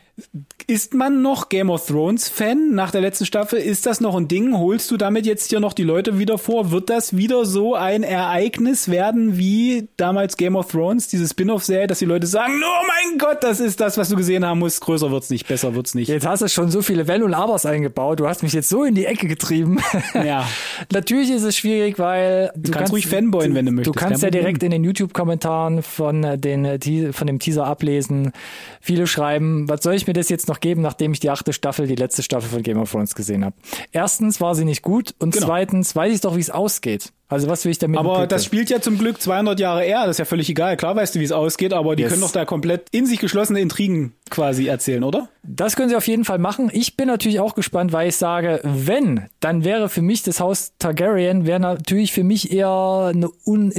ist 0.68 0.94
man 0.94 1.22
noch 1.22 1.48
Game 1.48 1.70
of 1.70 1.86
Thrones 1.86 2.28
Fan 2.28 2.72
nach 2.74 2.90
der 2.92 3.00
letzten 3.00 3.24
Staffel? 3.26 3.58
Ist 3.58 3.86
das 3.86 4.00
noch 4.00 4.14
ein 4.16 4.28
Ding? 4.28 4.56
Holst 4.56 4.90
du 4.92 4.96
damit 4.96 5.26
jetzt 5.26 5.48
hier 5.50 5.58
noch 5.58 5.72
die 5.72 5.82
Leute 5.82 6.18
wieder 6.20 6.38
vor? 6.38 6.70
Wird 6.70 6.88
das 6.90 7.16
wieder 7.16 7.46
so 7.46 7.74
ein 7.74 8.02
Ereignis 8.04 8.88
werden 8.88 9.38
wie 9.38 9.88
damals 9.96 10.36
Game 10.36 10.54
of 10.54 10.70
Thrones, 10.70 11.08
diese 11.08 11.26
Spin-off-Serie, 11.26 11.86
dass 11.88 11.98
die 11.98 12.04
Leute 12.04 12.26
sagen, 12.28 12.52
oh 12.64 12.86
mein 12.86 13.18
Gott, 13.18 13.42
das 13.42 13.58
ist 13.58 13.80
das, 13.80 13.96
was 13.98 14.08
du 14.08 14.16
gesehen 14.16 14.44
haben 14.44 14.60
musst. 14.60 14.80
Größer 14.80 15.10
wird's 15.10 15.30
nicht, 15.30 15.48
besser 15.48 15.74
wird's 15.74 15.94
nicht. 15.96 16.08
Jetzt 16.08 16.26
hast 16.26 16.42
du 16.42 16.48
schon 16.48 16.70
so 16.70 16.82
viele 16.82 17.08
Wenn 17.08 17.22
und 17.24 17.34
Abers 17.48 17.64
eingebaut. 17.66 18.20
Du 18.20 18.28
hast 18.28 18.42
mich 18.42 18.52
jetzt 18.52 18.68
so 18.68 18.84
in 18.84 18.94
die 18.94 19.06
Ecke 19.06 19.26
getrieben. 19.26 19.78
Ja. 20.14 20.46
Natürlich 20.92 21.30
ist 21.30 21.42
es 21.42 21.56
schwierig, 21.56 21.98
weil 21.98 22.50
du, 22.56 22.70
kannst 22.72 22.92
ruhig 22.92 23.06
fanboyen, 23.06 23.54
wenn 23.54 23.66
du 23.66 23.72
möchtest, 23.72 23.94
Du 23.96 23.98
kannst 23.98 24.22
ja 24.22 24.30
direkt 24.30 24.62
in 24.62 24.70
den 24.70 24.84
YouTube-Kommentaren 24.84 25.82
von 25.82 26.24
äh, 26.24 26.38
den 26.38 26.64
äh, 26.64 27.12
von 27.12 27.26
dem 27.26 27.38
Teaser 27.38 27.66
ablesen. 27.66 28.32
Viele 28.80 29.06
schreiben, 29.06 29.68
was 29.68 29.82
soll 29.82 29.94
ich 29.94 30.06
mir 30.06 30.12
das 30.12 30.28
jetzt 30.28 30.48
noch 30.48 30.60
geben, 30.60 30.82
nachdem 30.82 31.12
ich 31.12 31.20
die 31.20 31.30
achte 31.30 31.52
Staffel, 31.52 31.86
die 31.86 31.94
letzte 31.94 32.22
Staffel 32.22 32.48
von 32.48 32.62
Game 32.62 32.78
of 32.78 32.90
Thrones 32.90 33.14
gesehen 33.14 33.44
habe? 33.44 33.54
Erstens 33.92 34.40
war 34.40 34.54
sie 34.54 34.64
nicht 34.64 34.82
gut 34.82 35.14
und 35.18 35.32
Genau. 35.34 35.46
zweitens 35.46 35.94
weiß 35.94 36.12
ich 36.12 36.20
doch, 36.20 36.36
wie 36.36 36.40
es 36.40 36.50
ausgeht. 36.50 37.12
Also 37.30 37.46
was 37.48 37.64
will 37.64 37.72
ich 37.72 37.78
damit? 37.78 37.98
Aber 38.00 38.26
das 38.26 38.44
spielt 38.44 38.70
ja 38.70 38.80
zum 38.80 38.96
Glück 38.98 39.20
200 39.20 39.60
Jahre 39.60 39.84
eher, 39.84 40.02
das 40.02 40.12
ist 40.12 40.18
ja 40.18 40.24
völlig 40.24 40.48
egal. 40.48 40.76
Klar 40.78 40.96
weißt 40.96 41.14
du, 41.14 41.20
wie 41.20 41.24
es 41.24 41.32
ausgeht, 41.32 41.72
aber 41.74 41.94
die 41.94 42.02
Yes. 42.02 42.10
können 42.12 42.22
doch 42.22 42.32
da 42.32 42.44
komplett 42.46 42.86
in 42.90 43.04
sich 43.04 43.18
geschlossene 43.18 43.60
Intrigen 43.60 44.14
quasi 44.30 44.66
erzählen, 44.66 45.04
oder? 45.04 45.28
Das 45.42 45.76
können 45.76 45.88
sie 45.90 45.96
auf 45.96 46.06
jeden 46.08 46.24
Fall 46.24 46.38
machen. 46.38 46.70
Ich 46.72 46.96
bin 46.96 47.06
natürlich 47.06 47.40
auch 47.40 47.54
gespannt, 47.54 47.92
weil 47.92 48.08
ich 48.08 48.16
sage, 48.16 48.60
wenn, 48.64 49.26
dann 49.40 49.64
wäre 49.64 49.88
für 49.90 50.02
mich 50.02 50.22
das 50.22 50.40
Haus 50.40 50.72
Targaryen, 50.78 51.44
wäre 51.46 51.60
natürlich 51.60 52.12
für 52.12 52.24
mich 52.24 52.50
eher 52.52 53.10
eine 53.14 53.28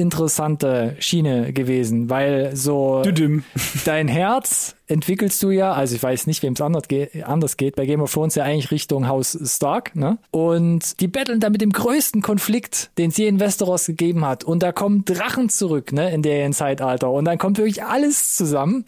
uninteressante 0.10 0.96
Schiene 1.00 1.54
gewesen, 1.54 2.10
weil 2.10 2.56
so 2.56 3.02
Düdüm. 3.04 3.44
dein 3.86 4.08
Herz 4.08 4.76
entwickelst 4.90 5.42
du 5.44 5.52
ja, 5.52 5.72
also 5.74 5.96
ich 5.96 6.04
weiß 6.04 6.28
nicht, 6.28 6.44
wem 6.44 6.54
es 6.54 6.62
anders, 6.62 6.88
ge 6.88 7.24
anders 7.24 7.58
geht, 7.58 7.76
bei 7.76 7.86
Game 7.86 8.02
of 8.02 8.12
Thrones 8.14 8.36
ja 8.36 8.44
eigentlich 8.44 8.72
Richtung 8.72 9.08
Haus 9.08 9.38
Stark, 9.46 9.96
ne? 9.96 10.18
Und 10.32 11.00
die 11.00 11.08
betteln 11.08 11.40
da 11.40 11.50
mit 11.50 11.62
dem 11.62 11.72
größten 11.72 12.22
Konflikt, 12.22 12.92
den 12.98 13.10
es 13.10 13.18
je 13.18 13.28
in 13.28 13.40
Westeros 13.40 13.86
gegeben 13.86 14.26
hat. 14.26 14.44
Und 14.44 14.64
da 14.64 14.72
kommen 14.72 15.06
Drachen 15.06 15.50
zurück, 15.50 15.94
ne, 15.94 16.12
in 16.12 16.22
deren 16.22 16.54
Zeitalter. 16.54 17.12
Und 17.12 17.26
dann 17.26 17.38
kommt 17.38 17.58
wirklich 17.58 17.84
alles 17.84 18.36
zusammen. 18.36 18.86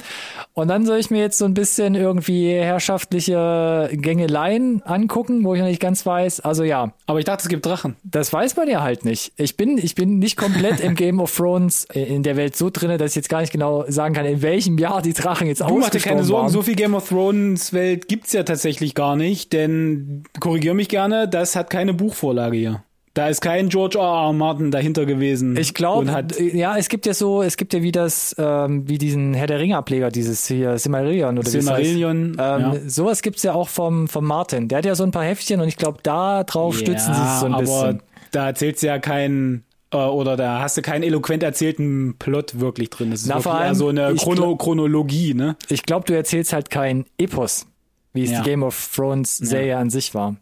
Und 0.54 0.68
dann 0.68 0.86
soll 0.86 0.98
ich 0.98 1.12
mir 1.12 1.20
jetzt 1.20 1.38
so 1.38 1.46
ein 1.46 1.54
bisschen 1.54 1.96
irgendwie 1.96 2.52
herrschaftliche 2.52 3.90
Gängeleien 3.94 4.82
angucken, 4.84 5.44
wo 5.44 5.54
ich 5.54 5.60
noch 5.62 5.68
nicht 5.68 5.82
ganz 5.82 6.06
weiß. 6.06 6.42
Also 6.42 6.64
ja, 6.64 6.94
Aber 7.06 7.20
ich 7.20 7.26
dachte, 7.26 7.44
es 7.44 7.50
gibt 7.50 7.66
Drachen. 7.66 7.96
das 8.04 8.32
weiß 8.34 8.56
man 8.56 8.68
ja 8.68 8.82
halt 8.82 9.06
nicht. 9.06 9.34
Ich 9.38 9.58
bin, 9.58 9.78
ich 9.78 9.96
bin 9.96 10.20
nicht 10.20 10.38
komplett 10.38 10.80
im 10.80 10.96
Game 11.02 11.20
of 11.20 11.36
Thrones 11.36 11.86
äh, 11.94 12.04
in 12.04 12.24
der 12.24 12.36
Welt 12.38 12.56
so 12.56 12.70
drinne, 12.70 12.98
dass 12.98 13.12
ich 13.12 13.16
jetzt 13.16 13.30
gar 13.30 13.42
nicht 13.42 13.52
genau 13.52 13.86
sagen 13.88 14.14
kann, 14.14 14.26
in 14.26 14.42
welchem 14.42 14.78
Jahr 14.78 15.02
die 15.02 15.14
Drachen 15.14 15.48
jetzt 15.48 15.62
Du 15.62 15.82
dir 15.92 16.00
keine 16.00 16.24
Sorgen, 16.24 16.44
waren. 16.44 16.52
so 16.52 16.62
viel 16.62 16.76
Game 16.76 16.94
of 16.94 17.08
Thrones 17.10 17.74
Welt 17.74 18.08
gibt's 18.08 18.34
ja 18.34 18.44
tatsächlich 18.44 18.96
gar 18.96 19.16
nicht, 19.16 19.54
denn 19.54 20.24
korrigier 20.40 20.74
mich 20.74 20.90
gerne, 20.90 21.28
das 21.28 21.56
hat 21.56 21.70
keine 21.70 21.94
Buchvorlage 21.94 22.58
hier. 22.58 22.84
Da 23.14 23.28
ist 23.28 23.42
kein 23.42 23.68
George 23.68 23.98
R. 23.98 24.28
R. 24.28 24.34
Martin 24.34 24.72
dahinter 24.72 25.06
gewesen. 25.06 25.58
Ich 25.58 25.74
glaube, 25.74 26.10
ja, 26.54 26.78
es 26.78 26.88
gibt 26.88 27.06
ja 27.06 27.14
so, 27.14 27.44
es 27.44 27.58
gibt 27.58 27.74
ja 27.74 27.82
wie 27.82 27.92
das, 27.92 28.34
ähm, 28.40 28.88
wie 28.88 28.98
diesen 28.98 29.34
Herr 29.34 29.48
der 29.48 29.60
Ringe 29.60 29.76
Ableger, 29.76 30.10
dieses 30.10 30.48
hier 30.48 30.78
Silmarillion 30.78 31.38
oder 31.38 31.52
wie 31.52 31.58
es 31.58 31.66
Silmarillion, 31.66 32.38
heißt. 32.40 32.62
Ähm, 32.62 32.74
ja. 32.74 32.90
Sowas 32.90 33.22
gibt's 33.22 33.44
ja 33.44 33.54
auch 33.54 33.68
vom, 33.68 34.08
vom 34.08 34.26
Martin. 34.26 34.70
Der 34.70 34.78
hat 34.78 34.86
ja 34.86 34.96
so 34.96 35.04
ein 35.04 35.12
paar 35.12 35.26
Heftchen 35.26 35.60
und 35.60 35.68
ich 35.68 35.76
glaube, 35.76 35.98
da 36.04 36.46
drauf 36.46 36.78
stützen 36.78 37.14
sie 37.14 37.22
sich 37.22 37.32
so 37.32 37.48
ein 37.48 37.54
aber 37.54 37.64
bisschen. 37.64 38.02
da 38.32 38.48
erzählst 38.48 38.82
du 38.82 38.88
ja 38.88 38.98
keinen 38.98 39.66
oder 39.98 40.38
da 40.38 40.62
hast 40.62 40.78
du 40.78 40.82
keinen 40.82 41.04
eloquent 41.04 41.44
erzählten 41.44 42.16
Plot 42.18 42.60
wirklich 42.60 42.90
drin. 42.90 43.12
Das 43.12 43.22
ist 43.22 43.28
Na, 43.28 43.40
vor 43.42 43.56
allem, 43.56 43.76
so 43.76 43.90
eine 43.90 44.16
Chrono 44.16 44.56
Chronologie, 44.56 45.34
ne? 45.34 45.56
Ich 45.70 45.84
glaube, 45.84 46.06
du 46.06 46.14
erzählst 46.16 46.54
halt 46.54 46.70
kein 46.70 47.06
Epos, 47.18 47.68
wie 48.14 48.24
es 48.24 48.32
Ja. 48.32 48.42
die 48.42 48.50
Game 48.50 48.64
of 48.64 48.90
Thrones 48.96 49.38
Serie 49.38 49.78
an 49.78 49.90
sich 49.90 50.14
war. 50.16 50.36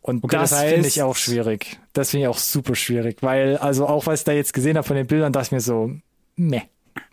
Und 0.00 0.24
Okay, 0.24 0.36
das, 0.36 0.50
das 0.50 0.62
finde 0.62 0.82
heißt- 0.82 0.86
ich 0.88 1.02
auch 1.02 1.16
schwierig. 1.16 1.78
Das 1.92 2.10
finde 2.10 2.24
ich 2.24 2.28
auch 2.28 2.38
super 2.38 2.74
schwierig, 2.74 3.18
weil 3.22 3.56
also 3.58 3.86
auch 3.86 4.06
was 4.06 4.20
ich 4.20 4.24
da 4.24 4.32
jetzt 4.32 4.52
gesehen 4.52 4.76
habe 4.76 4.86
von 4.86 4.96
den 4.96 5.06
Bildern, 5.06 5.32
dachte 5.32 5.46
ich 5.46 5.52
mir 5.52 5.60
so, 5.60 5.92
meh. 6.36 6.62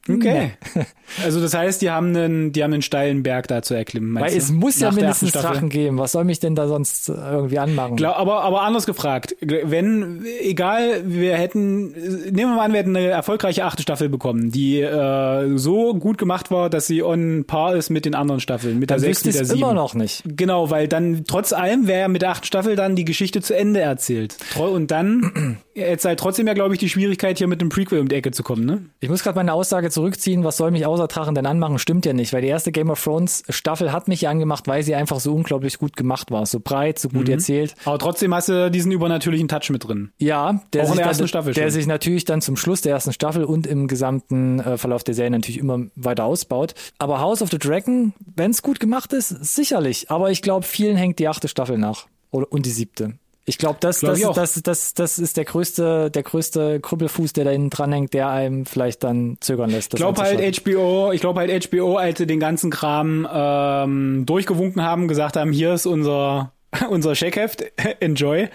Okay. 0.09 0.51
Also 1.23 1.39
das 1.41 1.53
heißt, 1.53 1.81
die 1.83 1.91
haben 1.91 2.15
einen, 2.15 2.53
die 2.53 2.63
haben 2.63 2.73
einen 2.73 2.81
steilen 2.81 3.21
Berg 3.21 3.47
da 3.47 3.61
zu 3.61 3.75
erklimmen. 3.75 4.15
Weil 4.19 4.31
du? 4.31 4.37
es 4.37 4.51
muss 4.51 4.79
ja 4.79 4.87
Nach 4.87 4.95
der 4.95 5.03
mindestens? 5.03 5.33
Drachen 5.33 5.69
geben. 5.69 5.99
Was 5.99 6.13
soll 6.13 6.23
mich 6.23 6.39
denn 6.39 6.55
da 6.55 6.67
sonst 6.67 7.07
irgendwie 7.09 7.59
anmachen? 7.59 7.97
Glaub, 7.97 8.17
aber, 8.17 8.41
aber 8.41 8.61
anders 8.63 8.87
gefragt, 8.87 9.35
wenn, 9.41 10.25
egal, 10.41 11.03
wir 11.05 11.35
hätten, 11.35 11.91
nehmen 11.91 12.35
wir 12.51 12.55
mal 12.55 12.65
an, 12.65 12.71
wir 12.71 12.79
hätten 12.79 12.95
eine 12.95 13.07
erfolgreiche 13.09 13.63
achte 13.63 13.83
Staffel 13.83 14.09
bekommen, 14.09 14.49
die 14.51 14.81
äh, 14.81 15.55
so 15.57 15.93
gut 15.93 16.17
gemacht 16.17 16.49
war, 16.49 16.71
dass 16.71 16.87
sie 16.87 17.03
on 17.03 17.43
par 17.45 17.75
ist 17.75 17.91
mit 17.91 18.05
den 18.05 18.15
anderen 18.15 18.39
Staffeln, 18.39 18.79
mit 18.79 18.89
der 18.89 18.97
Dann 18.97 19.01
sechs, 19.01 19.17
wüsste 19.23 19.27
mit 19.27 19.35
ich 19.35 19.39
der 19.41 19.45
sieben. 19.47 19.59
immer 19.69 19.73
noch 19.75 19.93
nicht. 19.93 20.23
Genau, 20.25 20.71
weil 20.71 20.87
dann 20.87 21.25
trotz 21.27 21.53
allem 21.53 21.85
wäre 21.85 22.09
mit 22.09 22.23
der 22.23 22.31
achten 22.31 22.45
Staffel 22.47 22.75
dann 22.75 22.95
die 22.95 23.05
Geschichte 23.05 23.41
zu 23.41 23.55
Ende 23.55 23.81
erzählt. 23.81 24.35
Und 24.57 24.89
dann 24.89 25.57
jetzt 25.75 26.05
halt 26.05 26.19
trotzdem 26.19 26.47
ja, 26.47 26.53
glaube 26.53 26.73
ich, 26.73 26.79
die 26.79 26.89
Schwierigkeit, 26.89 27.37
hier 27.37 27.47
mit 27.47 27.61
dem 27.61 27.69
Prequel 27.69 27.99
um 27.99 28.07
die 28.07 28.15
Ecke 28.15 28.31
zu 28.31 28.41
kommen, 28.41 28.65
ne? 28.65 28.85
Ich 28.99 29.09
muss 29.09 29.21
gerade 29.21 29.35
meine 29.35 29.53
Aussage 29.53 29.91
zurückziehen, 29.93 30.43
was 30.43 30.57
soll 30.57 30.71
mich 30.71 30.85
außer 30.85 31.07
Drachen 31.07 31.35
denn 31.35 31.45
anmachen, 31.45 31.79
stimmt 31.79 32.05
ja 32.05 32.13
nicht, 32.13 32.33
weil 32.33 32.41
die 32.41 32.47
erste 32.49 32.71
Game 32.71 32.89
of 32.89 33.01
Thrones 33.03 33.43
Staffel 33.49 33.91
hat 33.91 34.07
mich 34.07 34.21
ja 34.21 34.29
angemacht, 34.29 34.67
weil 34.67 34.83
sie 34.83 34.95
einfach 34.95 35.19
so 35.19 35.33
unglaublich 35.33 35.77
gut 35.77 35.95
gemacht 35.95 36.31
war, 36.31 36.45
so 36.45 36.59
breit, 36.59 36.99
so 36.99 37.09
Mhm. 37.09 37.13
gut 37.17 37.29
erzählt. 37.29 37.75
Aber 37.85 37.99
trotzdem 37.99 38.33
hast 38.33 38.49
du 38.49 38.69
diesen 38.71 38.91
übernatürlichen 38.91 39.47
Touch 39.47 39.69
mit 39.69 39.87
drin. 39.87 40.11
Ja, 40.17 40.61
der, 40.73 40.85
sich, 40.85 40.95
der 40.95 41.13
dann, 41.13 41.27
Staffel 41.27 41.53
der 41.53 41.71
sich 41.71 41.87
natürlich 41.87 42.25
dann 42.25 42.41
zum 42.41 42.57
Schluss 42.57 42.81
der 42.81 42.93
ersten 42.93 43.13
Staffel 43.13 43.43
und 43.43 43.67
im 43.67 43.87
gesamten 43.87 44.59
äh, 44.59 44.77
Verlauf 44.77 45.03
der 45.03 45.13
Serie 45.13 45.31
natürlich 45.31 45.57
immer 45.59 45.79
weiter 45.95 46.25
ausbaut. 46.25 46.73
Aber 46.97 47.19
House 47.21 47.41
of 47.41 47.49
the 47.51 47.59
Dragon, 47.59 48.13
wenn 48.35 48.51
es 48.51 48.61
gut 48.61 48.79
gemacht 48.79 49.13
ist, 49.13 49.29
sicherlich. 49.29 50.09
Aber 50.09 50.31
ich 50.31 50.41
glaube, 50.41 50.65
vielen 50.65 50.97
hängt 50.97 51.19
die 51.19 51.27
achte 51.27 51.47
Staffel 51.47 51.77
nach. 51.77 52.07
Oder, 52.31 52.51
und 52.51 52.65
die 52.65 52.71
siebte. 52.71 53.13
Ich 53.45 53.57
glaube, 53.57 53.77
das, 53.81 53.99
Glaub 53.99 54.35
das, 54.35 54.53
das, 54.53 54.63
das, 54.63 54.93
das 54.93 55.19
ist 55.19 55.35
der 55.35 55.43
größte, 55.43 56.09
der 56.09 56.23
größte 56.23 56.79
Krüppelfuß, 56.79 57.33
der 57.33 57.43
da 57.43 57.51
hinten 57.51 57.69
dran 57.69 57.91
hängt, 57.91 58.13
der 58.13 58.29
einem 58.29 58.65
vielleicht 58.65 59.03
dann 59.03 59.37
zögern 59.41 59.69
lässt. 59.69 59.93
Ich 59.93 59.97
glaube 59.97 60.21
halt. 60.21 60.63
HBO, 60.63 61.11
ich 61.11 61.19
glaube 61.19 61.41
halt 61.41 61.69
HBO, 61.69 61.97
als 61.97 62.19
sie 62.19 62.27
den 62.27 62.39
ganzen 62.39 62.71
Kram 62.71 63.27
ähm, 63.31 64.25
durchgewunken 64.25 64.81
haben, 64.81 65.09
gesagt 65.09 65.35
haben, 65.35 65.51
hier 65.51 65.73
ist 65.73 65.85
unser 65.85 66.53
unser 66.89 67.15
Scheckheft, 67.15 67.63
enjoy. 67.99 68.49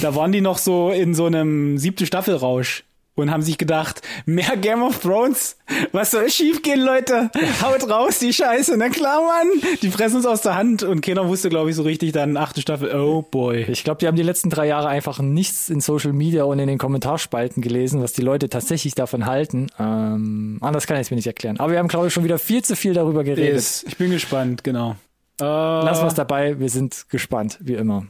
Da 0.00 0.14
waren 0.14 0.32
die 0.32 0.40
noch 0.40 0.58
so 0.58 0.90
in 0.90 1.14
so 1.14 1.26
einem 1.26 1.78
siebte 1.78 2.06
Staffelrausch 2.06 2.84
und 3.14 3.30
haben 3.30 3.42
sich 3.42 3.58
gedacht, 3.58 4.02
mehr 4.24 4.56
Game 4.56 4.82
of 4.82 5.00
Thrones, 5.00 5.56
was 5.92 6.10
soll 6.10 6.30
schief 6.30 6.62
gehen, 6.62 6.80
Leute? 6.80 7.30
Haut 7.62 7.88
raus 7.88 8.18
die 8.18 8.32
Scheiße, 8.32 8.76
na 8.78 8.88
klar, 8.88 9.20
Mann. 9.20 9.48
Die 9.82 9.90
fressen 9.90 10.16
uns 10.16 10.26
aus 10.26 10.40
der 10.40 10.54
Hand 10.54 10.82
und 10.82 11.02
keiner 11.02 11.28
wusste, 11.28 11.48
glaube 11.50 11.70
ich, 11.70 11.76
so 11.76 11.82
richtig 11.82 12.12
dann 12.12 12.36
achte 12.36 12.60
Staffel, 12.60 12.94
oh 12.94 13.22
boy. 13.22 13.66
Ich 13.68 13.84
glaube, 13.84 13.98
die 13.98 14.06
haben 14.06 14.16
die 14.16 14.22
letzten 14.22 14.50
drei 14.50 14.66
Jahre 14.66 14.88
einfach 14.88 15.18
nichts 15.20 15.68
in 15.68 15.80
Social 15.80 16.12
Media 16.12 16.44
und 16.44 16.58
in 16.58 16.68
den 16.68 16.78
Kommentarspalten 16.78 17.62
gelesen, 17.62 18.02
was 18.02 18.12
die 18.12 18.22
Leute 18.22 18.48
tatsächlich 18.48 18.94
davon 18.94 19.26
halten. 19.26 19.68
Ähm, 19.78 20.58
anders 20.60 20.86
kann 20.86 20.96
ich 20.96 21.02
es 21.02 21.10
mir 21.10 21.16
nicht 21.16 21.26
erklären. 21.26 21.58
Aber 21.58 21.72
wir 21.72 21.78
haben, 21.78 21.88
glaube 21.88 22.06
ich, 22.06 22.12
schon 22.14 22.24
wieder 22.24 22.38
viel 22.38 22.62
zu 22.62 22.76
viel 22.76 22.94
darüber 22.94 23.24
geredet. 23.24 23.54
Yes. 23.54 23.84
Ich 23.86 23.96
bin 23.96 24.10
gespannt, 24.10 24.64
genau. 24.64 24.96
Äh, 25.40 25.44
Lassen 25.44 26.02
wir 26.02 26.08
es 26.08 26.14
dabei. 26.14 26.58
Wir 26.58 26.68
sind 26.68 27.06
gespannt, 27.08 27.58
wie 27.60 27.74
immer. 27.74 28.06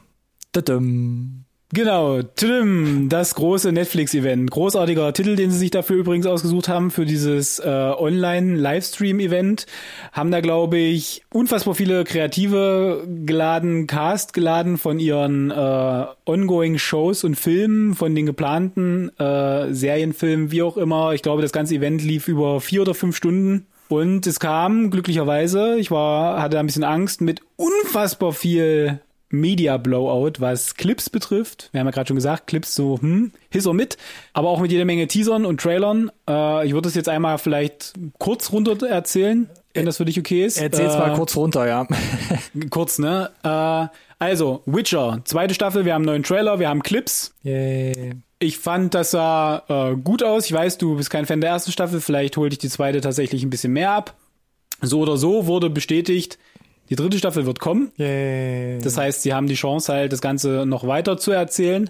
Tudum. 0.51 1.42
Genau, 1.75 2.21
Tim, 2.21 3.09
das 3.09 3.33
große 3.33 3.71
Netflix-Event. 3.71 4.51
Großartiger 4.51 5.11
Titel, 5.11 5.35
den 5.35 5.49
sie 5.49 5.57
sich 5.57 5.71
dafür 5.71 5.95
übrigens 5.95 6.27
ausgesucht 6.27 6.69
haben, 6.69 6.91
für 6.91 7.03
dieses 7.03 7.57
äh, 7.57 7.63
Online-Livestream-Event. 7.67 9.65
Haben 10.11 10.29
da, 10.29 10.41
glaube 10.41 10.77
ich, 10.77 11.23
unfassbar 11.31 11.73
viele 11.73 12.03
Kreative 12.03 13.07
geladen, 13.25 13.87
Cast 13.87 14.33
geladen 14.33 14.77
von 14.77 14.99
ihren 14.99 15.49
äh, 15.49 16.05
Ongoing-Shows 16.25 17.23
und 17.23 17.33
Filmen, 17.33 17.95
von 17.95 18.13
den 18.13 18.27
geplanten 18.27 19.09
äh, 19.17 19.73
Serienfilmen, 19.73 20.51
wie 20.51 20.61
auch 20.61 20.77
immer. 20.77 21.13
Ich 21.13 21.23
glaube, 21.23 21.41
das 21.41 21.53
ganze 21.53 21.73
Event 21.73 22.03
lief 22.03 22.27
über 22.27 22.61
vier 22.61 22.83
oder 22.83 22.93
fünf 22.93 23.17
Stunden. 23.17 23.65
Und 23.89 24.27
es 24.27 24.39
kam 24.39 24.91
glücklicherweise, 24.91 25.77
ich 25.79 25.89
war, 25.89 26.39
hatte 26.39 26.59
ein 26.59 26.67
bisschen 26.67 26.83
Angst, 26.83 27.21
mit 27.21 27.41
unfassbar 27.55 28.31
viel 28.31 28.99
Media 29.33 29.77
Blowout, 29.77 30.33
was 30.39 30.75
Clips 30.75 31.09
betrifft. 31.09 31.69
Wir 31.71 31.79
haben 31.79 31.87
ja 31.87 31.91
gerade 31.91 32.07
schon 32.07 32.15
gesagt, 32.15 32.47
Clips 32.47 32.75
so, 32.75 32.99
hm, 33.01 33.31
his 33.49 33.65
or 33.65 33.73
mit, 33.73 33.97
aber 34.33 34.49
auch 34.49 34.61
mit 34.61 34.71
jeder 34.71 34.85
Menge 34.85 35.07
Teasern 35.07 35.45
und 35.45 35.59
Trailern. 35.59 36.11
Äh, 36.29 36.67
ich 36.67 36.73
würde 36.73 36.87
es 36.87 36.95
jetzt 36.95 37.09
einmal 37.09 37.39
vielleicht 37.39 37.93
kurz 38.19 38.51
runter 38.51 38.87
erzählen, 38.87 39.49
wenn 39.73 39.87
das 39.87 39.97
für 39.97 40.05
dich 40.05 40.19
okay 40.19 40.45
ist. 40.45 40.61
Erzähl's 40.61 40.93
äh, 40.93 40.99
mal 40.99 41.15
kurz 41.15 41.35
runter, 41.35 41.67
ja. 41.67 41.87
Kurz, 42.69 42.99
ne? 42.99 43.31
Äh, 43.43 43.87
also, 44.19 44.61
Witcher, 44.67 45.21
zweite 45.23 45.55
Staffel, 45.55 45.83
wir 45.83 45.95
haben 45.95 46.03
einen 46.03 46.11
neuen 46.11 46.23
Trailer, 46.23 46.59
wir 46.59 46.69
haben 46.69 46.83
Clips. 46.83 47.33
Yay. 47.41 48.13
Ich 48.37 48.59
fand, 48.59 48.93
das 48.93 49.11
sah 49.11 49.63
äh, 49.67 49.95
gut 49.95 50.21
aus. 50.21 50.45
Ich 50.45 50.53
weiß, 50.53 50.77
du 50.77 50.95
bist 50.95 51.09
kein 51.09 51.25
Fan 51.25 51.41
der 51.41 51.49
ersten 51.49 51.71
Staffel, 51.71 52.01
vielleicht 52.01 52.37
holt 52.37 52.51
dich 52.51 52.59
die 52.59 52.69
zweite 52.69 53.01
tatsächlich 53.01 53.41
ein 53.43 53.49
bisschen 53.49 53.73
mehr 53.73 53.91
ab. 53.91 54.13
So 54.81 54.99
oder 54.99 55.17
so 55.17 55.47
wurde 55.47 55.69
bestätigt, 55.69 56.37
die 56.89 56.95
dritte 56.95 57.17
Staffel 57.17 57.45
wird 57.45 57.59
kommen. 57.59 57.91
Yay. 57.97 58.79
Das 58.79 58.97
heißt, 58.97 59.21
sie 59.21 59.33
haben 59.33 59.47
die 59.47 59.55
Chance 59.55 59.91
halt, 59.91 60.13
das 60.13 60.21
Ganze 60.21 60.65
noch 60.65 60.85
weiter 60.87 61.17
zu 61.17 61.31
erzählen. 61.31 61.89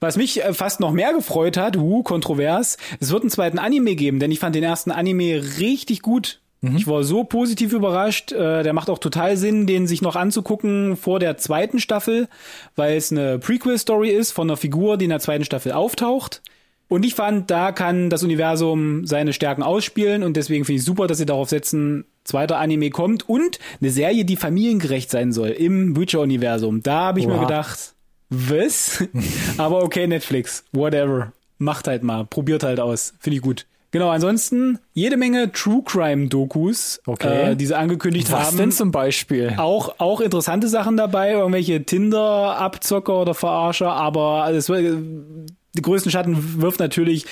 Was 0.00 0.16
mich 0.16 0.44
äh, 0.44 0.54
fast 0.54 0.80
noch 0.80 0.92
mehr 0.92 1.12
gefreut 1.12 1.56
hat, 1.56 1.76
uh, 1.76 2.02
kontrovers, 2.02 2.76
es 3.00 3.10
wird 3.10 3.22
einen 3.22 3.30
zweiten 3.30 3.58
Anime 3.58 3.96
geben, 3.96 4.20
denn 4.20 4.30
ich 4.30 4.38
fand 4.38 4.54
den 4.54 4.62
ersten 4.62 4.90
Anime 4.90 5.42
richtig 5.58 6.02
gut. 6.02 6.40
Ich 6.60 6.88
war 6.88 7.04
so 7.04 7.22
positiv 7.22 7.72
überrascht. 7.72 8.32
Äh, 8.32 8.64
der 8.64 8.72
macht 8.72 8.90
auch 8.90 8.98
total 8.98 9.36
Sinn, 9.36 9.66
den 9.68 9.86
sich 9.86 10.02
noch 10.02 10.16
anzugucken 10.16 10.96
vor 10.96 11.20
der 11.20 11.36
zweiten 11.36 11.78
Staffel, 11.78 12.28
weil 12.74 12.96
es 12.96 13.12
eine 13.12 13.38
Prequel-Story 13.38 14.10
ist 14.10 14.32
von 14.32 14.48
einer 14.48 14.56
Figur, 14.56 14.96
die 14.96 15.04
in 15.04 15.10
der 15.10 15.20
zweiten 15.20 15.44
Staffel 15.44 15.70
auftaucht. 15.70 16.42
Und 16.88 17.04
ich 17.04 17.14
fand, 17.14 17.50
da 17.50 17.70
kann 17.70 18.10
das 18.10 18.24
Universum 18.24 19.06
seine 19.06 19.32
Stärken 19.32 19.62
ausspielen 19.62 20.22
und 20.22 20.36
deswegen 20.36 20.64
finde 20.64 20.80
ich 20.80 20.84
super, 20.84 21.06
dass 21.06 21.18
sie 21.18 21.26
darauf 21.26 21.48
setzen, 21.48 22.06
zweiter 22.28 22.58
Anime 22.58 22.90
kommt 22.90 23.28
und 23.28 23.58
eine 23.80 23.90
Serie, 23.90 24.24
die 24.24 24.36
familiengerecht 24.36 25.10
sein 25.10 25.32
soll 25.32 25.48
im 25.48 25.96
Witcher-Universum. 25.96 26.82
Da 26.82 27.00
habe 27.06 27.20
ich 27.20 27.26
mir 27.26 27.34
Oha. 27.36 27.44
gedacht, 27.44 27.94
was? 28.28 29.02
Aber 29.56 29.82
okay, 29.82 30.06
Netflix, 30.06 30.64
whatever. 30.72 31.32
Macht 31.56 31.88
halt 31.88 32.02
mal, 32.04 32.24
probiert 32.26 32.62
halt 32.62 32.78
aus. 32.80 33.14
Finde 33.18 33.36
ich 33.36 33.42
gut. 33.42 33.66
Genau, 33.90 34.10
ansonsten 34.10 34.78
jede 34.92 35.16
Menge 35.16 35.50
True 35.50 35.82
Crime 35.82 36.28
Dokus, 36.28 37.00
Okay. 37.06 37.52
äh, 37.52 37.56
die 37.56 37.64
sie 37.64 37.74
angekündigt 37.74 38.30
Was 38.30 38.48
haben. 38.48 38.58
denn 38.58 38.70
zum 38.72 38.90
Beispiel? 38.92 39.54
Auch, 39.56 39.94
auch 39.98 40.20
interessante 40.20 40.68
Sachen 40.68 40.98
dabei, 40.98 41.32
irgendwelche 41.32 41.82
Tinder-Abzocker 41.82 43.22
oder 43.22 43.32
Verarscher, 43.32 43.90
aber 43.90 44.44
alles, 44.44 44.66
die 44.66 45.82
größten 45.82 46.12
Schatten 46.12 46.60
wirft 46.60 46.80
natürlich 46.80 47.24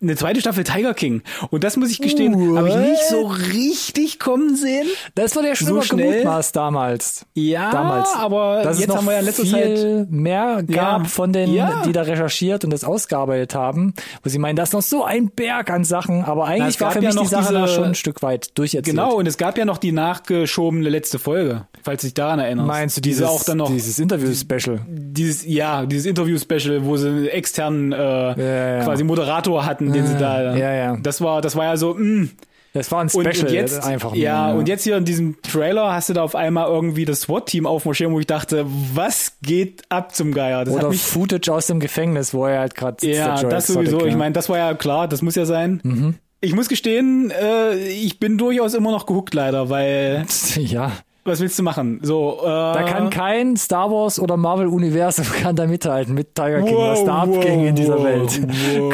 eine 0.00 0.14
zweite 0.16 0.40
Staffel 0.40 0.62
Tiger 0.64 0.94
King. 0.94 1.22
Und 1.50 1.64
das 1.64 1.76
muss 1.76 1.90
ich 1.90 2.00
gestehen, 2.00 2.56
habe 2.56 2.68
ich 2.68 2.76
nicht 2.76 3.02
so 3.08 3.26
richtig 3.26 4.18
kommen 4.20 4.54
sehen. 4.54 4.86
Das 5.16 5.34
war 5.34 5.42
der 5.42 5.56
schon 5.56 5.68
immer 5.68 5.82
schnell? 5.82 6.10
gemutmaßt 6.10 6.54
damals. 6.54 7.26
Ja, 7.34 7.72
damals. 7.72 8.08
aber 8.14 8.62
Dass 8.62 8.76
es 8.76 8.82
jetzt 8.82 8.94
haben 8.96 9.06
wir 9.06 9.14
ja 9.14 9.18
in 9.20 9.24
letzter 9.24 9.42
viel 9.42 9.50
Zeit 9.52 10.06
mehr 10.10 10.62
gab 10.62 11.02
Ja. 11.02 11.08
von 11.08 11.32
denen, 11.32 11.52
Ja. 11.54 11.82
die 11.84 11.92
da 11.92 12.02
recherchiert 12.02 12.64
und 12.64 12.70
das 12.72 12.84
ausgearbeitet 12.84 13.54
haben, 13.56 13.94
wo 14.22 14.28
sie 14.30 14.38
meinen, 14.38 14.54
da 14.56 14.62
ist 14.62 14.72
noch 14.72 14.82
so 14.82 15.04
ein 15.04 15.30
Berg 15.30 15.70
an 15.70 15.82
Sachen, 15.84 16.22
aber 16.24 16.44
eigentlich 16.46 16.76
es 16.76 16.80
war 16.80 16.92
für 16.92 17.00
ja 17.02 17.08
mich 17.12 17.18
die 17.20 17.26
Sache 17.26 17.52
diese- 17.62 17.68
schon 17.74 17.84
ein 17.84 17.94
Stück 17.96 18.22
weit 18.22 18.56
durcherzählt. 18.56 18.94
Genau, 18.96 19.14
und 19.14 19.26
es 19.26 19.36
gab 19.36 19.58
ja 19.58 19.64
noch 19.64 19.78
die 19.78 19.90
nachgeschobene 19.92 20.88
letzte 20.88 21.18
Folge, 21.18 21.66
falls 21.82 22.02
du 22.02 22.06
dich 22.06 22.14
daran 22.14 22.38
erinnerst. 22.38 22.68
Meinst 22.68 22.96
du 22.96 23.00
Diese 23.00 23.22
dieses, 23.22 23.28
auch 23.34 23.42
dann 23.44 23.58
noch 23.58 23.70
dieses 23.70 23.98
Interview-Special? 23.98 24.80
dieses 24.88 25.44
ja 25.44 25.86
dieses 25.86 26.06
Interview-Special, 26.06 26.84
wo 26.84 26.96
sie 26.96 27.08
einen 27.08 27.26
externen 27.26 27.92
äh, 27.92 27.96
ja, 27.98 28.76
ja. 28.78 28.84
quasi 28.84 29.02
Moderator 29.04 29.64
hatten, 29.66 29.87
den 29.92 30.06
sie 30.06 30.16
da. 30.16 30.56
ja, 30.56 30.72
ja. 30.72 30.96
Das 31.02 31.20
war 31.20 31.40
das 31.40 31.56
war 31.56 31.64
ja 31.64 31.76
so. 31.76 31.94
Mh. 31.94 32.28
Das 32.74 32.92
war 32.92 33.00
ein 33.00 33.08
Und, 33.10 33.26
Special 33.26 33.46
und 33.48 33.52
jetzt 33.54 33.82
einfach 33.82 34.10
nur. 34.10 34.18
ja 34.20 34.52
und 34.52 34.68
jetzt 34.68 34.84
hier 34.84 34.96
in 34.98 35.04
diesem 35.06 35.40
Trailer 35.42 35.92
hast 35.94 36.10
du 36.10 36.12
da 36.12 36.22
auf 36.22 36.34
einmal 36.34 36.68
irgendwie 36.68 37.06
das 37.06 37.22
SWAT-Team 37.22 37.66
aufmarschieren, 37.66 38.12
wo 38.12 38.20
ich 38.20 38.26
dachte, 38.26 38.66
was 38.94 39.38
geht 39.42 39.84
ab 39.88 40.14
zum 40.14 40.32
Geier? 40.34 40.64
Das 40.66 40.74
Oder 40.74 40.90
mich 40.90 41.00
Footage 41.02 41.50
aus 41.52 41.66
dem 41.66 41.80
Gefängnis, 41.80 42.34
wo 42.34 42.44
er 42.46 42.60
halt 42.60 42.74
gerade 42.74 42.98
sitzt. 43.00 43.16
ja 43.18 43.42
das 43.42 43.70
Exotic, 43.70 43.88
sowieso. 43.90 44.00
ja. 44.04 44.06
Ich 44.12 44.16
meine, 44.16 44.32
das 44.34 44.48
war 44.50 44.58
ja 44.58 44.74
klar, 44.74 45.08
das 45.08 45.22
muss 45.22 45.34
ja 45.34 45.46
sein. 45.46 45.80
Mhm. 45.82 46.14
Ich 46.40 46.54
muss 46.54 46.68
gestehen, 46.68 47.32
äh, 47.32 47.74
ich 47.88 48.20
bin 48.20 48.36
durchaus 48.38 48.74
immer 48.74 48.92
noch 48.92 49.06
gehuckt 49.06 49.32
leider, 49.34 49.70
weil 49.70 50.26
ja. 50.56 50.92
Was 51.28 51.40
willst 51.40 51.58
du 51.58 51.62
machen? 51.62 52.00
So, 52.02 52.38
äh, 52.42 52.46
Da 52.46 52.82
kann 52.82 53.10
kein 53.10 53.56
Star 53.56 53.90
Wars 53.90 54.18
oder 54.18 54.36
Marvel 54.36 54.66
Universum 54.66 55.26
kann 55.42 55.56
da 55.56 55.66
mithalten 55.66 56.14
mit 56.14 56.34
Tiger 56.34 56.62
King, 56.62 56.76
was 56.76 57.04
da 57.04 57.26
Wow, 57.26 57.36
abging 57.36 57.66
in 57.66 57.74
dieser 57.74 57.98
wow, 57.98 58.04
Welt. 58.04 58.40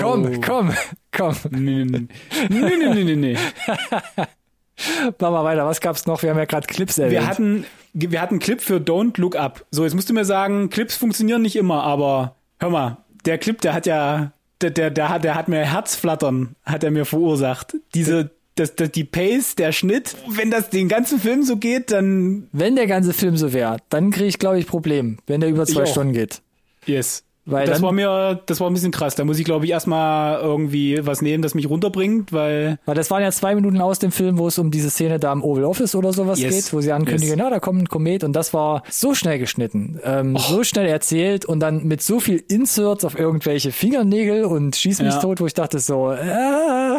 Komm, 0.01 0.41
komm, 0.41 0.73
komm. 1.13 1.35
Nee, 1.51 1.85
nee, 1.85 2.07
nee, 2.49 3.05
nee, 3.05 3.17
nee. 3.17 3.37
Machen 5.19 5.35
wir 5.35 5.45
weiter. 5.45 5.67
Was 5.67 5.81
gab's 5.81 6.07
noch? 6.07 6.23
Wir 6.23 6.31
haben 6.31 6.39
ja 6.39 6.45
gerade 6.45 6.67
Clips 6.67 6.99
erwähnt. 6.99 7.13
Wir 7.13 7.27
hatten, 7.27 7.65
wir 7.93 8.21
hatten 8.21 8.35
einen 8.35 8.41
Clip 8.41 8.61
für 8.61 8.77
Don't 8.77 9.21
Look 9.21 9.37
Up. 9.37 9.65
So, 9.71 9.85
jetzt 9.85 9.95
musst 9.95 10.11
du 10.11 10.15
mir 10.15 10.25
sagen, 10.25 10.69
Clips 10.71 10.97
funktionieren 10.97 11.43
nicht 11.43 11.57
immer, 11.57 11.83
aber 11.85 12.37
hör 12.59 12.71
mal, 12.71 12.99
der 13.25 13.39
Clip, 13.39 13.61
der 13.61 13.73
hat 13.73 13.87
ja, 13.87 14.33
der, 14.61 14.71
der, 14.71 14.91
der 14.91 15.09
hat, 15.09 15.25
der 15.25 15.35
hat 15.35 15.49
mir 15.49 15.61
Herzflattern, 15.61 16.57
hat 16.65 16.83
er 16.85 16.91
mir 16.91 17.05
verursacht. 17.05 17.77
Diese, 17.95 18.31
das, 18.55 18.75
das, 18.77 18.91
die 18.93 19.05
Pace, 19.05 19.57
der 19.57 19.73
Schnitt, 19.73 20.17
wenn 20.29 20.51
das 20.51 20.71
den 20.71 20.89
ganzen 20.89 21.19
Film 21.19 21.43
so 21.43 21.57
geht, 21.57 21.91
dann. 21.91 22.49
Wenn 22.53 22.77
der 22.77 22.87
ganze 22.87 23.13
Film 23.13 23.37
so 23.37 23.53
wäre, 23.53 23.79
dann 23.89 24.11
kriege 24.11 24.27
ich, 24.27 24.39
glaube 24.39 24.59
ich, 24.59 24.67
Problem, 24.67 25.19
wenn 25.27 25.41
der 25.41 25.51
über 25.51 25.67
zwei 25.67 25.87
Stunden 25.87 26.13
geht. 26.13 26.41
Yes. 26.87 27.25
Weil 27.47 27.67
das 27.67 27.83
war 27.83 27.93
mir, 27.93 28.41
das 28.47 28.61
war 28.61 28.71
ein 28.71 28.73
bisschen 28.73 28.91
krass. 28.91 29.17
Da 29.17 29.25
muss 29.25 29.39
ich, 29.39 29.45
glaube 29.45 29.67
ich, 29.67 29.71
erstmal 29.71 30.41
irgendwie 30.41 31.07
was 31.07 31.21
nehmen, 31.21 31.43
das 31.43 31.55
mich 31.55 31.69
runterbringt, 31.69 32.33
weil. 32.33 32.79
Weil 32.87 32.95
das 32.95 33.11
waren 33.11 33.23
ja 33.23 33.31
zwei 33.33 33.55
Minuten 33.55 33.83
aus 33.83 33.99
dem 33.99 34.13
Film, 34.13 34.39
wo 34.39 34.49
es 34.49 34.59
um 34.59 34.71
diese 34.71 34.89
Szene 34.89 35.19
da 35.19 35.31
im 35.31 35.43
Oval 35.43 35.65
Office 35.65 35.95
oder 35.95 36.15
sowas 36.15 36.41
yes. 36.41 36.55
geht, 36.55 36.73
wo 36.73 36.81
sie 36.81 36.93
ankündigen, 36.93 37.37
yes. 37.37 37.45
ja, 37.45 37.51
da 37.51 37.61
kommt 37.61 37.83
ein 37.83 37.89
Komet 37.89 38.25
und 38.25 38.33
das 38.33 38.55
war 38.55 38.83
so 38.89 39.15
schnell 39.15 39.39
geschnitten, 39.39 40.01
ähm, 40.05 40.37
oh. 40.37 40.39
so 40.39 40.65
schnell 40.65 40.87
erzählt 40.87 41.45
und 41.45 41.61
dann 41.61 41.85
mit 41.85 42.01
so 42.01 42.19
viel 42.19 42.43
Inserts 42.49 43.05
auf 43.05 43.19
irgendwelche 43.19 43.73
Fingernägel 43.73 44.45
und 44.45 44.75
schieß 44.75 45.03
mich 45.03 45.13
ja. 45.13 45.21
tot, 45.21 45.41
wo 45.41 45.47
ich 45.47 45.55
dachte 45.55 45.81
so, 45.81 46.13
äh. 46.13 46.99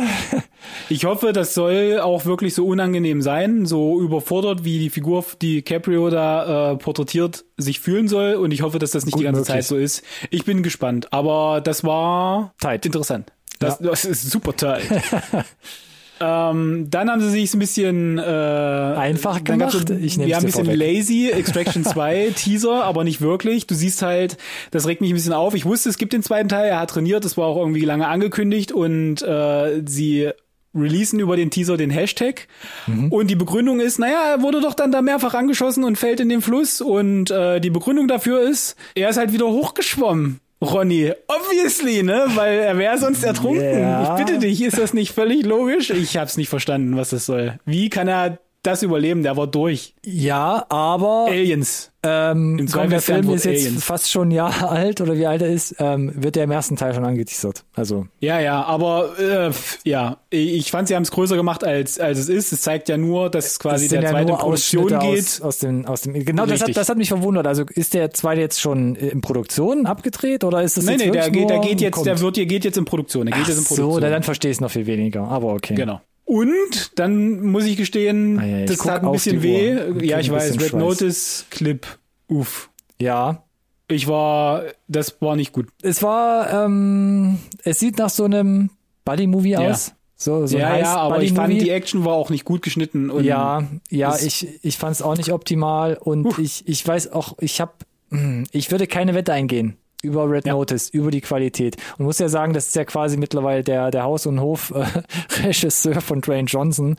Ich 0.90 1.06
hoffe, 1.06 1.34
das 1.34 1.54
soll 1.54 2.00
auch 2.00 2.26
wirklich 2.26 2.54
so 2.54 2.66
unangenehm 2.66 3.22
sein, 3.22 3.66
so 3.66 4.00
überfordert, 4.00 4.64
wie 4.64 4.80
die 4.80 4.90
Figur, 4.90 5.26
die 5.42 5.62
Caprio 5.62 6.10
da 6.10 6.74
äh, 6.74 6.78
porträtiert, 6.78 7.46
sich 7.58 7.80
fühlen 7.80 8.08
soll 8.08 8.36
und 8.36 8.52
ich 8.52 8.62
hoffe, 8.62 8.80
dass 8.80 8.92
das 8.92 9.06
nicht 9.06 9.14
Gut 9.14 9.22
die 9.22 9.26
ganze 9.26 9.42
möglich. 9.42 9.56
Zeit 9.56 9.66
so 9.66 9.78
ist. 9.78 10.04
Ich 10.30 10.46
bin 10.46 10.64
gespannt, 10.64 11.12
aber 11.12 11.62
das 11.62 11.84
war 11.84 12.54
tight. 12.60 12.86
interessant. 12.86 13.32
Das, 13.60 13.80
ja. 13.80 13.90
das 13.90 14.06
ist 14.06 14.30
super 14.30 14.56
tight. 14.56 14.84
ähm, 16.22 16.88
dann 16.90 17.10
haben 17.10 17.22
sie 17.22 17.30
sich 17.30 17.54
ein 17.54 17.60
bisschen 17.60 18.18
äh, 18.18 18.22
einfach 18.22 19.44
gemacht. 19.44 19.90
Ich 19.90 20.18
wir 20.18 20.36
haben 20.36 20.44
ein 20.44 20.46
bisschen 20.46 20.66
vorweg. 20.66 20.98
lazy 20.98 21.30
Extraction 21.32 21.84
2 21.86 22.34
Teaser, 22.36 22.84
aber 22.84 23.04
nicht 23.04 23.22
wirklich. 23.22 23.68
Du 23.68 23.76
siehst 23.76 24.02
halt, 24.02 24.38
das 24.72 24.88
regt 24.88 25.02
mich 25.02 25.12
ein 25.12 25.16
bisschen 25.16 25.34
auf. 25.34 25.56
Ich 25.56 25.66
wusste, 25.66 25.90
es 25.90 25.98
gibt 25.98 26.14
den 26.14 26.24
zweiten 26.24 26.50
Teil. 26.50 26.70
Er 26.70 26.80
hat 26.80 26.92
trainiert, 26.92 27.26
das 27.26 27.38
war 27.38 27.48
auch 27.48 27.58
irgendwie 27.58 27.86
lange 27.86 28.08
angekündigt 28.08 28.72
und 28.72 29.22
äh, 29.22 29.82
sie 29.86 30.32
releasen 30.76 31.20
über 31.20 31.36
den 31.36 31.52
Teaser 31.52 31.78
den 31.78 31.90
Hashtag. 31.90 32.48
Mhm. 32.88 33.12
Und 33.12 33.28
die 33.28 33.36
Begründung 33.36 33.80
ist, 33.80 34.00
naja, 34.00 34.34
er 34.34 34.42
wurde 34.42 34.62
doch 34.62 34.74
dann 34.74 34.92
da 34.92 35.02
mehrfach 35.02 35.34
angeschossen 35.34 35.84
und 35.84 35.98
fällt 35.98 36.20
in 36.20 36.30
den 36.30 36.42
Fluss. 36.42 36.82
Und 36.82 37.32
äh, 37.32 37.60
die 37.60 37.70
Begründung 37.70 38.08
dafür 38.08 38.42
ist, 38.42 38.76
er 38.96 39.10
ist 39.10 39.18
halt 39.18 39.34
wieder 39.34 39.48
hochgeschwommen. 39.48 40.40
Ronny, 40.62 41.12
obviously, 41.28 42.02
ne? 42.02 42.26
Weil 42.34 42.60
er 42.60 42.78
wäre 42.78 42.98
sonst 42.98 43.24
ertrunken. 43.24 43.62
Yeah. 43.62 44.04
Ich 44.04 44.26
bitte 44.26 44.40
dich, 44.40 44.62
ist 44.62 44.78
das 44.78 44.94
nicht 44.94 45.12
völlig 45.12 45.46
logisch? 45.46 45.90
Ich 45.90 46.18
hab's 46.18 46.38
nicht 46.38 46.50
verstanden, 46.50 46.96
was 46.96 47.10
das 47.10 47.26
soll. 47.26 47.60
Wie 47.66 47.90
kann 47.90 48.08
er 48.08 48.40
das 48.66 48.84
überleben? 48.84 49.24
Der 49.24 49.38
war 49.38 49.48
durch. 49.48 49.96
Ja, 50.04 50.66
aber 50.70 51.28
Aliens. 51.30 51.92
Ähm, 52.08 52.60
Im 52.60 52.68
komm, 52.68 52.92
der 52.92 53.02
Film 53.02 53.30
ist 53.32 53.46
jetzt 53.46 53.66
Aliens. 53.66 53.84
fast 53.84 54.12
schon 54.12 54.28
ein 54.28 54.32
Jahr 54.32 54.70
alt 54.70 55.02
oder 55.02 55.18
wie 55.18 55.26
alt 55.26 55.42
er 55.42 55.50
ist, 55.50 55.76
ähm, 55.80 56.12
wird 56.16 56.36
der 56.36 56.44
im 56.44 56.52
ersten 56.52 56.76
Teil 56.76 56.94
schon 56.94 57.04
angeteasert. 57.04 57.66
Also. 57.74 58.06
Ja, 58.20 58.40
ja, 58.40 58.64
aber 58.64 59.18
äh, 59.20 59.52
ja, 59.84 60.18
ich 60.30 60.70
fand, 60.70 60.88
sie 60.88 60.96
haben 60.96 61.04
es 61.04 61.12
größer 61.12 61.36
gemacht 61.36 61.64
als 61.64 62.00
als 62.00 62.20
es 62.20 62.30
ist. 62.30 62.52
Es 62.54 62.62
zeigt 62.62 62.90
ja 62.90 62.98
nur, 62.98 63.30
dass 63.30 63.48
es 63.48 63.60
quasi 63.60 63.88
der 63.88 64.04
ja 64.04 64.10
zweite 64.12 64.32
in 64.32 64.38
Produktion 64.38 64.88
geht. 64.88 65.00
Aus, 65.00 65.42
aus, 65.42 65.58
dem, 65.60 65.86
aus 65.86 66.02
dem, 66.02 66.14
genau, 66.14 66.46
das 66.46 66.62
hat, 66.62 66.78
das 66.78 66.90
hat 66.90 66.98
mich 66.98 67.10
verwundert. 67.10 67.48
Also 67.48 67.64
ist 67.74 67.94
der 67.94 68.12
zweite 68.12 68.42
jetzt 68.42 68.62
schon 68.62 68.96
in 68.96 69.22
Produktion 69.22 69.86
abgedreht 69.86 70.44
oder 70.44 70.62
ist 70.62 70.78
das 70.78 70.86
nein, 70.86 71.00
jetzt 71.00 71.08
nee, 71.08 71.12
der 71.12 71.30
geht, 71.30 71.50
der 71.50 71.60
geht 71.60 71.82
jetzt, 71.82 71.94
kommt? 71.96 72.06
der 72.06 72.20
wird, 72.20 72.38
der 72.38 72.46
geht 72.46 72.66
jetzt 72.66 72.78
in 72.78 72.86
Produktion. 72.86 73.26
Der 73.26 73.34
geht 73.34 73.44
Ach 73.46 73.50
jetzt 73.50 73.58
in 73.58 73.64
Produktion. 73.66 73.94
So, 73.94 74.00
dann 74.00 74.24
verstehe 74.24 74.52
ich 74.52 74.58
es 74.58 74.62
noch 74.62 74.72
viel 74.72 74.86
weniger. 74.86 75.28
Aber 75.28 75.54
okay. 75.54 75.76
Genau. 75.76 76.02
Und 76.26 77.00
dann 77.00 77.42
muss 77.42 77.66
ich 77.66 77.78
gestehen, 77.78 78.40
ah, 78.40 78.46
ja, 78.46 78.60
ich 78.62 78.66
das 78.66 78.80
tat 78.80 79.04
ein 79.04 79.12
bisschen 79.12 79.44
weh. 79.44 80.06
Ja, 80.06 80.20
ich 80.20 80.32
weiß, 80.32 80.54
Red 80.54 80.70
Schweiß. 80.70 80.74
Notice 80.74 81.46
Clip. 81.52 81.86
Uff. 82.28 82.70
Ja. 83.00 83.44
Ich 83.88 84.08
war, 84.08 84.64
das 84.88 85.22
war 85.22 85.36
nicht 85.36 85.54
gut. 85.54 85.68
Es 85.84 86.02
war, 86.02 86.66
ähm, 86.66 87.38
es 87.64 87.80
sieht 87.80 88.00
nach 88.00 88.10
so 88.10 88.24
einem 88.24 88.72
Buddy-Movie 89.06 89.52
ja. 89.52 89.60
aus. 89.60 89.94
So, 90.18 90.48
so 90.48 90.58
ja, 90.58 90.78
ja, 90.78 90.96
aber 90.96 91.22
ich 91.22 91.34
fand, 91.34 91.54
die 91.62 91.70
Action 91.70 92.06
war 92.06 92.14
auch 92.14 92.32
nicht 92.32 92.46
gut 92.46 92.64
geschnitten. 92.64 93.12
Und 93.12 93.26
ja, 93.26 93.68
ja, 93.92 94.16
ich, 94.18 94.48
ich 94.64 94.78
fand 94.78 94.96
es 94.96 95.02
auch 95.04 95.18
nicht 95.18 95.32
optimal 95.32 95.96
und 95.96 96.26
uh. 96.26 96.34
ich, 96.40 96.68
ich 96.68 96.88
weiß 96.88 97.12
auch, 97.12 97.36
ich 97.40 97.62
habe, 97.62 97.74
hm, 98.10 98.46
ich 98.52 98.72
würde 98.72 98.88
keine 98.88 99.14
Wette 99.14 99.34
eingehen 99.34 99.78
über 100.06 100.30
Red 100.30 100.46
ja. 100.46 100.54
Notice, 100.54 100.90
über 100.90 101.12
die 101.12 101.22
Qualität. 101.22 101.78
Und 101.98 102.06
muss 102.06 102.20
ja 102.20 102.30
sagen, 102.30 102.54
das 102.54 102.68
ist 102.68 102.76
ja 102.76 102.86
quasi 102.86 103.18
mittlerweile 103.18 103.64
der, 103.64 103.92
der 103.92 104.04
Haus- 104.04 104.26
und 104.26 104.40
Hof-Regisseur 104.40 106.02
von 106.02 106.22
Dwayne 106.22 106.48
Johnson, 106.48 106.96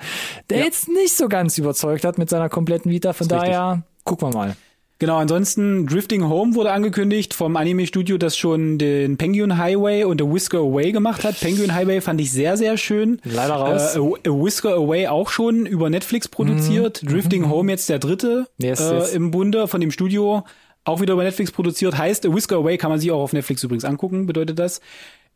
der 0.50 0.58
ja. 0.58 0.64
jetzt 0.64 0.88
nicht 0.88 1.16
so 1.16 1.28
ganz 1.28 1.56
überzeugt 1.58 2.04
hat 2.04 2.18
mit 2.18 2.28
seiner 2.28 2.48
kompletten 2.48 2.90
Vita. 2.90 3.12
Von 3.12 3.28
daher, 3.28 3.70
richtig. 3.70 4.04
gucken 4.04 4.28
wir 4.28 4.38
mal. 4.38 4.56
Genau, 4.98 5.18
ansonsten 5.18 5.86
Drifting 5.86 6.26
Home 6.26 6.54
wurde 6.54 6.72
angekündigt 6.72 7.34
vom 7.34 7.56
Anime-Studio, 7.56 8.16
das 8.16 8.34
schon 8.34 8.78
den 8.78 9.18
Penguin 9.18 9.58
Highway 9.58 10.04
und 10.04 10.22
A 10.22 10.24
Whisker 10.24 10.60
Away 10.60 10.90
gemacht 10.90 11.22
hat. 11.22 11.38
Penguin 11.38 11.74
Highway 11.74 12.00
fand 12.00 12.18
ich 12.18 12.32
sehr, 12.32 12.56
sehr 12.56 12.78
schön. 12.78 13.20
Leider 13.22 13.56
raus. 13.56 13.94
Äh, 13.94 13.98
A 13.98 14.32
Whisker 14.32 14.72
Away 14.72 15.08
auch 15.08 15.28
schon 15.28 15.66
über 15.66 15.90
Netflix 15.90 16.28
produziert. 16.28 17.02
Mhm. 17.02 17.08
Drifting 17.08 17.42
mhm. 17.42 17.50
Home 17.50 17.72
jetzt 17.72 17.90
der 17.90 17.98
dritte 17.98 18.46
yes, 18.56 18.80
äh, 18.80 18.94
yes. 18.94 19.12
im 19.12 19.30
Bunde 19.30 19.68
von 19.68 19.82
dem 19.82 19.90
Studio. 19.90 20.44
Auch 20.86 21.00
wieder 21.00 21.14
über 21.14 21.24
Netflix 21.24 21.50
produziert. 21.50 21.98
Heißt, 21.98 22.24
A 22.24 22.32
Whisker 22.32 22.56
Away 22.56 22.78
kann 22.78 22.90
man 22.90 23.00
sich 23.00 23.10
auch 23.10 23.20
auf 23.20 23.32
Netflix 23.32 23.62
übrigens 23.64 23.84
angucken, 23.84 24.26
bedeutet 24.26 24.58
das. 24.58 24.80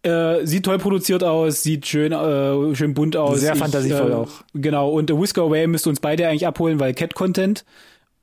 Äh, 0.02 0.46
sieht 0.46 0.64
toll 0.64 0.78
produziert 0.78 1.24
aus, 1.24 1.64
sieht 1.64 1.86
schön, 1.86 2.12
äh, 2.12 2.74
schön 2.76 2.94
bunt 2.94 3.16
aus. 3.16 3.40
Sehr 3.40 3.56
fantasievoll 3.56 4.12
äh, 4.12 4.14
auch. 4.14 4.30
Genau, 4.54 4.90
und 4.90 5.10
A 5.10 5.20
Whisker 5.20 5.42
Away 5.42 5.66
müsste 5.66 5.90
uns 5.90 5.98
beide 5.98 6.28
eigentlich 6.28 6.46
abholen, 6.46 6.78
weil 6.78 6.94
Cat-Content. 6.94 7.64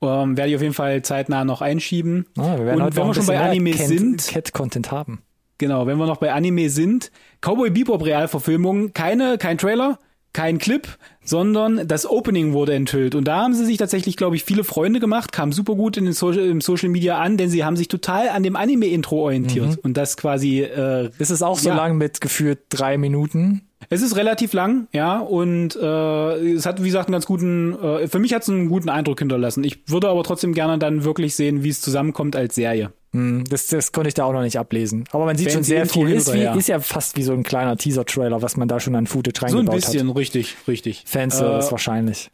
Ähm, 0.01 0.37
werde 0.37 0.49
ich 0.49 0.55
auf 0.55 0.61
jeden 0.61 0.73
Fall 0.73 1.01
zeitnah 1.01 1.43
noch 1.43 1.61
einschieben. 1.61 2.27
Ah, 2.37 2.57
wir 2.57 2.65
werden 2.65 2.81
und 2.81 2.95
wenn 2.95 3.07
wir 3.07 3.13
schon 3.13 3.25
bei 3.25 3.39
Anime 3.39 3.71
Cat, 3.71 3.87
sind. 3.87 4.27
Cat-Content 4.27 4.91
haben. 4.91 5.21
Genau, 5.57 5.85
wenn 5.85 5.97
wir 5.97 6.05
noch 6.05 6.17
bei 6.17 6.31
Anime 6.31 6.69
sind. 6.69 7.11
Cowboy 7.41 7.71
Bebop 7.71 8.05
Realverfilmung, 8.05 8.93
keine, 8.93 9.37
kein 9.37 9.57
Trailer, 9.57 9.99
kein 10.33 10.59
Clip, 10.59 10.87
sondern 11.27 11.87
das 11.87 12.09
Opening 12.09 12.53
wurde 12.53 12.73
enthüllt. 12.73 13.13
Und 13.13 13.25
da 13.25 13.43
haben 13.43 13.53
sie 13.53 13.65
sich 13.65 13.77
tatsächlich, 13.77 14.15
glaube 14.15 14.35
ich, 14.35 14.43
viele 14.43 14.63
Freunde 14.63 14.99
gemacht, 14.99 15.31
kam 15.31 15.51
super 15.51 15.75
gut 15.75 15.97
in 15.97 16.05
den 16.05 16.13
Social, 16.13 16.45
im 16.45 16.61
Social 16.61 16.89
Media 16.89 17.19
an, 17.19 17.37
denn 17.37 17.49
sie 17.49 17.65
haben 17.65 17.75
sich 17.75 17.89
total 17.89 18.29
an 18.29 18.43
dem 18.43 18.55
Anime-Intro 18.55 19.23
orientiert. 19.23 19.69
Mhm. 19.69 19.79
Und 19.83 19.97
das 19.97 20.17
quasi. 20.17 20.61
Äh, 20.61 21.09
ist 21.19 21.29
es 21.29 21.43
auch 21.43 21.59
so 21.59 21.69
ja. 21.69 21.75
lang 21.75 21.97
mit 21.97 22.21
geführt 22.21 22.59
drei 22.69 22.97
Minuten? 22.97 23.61
Es 23.89 24.01
ist 24.01 24.15
relativ 24.15 24.53
lang, 24.53 24.87
ja, 24.91 25.19
und 25.19 25.75
äh, 25.75 26.53
es 26.53 26.65
hat, 26.65 26.81
wie 26.81 26.87
gesagt, 26.87 27.07
einen 27.07 27.13
ganz 27.13 27.25
guten, 27.25 27.73
äh, 27.73 28.07
für 28.07 28.19
mich 28.19 28.33
hat 28.33 28.41
es 28.41 28.49
einen 28.49 28.69
guten 28.69 28.89
Eindruck 28.89 29.19
hinterlassen. 29.19 29.63
Ich 29.63 29.87
würde 29.87 30.09
aber 30.09 30.23
trotzdem 30.23 30.53
gerne 30.53 30.77
dann 30.77 31.03
wirklich 31.03 31.35
sehen, 31.35 31.63
wie 31.63 31.69
es 31.69 31.79
zusammenkommt 31.79 32.35
als 32.35 32.55
Serie. 32.55 32.91
Hm, 33.17 33.45
das, 33.49 33.65
das 33.67 33.91
konnte 33.91 34.09
ich 34.09 34.13
da 34.13 34.25
auch 34.25 34.31
noch 34.31 34.43
nicht 34.43 34.59
ablesen. 34.59 35.05
Aber 35.11 35.25
man 35.25 35.35
sieht 35.35 35.47
Wenn 35.47 35.53
schon 35.55 35.63
sehr 35.63 35.87
viel. 35.87 36.07
Ist, 36.09 36.31
wie, 36.31 36.43
ja. 36.43 36.53
ist 36.53 36.67
ja 36.67 36.79
fast 36.79 37.17
wie 37.17 37.23
so 37.23 37.33
ein 37.33 37.41
kleiner 37.41 37.75
Teaser-Trailer, 37.75 38.43
was 38.43 38.57
man 38.57 38.67
da 38.67 38.79
schon 38.79 38.95
an 38.95 39.07
Footage 39.07 39.41
reingebaut 39.41 39.75
hat. 39.75 39.81
So 39.83 39.89
ein 39.89 39.93
bisschen, 39.93 40.09
hat. 40.09 40.17
richtig, 40.17 40.55
richtig. 40.67 41.03
Fanservice 41.07 41.67
äh, 41.67 41.71
wahrscheinlich. 41.71 42.29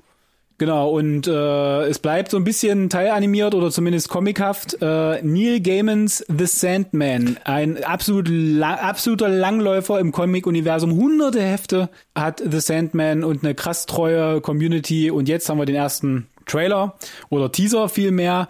Genau, 0.58 0.92
und 0.92 1.26
äh, 1.26 1.86
es 1.86 2.00
bleibt 2.00 2.32
so 2.32 2.38
ein 2.38 2.44
bisschen 2.44 2.90
teilanimiert 2.90 3.56
oder 3.56 3.72
zumindest 3.72 4.10
comichaft. 4.10 4.78
Äh, 4.82 5.22
Neil 5.24 5.62
Gaimans 5.62 6.24
The 6.28 6.46
Sandman, 6.46 7.38
ein 7.46 7.84
absolut 7.84 8.28
la 8.30 8.76
absoluter 8.76 9.30
Langläufer 9.30 10.00
im 10.00 10.12
Comic-Universum. 10.12 10.92
Hunderte 10.92 11.42
Hefte 11.42 11.90
hat 12.14 12.44
The 12.46 12.60
Sandman 12.60 13.24
und 13.24 13.44
eine 13.44 13.56
krass 13.56 13.86
treue 13.86 14.42
Community. 14.42 15.10
Und 15.10 15.28
jetzt 15.28 15.50
haben 15.50 15.58
wir 15.58 15.66
den 15.66 15.76
ersten 15.76 16.28
Trailer 16.46 16.98
oder 17.30 17.52
Teaser 17.52 17.90
vielmehr. 17.90 18.48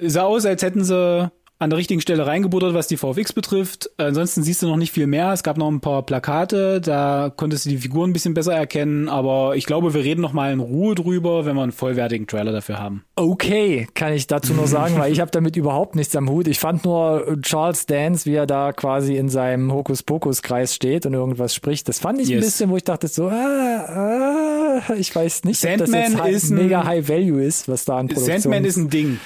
Sah 0.00 0.22
aus, 0.22 0.46
als 0.46 0.62
hätten 0.62 0.84
sie 0.84 1.30
an 1.60 1.70
der 1.70 1.78
richtigen 1.78 2.00
Stelle 2.00 2.26
reingebuttert, 2.26 2.74
was 2.74 2.88
die 2.88 2.96
VFX 2.96 3.32
betrifft. 3.32 3.90
Ansonsten 3.96 4.42
siehst 4.42 4.62
du 4.62 4.66
noch 4.66 4.76
nicht 4.76 4.92
viel 4.92 5.06
mehr. 5.06 5.32
Es 5.32 5.42
gab 5.42 5.56
noch 5.56 5.70
ein 5.70 5.80
paar 5.80 6.02
Plakate, 6.02 6.80
da 6.80 7.32
konntest 7.34 7.64
du 7.64 7.70
die 7.70 7.78
Figuren 7.78 8.10
ein 8.10 8.12
bisschen 8.12 8.34
besser 8.34 8.54
erkennen, 8.54 9.08
aber 9.08 9.54
ich 9.54 9.64
glaube, 9.64 9.94
wir 9.94 10.02
reden 10.02 10.20
noch 10.20 10.32
mal 10.32 10.52
in 10.52 10.58
Ruhe 10.58 10.94
drüber, 10.94 11.46
wenn 11.46 11.54
wir 11.54 11.62
einen 11.62 11.72
vollwertigen 11.72 12.26
Trailer 12.26 12.52
dafür 12.52 12.78
haben. 12.78 13.04
Okay, 13.14 13.86
kann 13.94 14.12
ich 14.12 14.26
dazu 14.26 14.52
nur 14.52 14.66
sagen, 14.66 14.98
weil 14.98 15.12
ich 15.12 15.20
habe 15.20 15.30
damit 15.30 15.56
überhaupt 15.56 15.94
nichts 15.94 16.16
am 16.16 16.28
Hut. 16.28 16.48
Ich 16.48 16.58
fand 16.58 16.84
nur 16.84 17.38
Charles 17.42 17.86
Dance, 17.86 18.26
wie 18.26 18.34
er 18.34 18.46
da 18.46 18.72
quasi 18.72 19.16
in 19.16 19.28
seinem 19.28 19.72
Hokuspokus-Kreis 19.72 20.74
steht 20.74 21.06
und 21.06 21.14
irgendwas 21.14 21.54
spricht. 21.54 21.88
Das 21.88 22.00
fand 22.00 22.20
ich 22.20 22.28
yes. 22.28 22.36
ein 22.36 22.40
bisschen, 22.40 22.70
wo 22.70 22.76
ich 22.76 22.84
dachte 22.84 23.06
so, 23.06 23.28
ah, 23.28 24.80
ah, 24.88 24.94
ich 24.98 25.14
weiß 25.14 25.44
nicht, 25.44 25.60
Sandman 25.60 26.14
ob 26.14 26.18
das 26.18 26.26
jetzt 26.26 26.44
ist 26.44 26.50
mega 26.50 26.84
High 26.84 27.08
Value 27.08 27.42
ist, 27.42 27.68
was 27.68 27.84
da 27.84 27.98
an 27.98 28.08
Produktion 28.08 28.40
Sandman 28.40 28.64
ist 28.64 28.76
ein 28.76 28.90
Ding. 28.90 29.20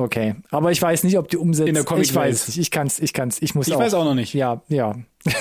Okay, 0.00 0.34
aber 0.50 0.72
ich 0.72 0.80
weiß 0.80 1.04
nicht, 1.04 1.18
ob 1.18 1.28
die 1.28 1.36
Umsetzung. 1.36 1.68
In 1.68 1.74
der 1.74 1.84
Comic 1.84 2.04
ich 2.04 2.14
weiß 2.14 2.48
nicht. 2.48 2.58
Ich 2.58 2.70
kann's, 2.70 2.98
ich 2.98 3.12
kann's, 3.12 3.40
ich 3.42 3.54
muss. 3.54 3.68
Ich 3.68 3.74
auch, 3.74 3.80
weiß 3.80 3.94
auch 3.94 4.04
noch 4.04 4.14
nicht. 4.14 4.34
Ja, 4.34 4.62
ja. 4.68 4.94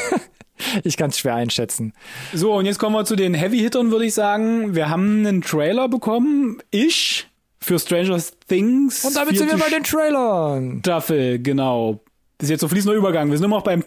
ich 0.84 0.98
kann 0.98 1.12
es 1.12 1.20
schwer 1.20 1.36
einschätzen. 1.36 1.94
So 2.34 2.54
und 2.54 2.66
jetzt 2.66 2.80
kommen 2.80 2.96
wir 2.96 3.06
zu 3.06 3.16
den 3.16 3.34
Heavy 3.34 3.60
Hittern, 3.60 3.92
würde 3.92 4.06
ich 4.06 4.14
sagen. 4.14 4.76
Wir 4.76 4.90
haben 4.90 5.26
einen 5.26 5.42
Trailer 5.42 5.88
bekommen. 5.88 6.62
Ich 6.72 7.28
für 7.60 7.80
Stranger 7.80 8.22
Things. 8.48 9.06
Und 9.06 9.16
damit 9.16 9.38
sind 9.38 9.52
wir 9.52 9.58
bei 9.58 9.70
den 9.70 9.84
Trailern. 9.84 10.80
Staffel, 10.80 11.40
genau. 11.40 12.00
Das 12.38 12.46
ist 12.46 12.52
jetzt 12.52 12.62
so 12.62 12.70
fließender 12.70 12.96
Übergang. 12.96 13.30
Wir 13.30 13.38
sind 13.38 13.46
immer 13.46 13.58
noch 13.58 13.64
beim 13.64 13.84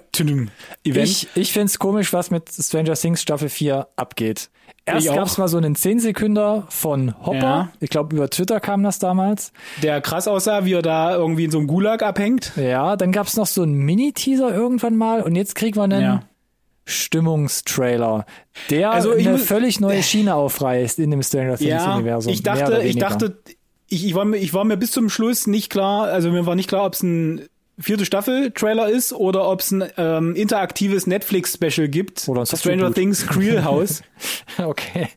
Event. 0.85 1.09
Ich, 1.09 1.27
ich 1.35 1.53
find's 1.53 1.79
komisch, 1.79 2.13
was 2.13 2.31
mit 2.31 2.51
Stranger 2.53 2.95
Things 2.95 3.23
Staffel 3.23 3.49
4 3.49 3.89
abgeht. 3.97 4.51
Erst 4.85 5.07
gab 5.07 5.27
es 5.27 5.39
mal 5.39 5.47
so 5.49 5.59
einen 5.59 5.77
10 5.77 6.01
Sekünder 6.01 6.65
von 6.69 7.15
Hopper. 7.25 7.39
Ja. 7.39 7.69
Ich 7.81 7.89
glaube, 7.91 8.17
über 8.17 8.29
Twitter 8.29 8.59
kam 8.59 8.83
das 8.83 8.99
damals. 8.99 9.53
Der 9.83 10.01
krass 10.01 10.27
aussah, 10.27 10.65
wie 10.65 10.73
er 10.75 10.83
da 10.83 11.15
irgendwie 11.15 11.45
in 11.45 11.51
so 11.53 11.59
einem 11.59 11.69
Gulag 11.69 12.03
abhängt. 12.03 12.53
Ja, 12.57 12.97
dann 12.97 13.13
gab 13.13 13.29
es 13.29 13.37
noch 13.37 13.47
so 13.47 13.63
einen 13.63 13.75
Mini-Teaser 13.75 14.53
irgendwann 14.53 14.97
mal 14.97 15.23
und 15.23 15.37
jetzt 15.37 15.55
kriegen 15.55 15.77
wir 15.77 15.85
einen 15.85 16.03
Ja. 16.03 16.23
Stimmungstrailer, 16.85 18.27
der 18.71 18.91
Also 18.91 19.13
eine 19.13 19.33
muss- 19.33 19.45
völlig 19.45 19.81
neue 19.81 20.03
Schiene 20.03 20.35
aufreißt 20.35 20.99
in 20.99 21.11
dem 21.11 21.23
Stranger 21.23 21.57
Things 21.57 21.71
Ja, 21.71 21.95
Universum. 21.95 22.33
ich 22.33 22.43
dachte, 22.43 22.83
ich 22.83 22.97
dachte, 22.99 23.39
ich, 23.89 24.07
ich, 24.07 24.15
war 24.15 24.25
mir, 24.25 24.39
ich 24.39 24.55
war 24.55 24.65
mir 24.65 24.77
bis 24.77 24.91
zum 24.91 25.09
Schluss 25.11 25.47
nicht 25.47 25.71
klar, 25.71 26.05
also 26.09 26.31
mir 26.31 26.47
war 26.47 26.55
nicht 26.55 26.69
klar, 26.69 26.85
ob 26.85 26.95
es 26.95 27.03
ein 27.03 27.43
vierte 27.79 28.05
Staffel-Trailer 28.05 28.89
ist 28.89 29.13
oder 29.13 29.49
ob 29.49 29.61
es 29.61 29.71
ein 29.71 29.85
ähm, 29.97 30.35
interaktives 30.35 31.07
Netflix-Special 31.07 31.89
gibt. 31.89 32.29
Oder 32.29 32.45
Stranger. 32.47 32.93
Things 32.93 33.27
Creel 33.27 33.65
House. 33.65 34.03
Okay. 34.59 35.09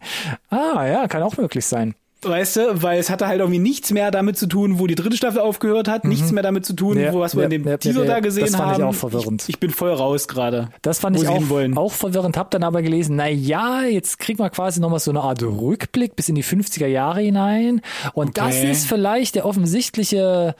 Ah, 0.49 0.85
ja, 0.87 1.07
kann 1.07 1.21
auch 1.21 1.37
möglich 1.37 1.65
sein. 1.65 1.93
Weißt 2.21 2.55
du, 2.55 2.81
weil 2.81 2.97
es 2.97 3.11
hatte 3.11 3.27
halt 3.27 3.39
irgendwie 3.39 3.59
nichts 3.59 3.91
mehr 3.91 4.09
damit 4.09 4.35
zu 4.35 4.47
tun, 4.47 4.79
wo 4.79 4.87
die 4.87 4.95
dritte 4.95 5.15
Staffel 5.15 5.41
aufgehört 5.41 5.87
hat, 5.87 6.05
nichts 6.05 6.31
mehr 6.31 6.41
damit 6.41 6.65
zu 6.65 6.73
tun, 6.73 6.95
Mhm. 6.97 7.03
Ja, 7.03 7.13
wo 7.13 7.19
was 7.19 7.35
wir 7.35 7.41
ja, 7.41 7.45
in 7.45 7.51
dem 7.51 7.67
ja, 7.67 7.77
Teaser 7.77 8.03
da 8.05 8.19
gesehen 8.19 8.45
Das 8.45 8.55
fand 8.55 8.71
ich 8.77 8.81
haben. 8.81 8.89
auch 8.89 8.95
verwirrend. 8.95 9.43
Ich, 9.43 9.49
ich 9.49 9.59
bin 9.59 9.69
voll 9.69 9.91
raus 9.91 10.27
gerade. 10.27 10.69
Das 10.81 10.99
fand 10.99 11.17
ich 11.21 11.27
auch, 11.27 11.39
auch 11.75 11.91
verwirrend, 11.91 12.35
hab 12.37 12.49
dann 12.49 12.63
aber 12.63 12.81
gelesen, 12.81 13.15
na 13.17 13.27
ja, 13.27 13.83
jetzt 13.83 14.17
kriegt 14.17 14.39
man 14.39 14.49
quasi 14.49 14.79
nochmal 14.79 14.99
so 14.99 15.11
eine 15.11 15.21
Art 15.21 15.43
Rückblick 15.43 16.15
bis 16.15 16.27
in 16.29 16.33
die 16.35 16.43
50er 16.43 16.87
Jahre 16.87 17.19
hinein. 17.21 17.81
Und 18.13 18.37
das 18.39 18.55
Okay. 18.55 18.71
ist 18.71 18.87
vielleicht 18.87 19.35
der 19.35 19.45
offensichtliche 19.45 20.55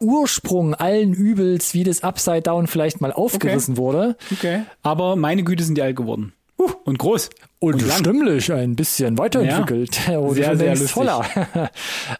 Ursprung 0.00 0.74
allen 0.74 1.12
Übels, 1.12 1.74
wie 1.74 1.84
das 1.84 2.02
Upside 2.02 2.42
Down 2.42 2.66
vielleicht 2.66 3.00
mal 3.00 3.12
aufgerissen 3.12 3.76
wurde. 3.76 4.16
Okay. 4.32 4.62
Aber 4.82 5.16
meine 5.16 5.44
Güte 5.44 5.64
sind 5.64 5.76
die 5.76 5.82
alt 5.82 5.96
geworden. 5.96 6.32
Uh, 6.58 6.70
und 6.84 6.98
groß. 6.98 7.30
Und, 7.60 7.86
lang. 7.86 7.98
stimmlich 7.98 8.52
ein 8.52 8.74
bisschen 8.74 9.16
weiterentwickelt. 9.16 10.08
Oder 10.08 10.34
Sehr, 10.34 10.56
sehr 10.56 10.70
lustig. 10.70 10.90
voller. 10.90 11.24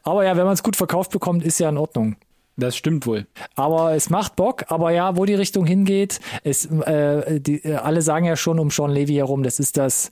aber 0.02 0.24
ja, 0.24 0.36
wenn 0.36 0.44
man 0.44 0.54
es 0.54 0.62
gut 0.62 0.76
verkauft 0.76 1.10
bekommt, 1.10 1.44
ist 1.44 1.58
ja 1.58 1.68
in 1.68 1.76
Ordnung. 1.76 2.16
Das 2.56 2.76
stimmt 2.76 3.06
wohl. 3.06 3.26
Aber 3.54 3.94
es 3.94 4.10
macht 4.10 4.34
Bock, 4.34 4.64
aber 4.68 4.90
ja, 4.90 5.16
wo 5.16 5.24
die 5.24 5.34
Richtung 5.34 5.64
hingeht, 5.64 6.18
es, 6.42 6.66
äh, 6.66 7.40
die, 7.40 7.64
äh, 7.64 7.76
alle 7.76 8.02
sagen 8.02 8.26
ja 8.26 8.34
schon 8.34 8.58
um 8.58 8.70
Sean 8.72 8.90
Levy 8.90 9.14
herum, 9.14 9.44
das 9.44 9.60
ist 9.60 9.76
das 9.76 10.10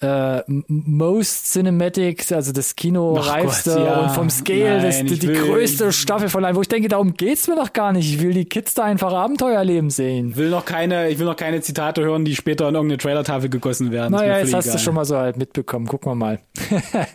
äh, 0.00 0.42
most 0.46 1.52
cinematic, 1.52 2.30
also 2.30 2.52
das 2.52 2.76
Kino-reifste 2.76 3.70
ja. 3.84 4.00
und 4.02 4.10
vom 4.10 4.30
Scale 4.30 4.80
das, 4.80 4.96
Nein, 4.98 5.06
die, 5.06 5.14
ich 5.14 5.18
die 5.18 5.28
will- 5.28 5.42
größte 5.46 5.90
Staffel 5.92 6.28
von 6.28 6.44
allen, 6.44 6.54
wo 6.54 6.60
ich 6.62 6.68
denke, 6.68 6.88
darum 6.88 7.14
geht's 7.14 7.48
mir 7.48 7.56
doch 7.56 7.72
gar 7.72 7.92
nicht. 7.92 8.08
Ich 8.14 8.20
will 8.22 8.32
die 8.32 8.44
Kids 8.44 8.74
da 8.74 8.84
einfach 8.84 9.12
Abenteuer 9.12 9.64
leben 9.64 9.90
sehen. 9.90 10.36
Will 10.36 10.50
noch 10.50 10.64
keine, 10.64 11.08
ich 11.10 11.18
will 11.18 11.26
noch 11.26 11.34
keine 11.36 11.60
Zitate 11.62 12.02
hören, 12.02 12.24
die 12.24 12.36
später 12.36 12.68
in 12.68 12.74
irgendeine 12.76 12.98
Trailertafel 12.98 13.48
gegossen 13.50 13.90
werden. 13.90 14.12
Naja, 14.12 14.38
jetzt 14.38 14.54
hast 14.54 14.66
du 14.66 14.70
egal. 14.70 14.82
schon 14.84 14.94
mal 14.94 15.04
so 15.04 15.16
halt 15.16 15.36
mitbekommen. 15.36 15.86
Gucken 15.86 16.12
wir 16.12 16.14
mal. 16.14 16.38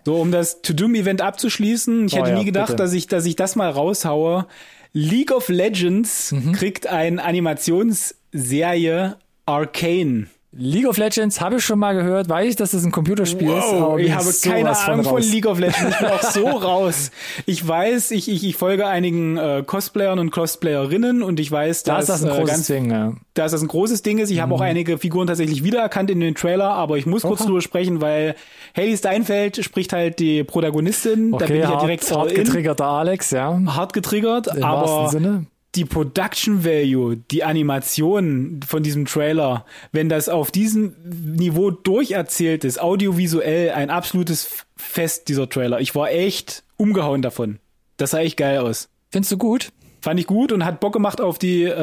So, 0.05 0.15
um 0.15 0.31
das 0.31 0.61
To-Doom-Event 0.61 1.21
abzuschließen, 1.21 2.07
ich 2.07 2.13
Oh 2.15 2.17
hätte 2.17 2.31
ja, 2.31 2.37
nie 2.39 2.45
gedacht, 2.45 2.67
bitte. 2.67 2.83
dass 2.83 2.91
ich, 2.93 3.07
dass 3.07 3.25
ich 3.25 3.35
das 3.37 3.55
mal 3.55 3.69
raushaue. 3.69 4.45
League 4.91 5.31
of 5.31 5.47
Legends 5.49 6.31
Mhm. 6.33 6.51
kriegt 6.51 6.85
eine 6.87 7.23
Animationsserie 7.23 9.15
Arcane. 9.45 10.27
League 10.55 10.87
of 10.87 10.97
Legends 10.97 11.41
habe 11.41 11.55
ich 11.55 11.65
schon 11.65 11.79
mal 11.79 11.93
gehört, 11.95 12.29
weiß 12.29 12.47
ich, 12.49 12.55
dass 12.55 12.71
das 12.71 12.83
ein 12.85 12.91
Computerspiel 12.91 13.49
ist. 13.49 13.73
aber 13.73 13.97
ich 13.99 14.11
habe 14.13 14.29
keine 14.43 14.69
Ahnung 14.77 15.03
von 15.03 15.13
raus. 15.15 15.31
League 15.31 15.47
of 15.47 15.59
Legends. 15.59 15.81
Ich 15.89 15.97
bin 15.97 16.07
auch 16.09 16.21
so 16.21 16.47
raus. 16.47 17.09
Ich 17.47 17.67
weiß, 17.67 18.11
ich, 18.11 18.29
ich, 18.29 18.43
ich 18.45 18.55
folge 18.55 18.85
einigen 18.85 19.37
äh, 19.37 19.63
Cosplayern 19.65 20.19
und 20.19 20.29
Cosplayerinnen 20.31 21.23
und 21.23 21.39
ich 21.39 21.51
weiß, 21.51 21.83
Da 21.83 21.95
dass 21.95 22.03
ist 22.03 22.09
das 22.09 22.23
ein 22.23 22.29
äh, 22.31 22.35
großes 22.39 22.49
ganz, 22.55 22.67
Ding, 22.67 22.91
ja. 22.91 23.13
dass 23.33 23.51
das 23.51 23.61
ein 23.63 23.67
großes 23.67 24.03
Ding 24.03 24.19
ist. 24.19 24.29
Ich 24.29 24.41
habe 24.41 24.53
auch 24.53 24.61
einige 24.61 24.99
Figuren 24.99 25.25
tatsächlich 25.25 25.63
wiedererkannt 25.63 26.11
in 26.11 26.19
den 26.19 26.35
Trailer, 26.35 26.69
aber 26.69 26.97
ich 26.97 27.05
muss 27.07 27.23
kurz 27.23 27.41
Oha. 27.41 27.47
drüber 27.47 27.61
sprechen, 27.61 27.99
weil 28.01 28.35
Haley 28.77 28.95
Steinfeld 28.95 29.63
spricht 29.63 29.91
halt 29.91 30.19
die 30.19 30.43
Protagonistin. 30.43 31.31
da 31.31 31.37
bin 31.37 31.45
Okay, 31.47 31.55
ich 31.57 31.63
ja 31.63 31.69
hart, 31.69 31.81
direkt 31.81 32.11
hart 32.15 32.31
in. 32.31 32.43
getriggerter 32.43 32.85
Alex, 32.85 33.31
ja. 33.31 33.59
hart 33.67 33.93
getriggert, 33.93 34.47
Im 34.55 34.63
aber 34.63 34.87
wahrsten 34.87 35.19
Sinne. 35.23 35.45
Die 35.75 35.85
Production 35.85 36.63
Value, 36.63 37.17
die 37.31 37.43
Animation 37.43 38.59
von 38.67 38.83
diesem 38.83 39.05
Trailer, 39.05 39.65
wenn 39.91 40.07
das 40.09 40.29
auf 40.29 40.51
diesem 40.51 40.93
Niveau 41.03 41.71
durcherzählt 41.71 42.63
ist, 42.63 42.79
audiovisuell 42.81 43.71
ein 43.71 43.89
absolutes 43.89 44.65
Fest, 44.77 45.29
dieser 45.29 45.49
Trailer. 45.49 45.79
Ich 45.81 45.95
war 45.95 46.11
echt 46.11 46.63
umgehauen 46.77 47.21
davon. 47.21 47.59
Das 47.97 48.11
sah 48.11 48.19
echt 48.19 48.37
geil 48.37 48.59
aus. 48.59 48.89
Findest 49.11 49.31
du 49.31 49.37
gut? 49.37 49.69
Fand 50.01 50.19
ich 50.19 50.27
gut 50.27 50.51
und 50.51 50.65
hat 50.65 50.79
Bock 50.81 50.91
gemacht 50.93 51.21
auf 51.21 51.39
die, 51.39 51.63
äh, 51.63 51.73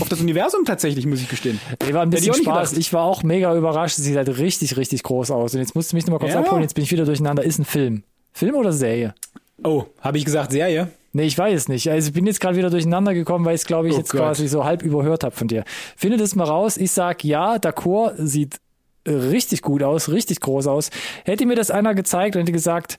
auf 0.00 0.08
das 0.10 0.20
Universum 0.20 0.64
tatsächlich, 0.66 1.06
muss 1.06 1.22
ich 1.22 1.28
gestehen. 1.30 1.58
Ich 1.82 1.94
war 1.94 2.02
ein 2.02 2.08
ich 2.08 2.16
bisschen 2.16 2.32
auch 2.32 2.36
nicht 2.36 2.44
Spaß. 2.44 2.70
gedacht. 2.70 2.78
Ich 2.80 2.92
war 2.92 3.04
auch 3.04 3.22
mega 3.22 3.56
überrascht. 3.56 3.96
Sie 3.96 4.02
sieht 4.02 4.16
halt 4.16 4.38
richtig, 4.38 4.76
richtig 4.76 5.02
groß 5.02 5.30
aus. 5.30 5.54
Und 5.54 5.60
jetzt 5.60 5.74
musst 5.74 5.90
du 5.92 5.96
mich 5.96 6.04
nochmal 6.06 6.18
kurz 6.20 6.34
Ja. 6.34 6.40
abholen. 6.40 6.60
Jetzt 6.62 6.74
bin 6.74 6.84
ich 6.84 6.92
wieder 6.92 7.06
durcheinander. 7.06 7.42
Ist 7.42 7.58
ein 7.58 7.64
Film. 7.64 8.02
Film 8.34 8.54
oder 8.56 8.72
Serie? 8.72 9.14
Oh, 9.62 9.84
habe 10.02 10.18
ich 10.18 10.24
gesagt 10.26 10.52
Serie? 10.52 10.88
Nee, 11.16 11.26
ich 11.26 11.38
weiß 11.38 11.54
es 11.54 11.68
nicht. 11.68 11.88
Also 11.90 12.08
ich 12.08 12.12
bin 12.12 12.26
jetzt 12.26 12.40
gerade 12.40 12.56
wieder 12.56 12.70
durcheinander 12.70 13.14
gekommen, 13.14 13.44
weil 13.44 13.54
ich 13.54 13.60
es, 13.60 13.66
glaube 13.66 13.86
ich, 13.88 13.94
Oh 13.94 13.98
jetzt 13.98 14.10
Gott. 14.10 14.20
quasi 14.20 14.48
so 14.48 14.64
halb 14.64 14.82
überhört 14.82 15.22
habe 15.22 15.34
von 15.34 15.46
dir. 15.46 15.62
Finde 15.96 16.16
das 16.16 16.34
mal 16.34 16.42
raus. 16.44 16.76
Ich 16.76 16.90
sag 16.90 17.22
ja, 17.22 17.54
D'accord 17.54 18.14
sieht 18.18 18.56
äh, 19.04 19.12
richtig 19.12 19.62
gut 19.62 19.84
aus, 19.84 20.08
richtig 20.10 20.40
groß 20.40 20.66
aus. 20.66 20.90
Hätte 21.24 21.46
mir 21.46 21.54
das 21.54 21.70
einer 21.70 21.94
gezeigt 21.94 22.34
und 22.34 22.42
hätte 22.42 22.50
gesagt, 22.50 22.98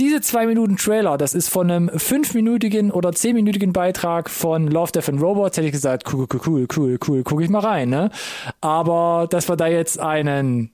diese 0.00 0.20
zwei 0.22 0.46
Minuten 0.46 0.76
Trailer, 0.76 1.16
das 1.18 1.34
ist 1.34 1.48
von 1.50 1.70
einem 1.70 1.90
fünfminütigen 1.94 2.90
oder 2.90 3.12
zehnminütigen 3.12 3.72
Beitrag 3.72 4.28
von 4.28 4.66
Love, 4.66 4.90
Death 4.90 5.10
and 5.10 5.22
Robots, 5.22 5.56
hätte 5.56 5.66
ich 5.66 5.72
gesagt, 5.72 6.12
cool, 6.12 6.26
cool, 6.32 6.40
cool, 6.44 6.66
cool, 6.76 6.98
cool, 7.06 7.22
gucke 7.22 7.44
ich 7.44 7.50
mal 7.50 7.60
rein, 7.60 7.90
ne? 7.90 8.10
Aber 8.60 9.28
dass 9.30 9.48
wir 9.48 9.54
da 9.56 9.68
jetzt 9.68 10.00
einen, 10.00 10.70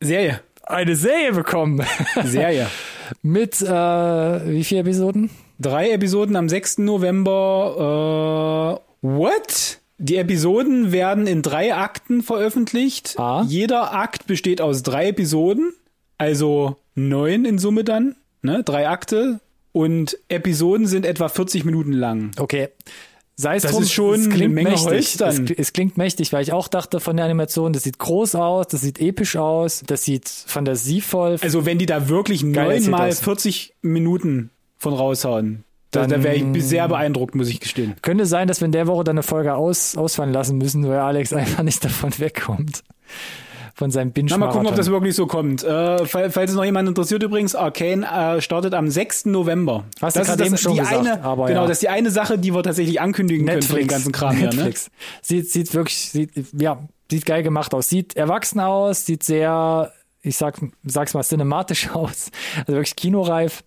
Serie. 0.00 0.40
eine 0.64 0.96
Serie 0.96 1.32
bekommen 1.32 1.84
Serie. 2.24 2.66
mit, 3.22 3.60
äh, 3.60 3.66
wie 3.68 4.64
viele 4.64 4.80
Episoden? 4.80 5.30
Drei 5.58 5.90
Episoden 5.90 6.36
am 6.36 6.48
6. 6.48 6.78
November. 6.78 8.80
Äh, 9.02 9.06
what? 9.06 9.78
Die 9.98 10.16
Episoden 10.16 10.90
werden 10.90 11.28
in 11.28 11.42
drei 11.42 11.74
Akten 11.74 12.22
veröffentlicht. 12.22 13.14
Ah. 13.18 13.44
Jeder 13.46 13.94
Akt 13.94 14.26
besteht 14.26 14.60
aus 14.60 14.82
drei 14.82 15.08
Episoden, 15.08 15.72
also 16.18 16.76
neun 16.96 17.44
in 17.44 17.58
Summe 17.58 17.84
dann. 17.84 18.16
Ne? 18.42 18.64
Drei 18.64 18.88
Akte. 18.88 19.40
Und 19.70 20.18
Episoden 20.28 20.86
sind 20.86 21.06
etwa 21.06 21.28
40 21.28 21.64
Minuten 21.64 21.92
lang. 21.92 22.32
Okay. 22.36 22.68
Sei 23.36 23.56
es 23.56 23.62
Das 23.62 23.72
drum, 23.72 23.82
ist 23.84 23.92
schon 23.92 24.20
es 24.20 24.28
klingt 24.28 24.42
eine 24.42 24.54
Menge 24.54 24.70
mächtig. 24.70 25.20
Es, 25.20 25.40
es 25.56 25.72
klingt 25.72 25.96
mächtig, 25.96 26.32
weil 26.32 26.42
ich 26.42 26.52
auch 26.52 26.68
dachte 26.68 27.00
von 27.00 27.16
der 27.16 27.24
Animation, 27.24 27.72
das 27.72 27.84
sieht 27.84 27.98
groß 27.98 28.34
aus, 28.34 28.68
das 28.68 28.82
sieht 28.82 29.00
episch 29.00 29.36
aus, 29.36 29.82
das 29.86 30.04
sieht 30.04 30.28
fantasievoll. 30.28 31.38
Also 31.40 31.64
wenn 31.64 31.78
die 31.78 31.86
da 31.86 32.08
wirklich 32.08 32.42
neunmal 32.42 33.08
aus. 33.08 33.20
40 33.20 33.74
Minuten 33.80 34.50
von 34.82 34.94
raushauen, 34.94 35.64
da, 35.92 36.06
da 36.06 36.22
wäre 36.22 36.34
ich 36.34 36.64
sehr 36.64 36.88
beeindruckt, 36.88 37.34
muss 37.34 37.48
ich 37.48 37.60
gestehen. 37.60 37.94
Könnte 38.02 38.26
sein, 38.26 38.48
dass 38.48 38.60
wir 38.60 38.66
in 38.66 38.72
der 38.72 38.86
Woche 38.86 39.04
dann 39.04 39.14
eine 39.14 39.22
Folge 39.22 39.54
aus, 39.54 39.96
ausfallen 39.96 40.32
lassen 40.32 40.58
müssen, 40.58 40.88
weil 40.88 40.98
Alex 40.98 41.32
einfach 41.32 41.62
nicht 41.62 41.84
davon 41.84 42.18
wegkommt. 42.18 42.82
Von 43.74 43.90
seinem 43.90 44.12
binge 44.12 44.28
Na, 44.30 44.36
mal 44.38 44.48
gucken, 44.50 44.66
ob 44.66 44.74
das 44.74 44.90
wirklich 44.90 45.14
so 45.14 45.26
kommt. 45.26 45.64
Äh, 45.64 46.04
fall- 46.06 46.30
falls 46.30 46.50
es 46.50 46.56
noch 46.56 46.64
jemand 46.64 46.88
interessiert 46.88 47.22
übrigens, 47.22 47.54
Arcane 47.54 48.04
äh, 48.06 48.40
startet 48.42 48.74
am 48.74 48.88
6. 48.90 49.26
November. 49.26 49.84
Hast 50.00 50.16
du 50.16 50.20
das 50.20 50.28
gerade 50.28 50.42
ist 50.42 50.48
eben 50.48 50.58
schon 50.58 50.72
die 50.74 50.78
gesagt, 50.80 50.98
eine, 50.98 51.22
aber 51.22 51.46
Genau, 51.46 51.62
ja. 51.62 51.66
das 51.68 51.76
ist 51.78 51.82
die 51.82 51.88
eine 51.88 52.10
Sache, 52.10 52.38
die 52.38 52.52
wir 52.54 52.62
tatsächlich 52.62 53.00
ankündigen 53.00 53.46
können 53.46 53.62
für 53.62 53.76
den 53.76 53.88
ganzen 53.88 54.12
Kram 54.12 54.36
hier. 54.36 54.48
Ne? 54.48 54.54
Netflix. 54.56 54.90
Sieht, 55.22 55.50
sieht 55.50 55.72
wirklich, 55.74 55.96
sieht, 56.10 56.30
ja, 56.58 56.80
sieht 57.10 57.24
geil 57.24 57.42
gemacht 57.42 57.72
aus. 57.74 57.88
Sieht 57.88 58.14
erwachsen 58.16 58.60
aus, 58.60 59.06
sieht 59.06 59.22
sehr, 59.22 59.90
ich 60.22 60.36
sag, 60.36 60.58
sag's 60.84 61.14
mal, 61.14 61.22
cinematisch 61.22 61.90
aus. 61.94 62.30
Also 62.60 62.72
wirklich 62.74 62.96
kinoreif. 62.96 63.62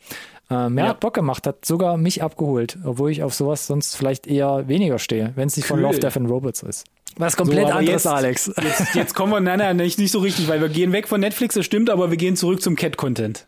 Äh, 0.49 0.69
mehr 0.69 0.83
Ja. 0.85 0.89
hat 0.91 0.99
Bock 0.99 1.13
gemacht, 1.15 1.47
hat 1.47 1.65
sogar 1.65 1.97
mich 1.97 2.21
abgeholt, 2.21 2.77
obwohl 2.83 3.09
ich 3.11 3.23
auf 3.23 3.33
sowas 3.33 3.65
sonst 3.67 3.95
vielleicht 3.95 4.27
eher 4.27 4.67
weniger 4.67 4.99
stehe, 4.99 5.31
wenn 5.35 5.47
es 5.47 5.57
nicht 5.57 5.65
von 5.65 5.77
Cool. 5.79 5.83
Love, 5.87 5.99
Death 5.99 6.17
and 6.17 6.29
Robots 6.29 6.61
ist. 6.63 6.85
Was 7.17 7.35
komplett 7.37 7.65
aber 7.65 7.75
anderes, 7.77 8.03
jetzt- 8.03 8.07
Alex. 8.13 8.51
Jetzt, 8.61 8.93
jetzt 8.95 9.15
kommen 9.15 9.31
wir, 9.31 9.39
nein, 9.39 9.59
nein, 9.59 9.77
nicht, 9.77 9.97
nicht 9.97 10.11
so 10.11 10.19
richtig, 10.19 10.47
weil 10.47 10.61
wir 10.61 10.69
gehen 10.69 10.91
weg 10.91 11.07
von 11.07 11.19
Netflix, 11.21 11.55
das 11.55 11.65
stimmt, 11.65 11.89
aber 11.89 12.09
wir 12.11 12.17
gehen 12.17 12.35
zurück 12.35 12.61
zum 12.61 12.75
Cat-Content. 12.75 13.47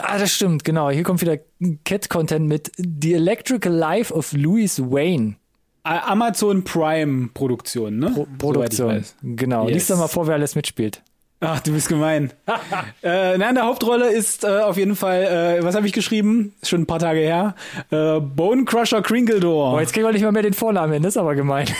Ah, 0.00 0.18
das 0.18 0.32
stimmt, 0.32 0.64
genau. 0.64 0.90
Hier 0.90 1.02
kommt 1.02 1.20
wieder 1.20 1.38
Cat-Content 1.84 2.46
mit 2.48 2.72
The 2.78 3.14
Electrical 3.14 3.72
Life 3.72 4.12
of 4.12 4.32
Louis 4.32 4.80
Wayne. 4.80 5.36
Amazon 5.82 6.64
Prime 6.64 7.28
Produktion, 7.34 7.98
ne? 7.98 8.10
Pro 8.10 8.26
Produktion. 8.38 9.04
Genau. 9.22 9.64
Yes. 9.66 9.74
Lies 9.74 9.86
doch 9.88 9.98
mal 9.98 10.08
vor, 10.08 10.26
wer 10.26 10.34
alles 10.34 10.54
mitspielt. 10.54 11.02
Ach, 11.46 11.60
du 11.60 11.72
bist 11.72 11.88
gemein. 11.88 12.32
äh, 13.02 13.36
nein, 13.38 13.54
der 13.54 13.64
Hauptrolle 13.66 14.10
ist 14.10 14.44
äh, 14.44 14.48
auf 14.60 14.76
jeden 14.76 14.96
Fall, 14.96 15.58
äh, 15.60 15.64
was 15.64 15.74
habe 15.74 15.86
ich 15.86 15.92
geschrieben? 15.92 16.54
Ist 16.62 16.70
schon 16.70 16.82
ein 16.82 16.86
paar 16.86 16.98
Tage 16.98 17.20
her. 17.20 17.54
Äh, 17.90 18.20
Bone 18.20 18.64
Crusher 18.64 19.02
Kringledor. 19.02 19.74
Oh, 19.74 19.80
jetzt 19.80 19.92
kriegen 19.92 20.06
wir 20.06 20.12
nicht 20.12 20.22
mal 20.22 20.32
mehr 20.32 20.42
den 20.42 20.54
Vornamen 20.54 20.92
hin, 20.92 21.02
das 21.02 21.14
ist 21.14 21.18
aber 21.18 21.34
gemein. 21.34 21.66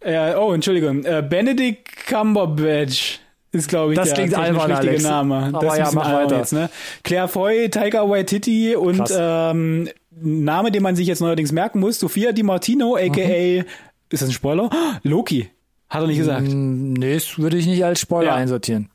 Äh, 0.00 0.34
oh, 0.36 0.52
Entschuldigung. 0.52 1.04
Äh, 1.04 1.24
Benedict 1.28 2.06
Cumberbatch 2.06 3.18
ist, 3.50 3.68
glaube 3.68 3.92
ich, 3.92 3.98
Das 3.98 4.10
der 4.10 4.14
klingt 4.18 4.34
albern, 4.38 4.70
richtige 4.70 4.90
Alex. 4.90 5.02
Name. 5.02 5.50
Aber 5.52 5.66
das 5.66 5.72
ist 5.72 5.78
ja, 5.78 5.90
mach 5.94 6.12
weiter. 6.12 6.38
Jetzt, 6.38 6.52
ne? 6.52 6.70
Claire 7.02 7.26
Foy, 7.26 7.68
Taika 7.70 8.08
Waititi 8.08 8.76
und 8.76 8.98
Krass. 8.98 9.12
ähm, 9.18 9.88
Name, 10.20 10.70
den 10.70 10.82
man 10.84 10.94
sich 10.94 11.08
jetzt 11.08 11.20
neuerdings 11.20 11.50
merken 11.50 11.80
muss, 11.80 11.98
Sophia 11.98 12.30
Di 12.30 12.44
Martino, 12.44 12.94
aka, 12.96 13.20
Mhm. 13.60 13.64
ist 14.10 14.22
das 14.22 14.28
ein 14.28 14.32
Spoiler? 14.32 14.70
Loki. 15.02 15.50
Hat 15.88 16.00
er 16.02 16.06
nicht 16.06 16.18
gesagt. 16.18 16.48
Mm, 16.48 16.94
nee, 16.94 17.14
das 17.14 17.38
würde 17.38 17.56
ich 17.56 17.66
nicht 17.66 17.84
als 17.84 18.00
Spoiler 18.00 18.28
Ja. 18.28 18.34
einsortieren. 18.34 18.90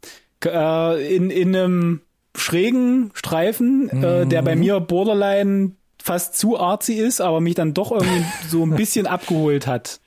Äh, 0.45 1.15
in, 1.15 1.29
in 1.29 1.55
einem 1.55 2.01
schrägen 2.35 3.11
Streifen, 3.13 3.89
äh, 4.03 4.25
der 4.25 4.41
bei 4.41 4.55
mir 4.55 4.79
borderline 4.79 5.71
fast 6.01 6.37
zu 6.37 6.59
artsy 6.59 6.93
ist, 6.93 7.21
aber 7.21 7.41
mich 7.41 7.55
dann 7.55 7.73
doch 7.73 7.91
irgendwie 7.91 8.25
so 8.49 8.63
ein 8.63 8.71
bisschen 8.75 9.05
abgeholt 9.07 9.67
hat, 9.67 9.99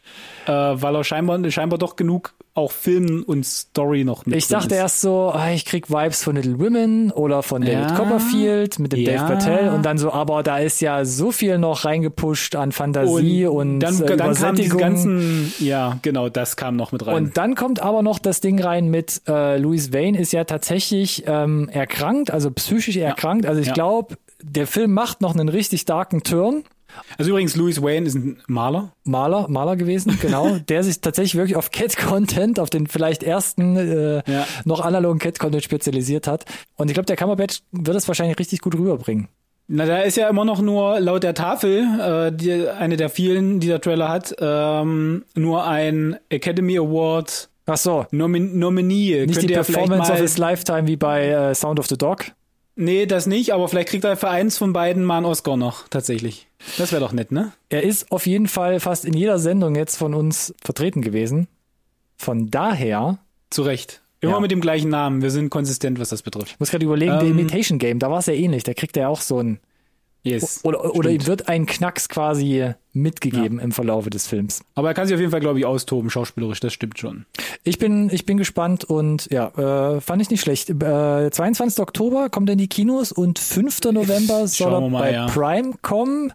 äh, 0.47 0.51
weil 0.53 0.97
er 0.97 1.05
scheinbar 1.05 1.51
scheinbar 1.51 1.79
doch 1.79 1.97
genug 1.97 2.35
auch 2.57 2.71
Film 2.71 3.25
und 3.27 3.45
Story 3.45 4.05
noch 4.05 4.27
mit 4.27 4.37
Ich 4.37 4.47
dachte 4.47 4.75
ist. 4.75 4.81
erst 4.81 5.01
so, 5.01 5.33
ah, 5.35 5.51
ich 5.51 5.65
krieg 5.65 5.91
Vibes 5.91 6.23
von 6.23 6.37
Little 6.37 6.61
Women 6.61 7.11
oder 7.11 7.43
von 7.43 7.63
David 7.63 7.91
Ja. 7.91 7.97
Copperfield 7.97 8.79
mit 8.79 8.93
dem 8.93 9.01
Ja. 9.01 9.13
Dave 9.27 9.33
Patel 9.35 9.69
und 9.71 9.85
dann 9.85 9.99
so, 9.99 10.13
aber 10.13 10.43
da 10.45 10.59
ist 10.59 10.81
ja 10.81 11.05
so 11.05 11.33
viel 11.33 11.59
noch 11.59 11.85
reingepusht 11.85 12.55
an 12.55 12.71
Fantasie 12.71 13.47
und, 13.47 13.81
dann, 13.81 14.01
äh, 14.03 14.17
dann 14.17 14.35
kam 14.35 14.55
diese 14.55 14.77
ganzen, 14.77 15.53
ja, 15.59 15.99
genau, 16.03 16.29
das 16.29 16.55
kam 16.57 16.77
noch 16.77 16.93
mit 16.93 17.05
rein. 17.05 17.17
Und 17.17 17.37
dann 17.37 17.57
kommt 17.57 17.81
aber 17.81 18.03
noch 18.03 18.21
das 18.21 18.41
Ding 18.41 18.61
rein 18.63 18.89
mit 18.89 19.23
äh, 19.27 19.59
Louis 19.59 19.93
Wayne 19.93 20.17
ist 20.19 20.33
ja 20.33 20.45
tatsächlich 20.45 21.25
ähm, 21.27 21.69
erkrankt, 21.69 22.31
also 22.31 22.53
psychisch 22.53 22.97
erkrankt. 22.97 23.47
Also 23.47 23.61
ich 23.61 23.67
Ja. 23.69 23.73
glaube, 23.75 24.17
der 24.43 24.67
Film 24.69 24.93
macht 24.93 25.23
noch 25.23 25.35
einen 25.35 25.49
richtig 25.49 25.87
darken 25.87 26.23
Turn. 26.23 26.63
Also 27.19 27.31
übrigens, 27.31 27.57
Louis 27.57 27.83
Wayne 27.83 28.07
ist 28.07 28.15
ein 28.15 28.39
Maler. 28.47 28.93
Maler, 29.05 29.47
Maler 29.49 29.77
gewesen, 29.77 30.19
genau, 30.21 30.57
der 30.69 30.83
sich 30.83 31.01
tatsächlich 31.01 31.35
wirklich 31.37 31.57
auf 31.57 31.71
Cat-Content, 31.71 32.59
auf 32.61 32.71
den 32.71 32.87
vielleicht 32.87 33.23
ersten 33.23 33.77
äh, 33.77 34.23
Ja. 34.31 34.47
noch 34.65 34.81
analogen 34.81 35.19
Cat-Content 35.19 35.63
spezialisiert 35.63 36.27
hat. 36.27 36.45
Und 36.77 36.89
ich 36.89 36.95
glaube, 36.95 37.07
der 37.07 37.17
Cumberbatch 37.17 37.61
wird 37.73 37.97
es 37.97 38.09
wahrscheinlich 38.09 38.39
richtig 38.39 38.61
gut 38.61 38.75
rüberbringen. 38.75 39.29
Na, 39.67 39.87
da 39.87 40.01
ist 40.01 40.17
ja 40.17 40.29
immer 40.29 40.45
noch 40.45 40.61
nur 40.61 41.01
laut 41.01 41.23
der 41.23 41.33
Tafel, 41.35 41.87
äh, 42.01 42.33
die, 42.37 42.69
eine 42.69 42.97
der 42.99 43.09
vielen, 43.09 43.61
die 43.61 43.69
der 43.69 43.81
Trailer 43.81 44.11
hat, 44.11 44.35
ähm, 44.39 45.25
nur 45.35 45.67
ein 45.67 46.17
Academy 46.29 46.77
Award 46.79 47.49
Ach 47.67 47.79
so, 47.79 48.05
Nomin 48.11 48.59
Nominee. 48.59 49.25
nicht 49.27 49.41
die 49.43 49.53
er 49.55 49.65
vielleicht 49.65 49.87
Performance 49.87 50.13
of 50.13 50.19
his 50.19 50.37
Lifetime 50.37 50.87
wie 50.87 50.97
bei 50.97 51.29
äh, 51.29 51.55
Sound 51.55 51.81
of 51.81 51.87
the 51.87 51.97
Dog. 51.97 52.27
Nee, 52.77 53.07
das 53.07 53.27
nicht, 53.27 53.53
aber 53.55 53.69
vielleicht 53.69 53.89
kriegt 53.89 54.05
er 54.05 54.17
für 54.17 54.29
eins 54.29 54.59
von 54.59 54.73
beiden 54.73 55.05
mal 55.05 55.19
einen 55.19 55.27
Oscar 55.27 55.57
noch, 55.57 55.87
tatsächlich. 55.89 56.49
Das 56.77 56.91
wäre 56.91 57.01
doch 57.01 57.13
nett, 57.13 57.31
ne? 57.31 57.53
Er 57.69 57.85
ist 57.85 58.11
auf 58.11 58.27
jeden 58.27 58.49
Fall 58.49 58.81
fast 58.81 59.05
in 59.05 59.15
jeder 59.15 59.39
Sendung 59.39 59.77
jetzt 59.77 59.97
von 59.97 60.13
uns 60.13 60.55
vertreten 60.63 61.01
gewesen. 61.01 61.47
Von 62.17 62.51
daher, 62.51 63.19
Zu 63.51 63.63
Recht. 63.63 64.01
Immer 64.21 64.33
Ja. 64.35 64.41
mit 64.41 64.51
dem 64.51 64.61
gleichen 64.61 64.89
Namen. 64.89 65.23
Wir 65.23 65.31
sind 65.31 65.51
konsistent, 65.51 66.01
was 66.01 66.09
das 66.09 66.23
betrifft. 66.23 66.53
ich 66.53 66.59
muss 66.61 66.71
gerade 66.71 66.85
überlegen, 66.85 67.13
der 67.13 67.23
Ähm, 67.29 67.39
Imitation 67.39 67.79
Game, 67.79 67.99
da 68.01 68.11
war 68.11 68.19
es 68.19 68.27
ja 68.27 68.33
ähnlich. 68.33 68.65
Da 68.65 68.75
kriegt 68.75 68.97
er 68.97 69.09
auch 69.11 69.21
so 69.21 69.39
ein, 69.39 69.61
Yes. 70.25 70.61
oder, 70.65 70.95
oder 70.95 71.11
ihm 71.11 71.27
wird 71.27 71.49
ein 71.49 71.67
Knacks 71.67 72.09
quasi 72.09 72.73
mitgegeben 72.95 73.59
im 73.59 73.73
Verlaufe 73.73 74.09
des 74.09 74.27
Films. 74.27 74.63
Aber 74.75 74.89
er 74.89 74.95
kann 74.95 75.07
sich 75.07 75.15
auf 75.15 75.21
jeden 75.21 75.31
Fall, 75.33 75.41
glaube 75.41 75.59
ich, 75.59 75.67
austoben, 75.67 76.09
schauspielerisch, 76.09 76.61
das 76.61 76.73
stimmt 76.73 76.99
schon. 76.99 77.27
Ich 77.63 77.79
bin, 77.79 78.09
ich 78.11 78.25
bin 78.25 78.39
gespannt 78.39 78.85
und 78.85 79.31
ja, 79.31 79.97
äh, 79.97 80.01
fand 80.01 80.23
ich 80.23 80.31
nicht 80.31 80.41
schlecht. 80.41 80.71
Äh, 80.71 81.31
22. 81.31 81.81
Oktober 81.81 82.31
kommt 82.31 82.49
er 82.49 82.55
in 82.55 82.59
die 82.59 82.69
Kinos 82.69 83.13
und 83.13 83.39
5. 83.39 83.93
November 83.93 84.47
soll 84.49 84.73
er 84.73 84.89
mal, 84.89 85.01
bei 85.01 85.13
ja. 85.13 85.27
Prime 85.27 85.75
kommen. 85.83 86.33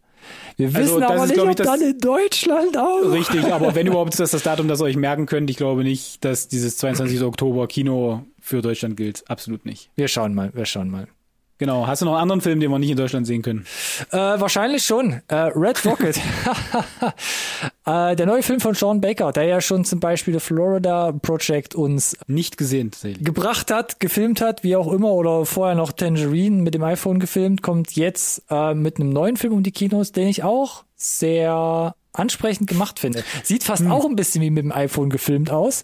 Wir 0.58 0.68
Also, 0.68 0.80
wissen 0.80 1.02
das 1.02 1.12
aber 1.12 1.24
ist, 1.24 1.30
nicht, 1.32 1.40
ob 1.40 1.50
ich, 1.50 1.56
dann 1.56 1.82
in 1.82 1.98
Deutschland 1.98 2.78
auch. 2.78 3.12
Richtig, 3.12 3.46
aber 3.54 3.74
wenn 3.74 3.88
überhaupt 3.88 4.14
ist 4.14 4.20
das 4.20 4.32
das 4.32 4.44
Datum, 4.44 4.68
das 4.68 4.82
ihr 4.82 4.86
euch 4.86 4.98
merken 4.98 5.26
könnt, 5.26 5.50
ich 5.50 5.58
glaube 5.58 5.84
nicht, 5.84 6.24
dass 6.24 6.48
dieses 6.48 6.78
22. 6.78 7.24
Oktober 7.24 7.68
Kino 7.68 8.24
für 8.40 8.62
Deutschland 8.62 8.98
gilt. 8.98 9.24
Absolut 9.30 9.66
nicht. 9.66 9.90
Wir 9.96 10.08
schauen 10.08 10.36
mal, 10.36 10.52
wir 10.54 10.66
schauen 10.66 10.90
mal. 10.90 11.08
Genau. 11.60 11.86
Hast 11.88 12.02
du 12.02 12.06
noch 12.06 12.14
einen 12.14 12.22
anderen 12.24 12.42
Film, 12.42 12.60
den 12.60 12.72
wir 12.72 12.80
nicht 12.80 12.90
in 12.90 12.98
Deutschland 12.98 13.28
sehen 13.28 13.42
können? 13.42 13.66
Äh, 14.12 14.18
wahrscheinlich 14.18 14.84
schon. 14.86 15.22
Äh, 15.28 15.36
Red 15.36 15.86
Rocket. 15.86 16.18
äh, 17.86 18.16
der 18.16 18.26
neue 18.26 18.42
Film 18.44 18.60
von 18.60 18.74
Sean 18.76 19.02
Baker, 19.02 19.32
der 19.32 19.44
ja 19.44 19.62
schon 19.62 19.84
zum 19.86 20.00
Beispiel 20.00 20.34
The 20.34 20.40
Florida 20.40 21.12
Project 21.12 21.76
uns 21.76 22.18
Nicht 22.28 22.58
gesehen, 22.58 22.92
gebracht 23.22 23.72
hat, 23.72 24.00
gefilmt 24.00 24.42
hat, 24.42 24.64
wie 24.64 24.76
auch 24.76 24.92
immer, 24.92 25.12
oder 25.12 25.46
vorher 25.46 25.76
noch 25.76 25.92
Tangerine 25.92 26.62
mit 26.62 26.74
dem 26.74 26.84
iPhone 26.84 27.20
gefilmt, 27.20 27.62
kommt 27.62 27.92
jetzt 27.92 28.42
äh, 28.50 28.74
mit 28.74 28.98
einem 29.00 29.10
neuen 29.10 29.38
Film 29.38 29.54
um 29.54 29.64
die 29.64 29.72
Kinos, 29.72 30.12
den 30.12 30.28
ich 30.30 30.44
auch 30.44 30.86
sehr 30.96 31.94
ansprechend 32.14 32.68
gemacht 32.70 33.00
finde. 33.00 33.24
Sieht 33.44 33.64
fast 33.64 33.84
Hm. 33.84 33.92
auch 33.92 34.06
ein 34.06 34.16
bisschen 34.16 34.42
wie 34.42 34.50
mit 34.50 34.64
dem 34.64 34.72
iPhone 34.72 35.10
gefilmt 35.10 35.52
aus, 35.52 35.84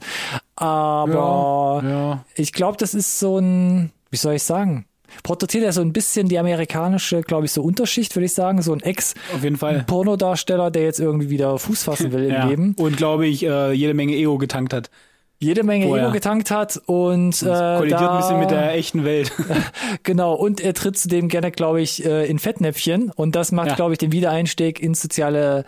aber 0.56 1.82
Ja. 1.84 2.26
ich 2.36 2.54
glaube, 2.54 2.78
das 2.78 2.94
ist 2.94 3.20
so 3.20 3.38
ein, 3.38 3.92
wie 4.10 4.18
soll 4.18 4.34
ich 4.36 4.44
sagen, 4.44 4.86
porträtiert 5.24 5.64
ja 5.64 5.72
so 5.72 5.82
ein 5.82 5.94
bisschen 5.94 6.28
die 6.28 6.38
amerikanische, 6.40 7.22
glaube 7.22 7.46
ich, 7.46 7.52
so 7.52 7.62
Unterschicht, 7.64 8.16
würde 8.16 8.26
ich 8.26 8.34
sagen, 8.34 8.62
so 8.62 8.74
ein. 8.74 8.82
Ex-Pornodarsteller, 8.82 10.72
der 10.72 10.84
jetzt 10.84 11.00
irgendwie 11.00 11.30
wieder 11.30 11.58
Fuß 11.58 11.84
fassen 11.84 12.12
will 12.12 12.26
im 12.26 12.32
Ja. 12.36 12.46
Leben, 12.48 12.76
Und 12.78 12.98
glaube 12.98 13.28
ich, 13.28 13.44
äh, 13.46 13.72
jede 13.74 13.94
Menge 13.94 14.14
Ego 14.16 14.38
getankt 14.38 14.74
hat. 14.74 14.90
jede 15.40 15.64
Menge 15.64 15.86
Vorher. 15.88 16.06
Ego 16.06 16.14
getankt 16.14 16.52
hat 16.52 16.82
und 16.86 17.42
äh, 17.42 17.46
Kollidiert 17.46 18.02
da, 18.02 18.12
ein 18.16 18.22
bisschen 18.22 18.40
mit 18.40 18.52
der 18.52 18.74
echten 18.74 19.04
Welt. 19.06 19.32
Genau, 20.04 20.34
und 20.34 20.62
er 20.62 20.74
tritt 20.74 20.98
zudem 20.98 21.30
gerne, 21.30 21.52
glaube 21.52 21.82
ich, 21.82 22.06
äh, 22.06 22.26
in 22.28 22.40
Fettnäpfchen. 22.40 23.12
Und 23.16 23.36
das 23.36 23.52
macht, 23.52 23.68
Ja. 23.70 23.76
glaube 23.76 23.94
ich, 23.94 23.98
den 23.98 24.12
Wiedereinstieg 24.12 24.80
ins 24.82 25.02
soziale 25.02 25.66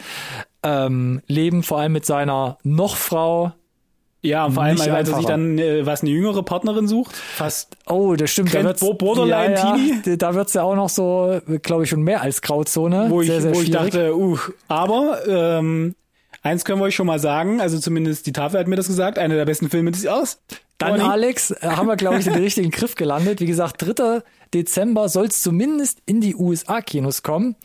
ähm, 0.64 1.22
Leben, 1.28 1.64
vor 1.64 1.80
allem 1.80 1.94
mit 1.94 2.06
seiner 2.06 2.58
Nochfrau. 2.64 3.52
Ja, 4.22 4.46
und 4.46 4.54
vor 4.54 4.64
allem, 4.64 4.76
Nicht 4.76 4.90
als 4.90 5.10
er 5.10 5.16
sich 5.16 5.16
einfacher. 5.16 5.28
dann 5.32 5.58
äh, 5.58 5.86
was 5.86 6.02
eine 6.02 6.12
jüngere 6.12 6.44
Partnerin 6.44 6.88
sucht. 6.88 7.16
Fast. 7.16 7.78
Oh, 7.88 8.16
das 8.16 8.32
stimmt. 8.32 8.54
Da 8.54 8.64
wird's, 8.64 8.80
Bo- 8.82 8.94
Borderline 8.94 9.54
ja, 9.56 9.76
ja, 10.06 10.16
da 10.18 10.34
wird's 10.36 10.54
ja 10.54 10.64
auch 10.64 10.76
noch 10.76 10.90
so, 10.90 11.40
glaube 11.62 11.84
ich, 11.84 11.90
schon 11.90 12.02
mehr 12.02 12.22
als 12.22 12.42
Grauzone. 12.42 13.08
wo 13.10 13.22
ich, 13.22 13.28
sehr, 13.28 13.42
sehr 13.42 13.56
wo 13.56 13.62
ich 13.62 13.72
dachte, 13.72 14.16
uh, 14.18 14.38
aber 14.68 15.20
ähm, 15.28 15.96
eins 16.42 16.66
können 16.66 16.80
wir 16.82 16.86
euch 16.86 16.96
schon 16.96 17.08
mal 17.08 17.20
sagen, 17.20 17.62
also 17.62 17.80
zumindest 17.80 18.26
die 18.28 18.34
Tafel 18.34 18.60
hat 18.60 18.68
mir 18.68 18.76
das 18.76 18.88
gesagt, 18.88 19.18
einer 19.20 19.36
der 19.36 19.46
besten 19.46 19.70
Filme 19.70 19.92
des 19.92 20.04
Jahres. 20.04 20.42
Dann, 20.80 20.92
Conny? 20.92 21.04
Alex, 21.04 21.52
äh, 21.52 21.58
haben 21.70 21.88
wir, 21.88 21.96
glaube 21.96 22.18
ich, 22.20 22.26
den 22.26 22.34
richtigen 22.36 22.70
Griff 22.72 22.96
gelandet. 22.96 23.40
Wie 23.40 23.46
gesagt, 23.48 23.82
3. 23.82 24.22
Dezember 24.54 25.10
soll 25.10 25.26
es 25.26 25.42
zumindest 25.42 26.00
in 26.06 26.22
die 26.22 26.36
USA-Kinos 26.36 27.24
kommen. 27.24 27.56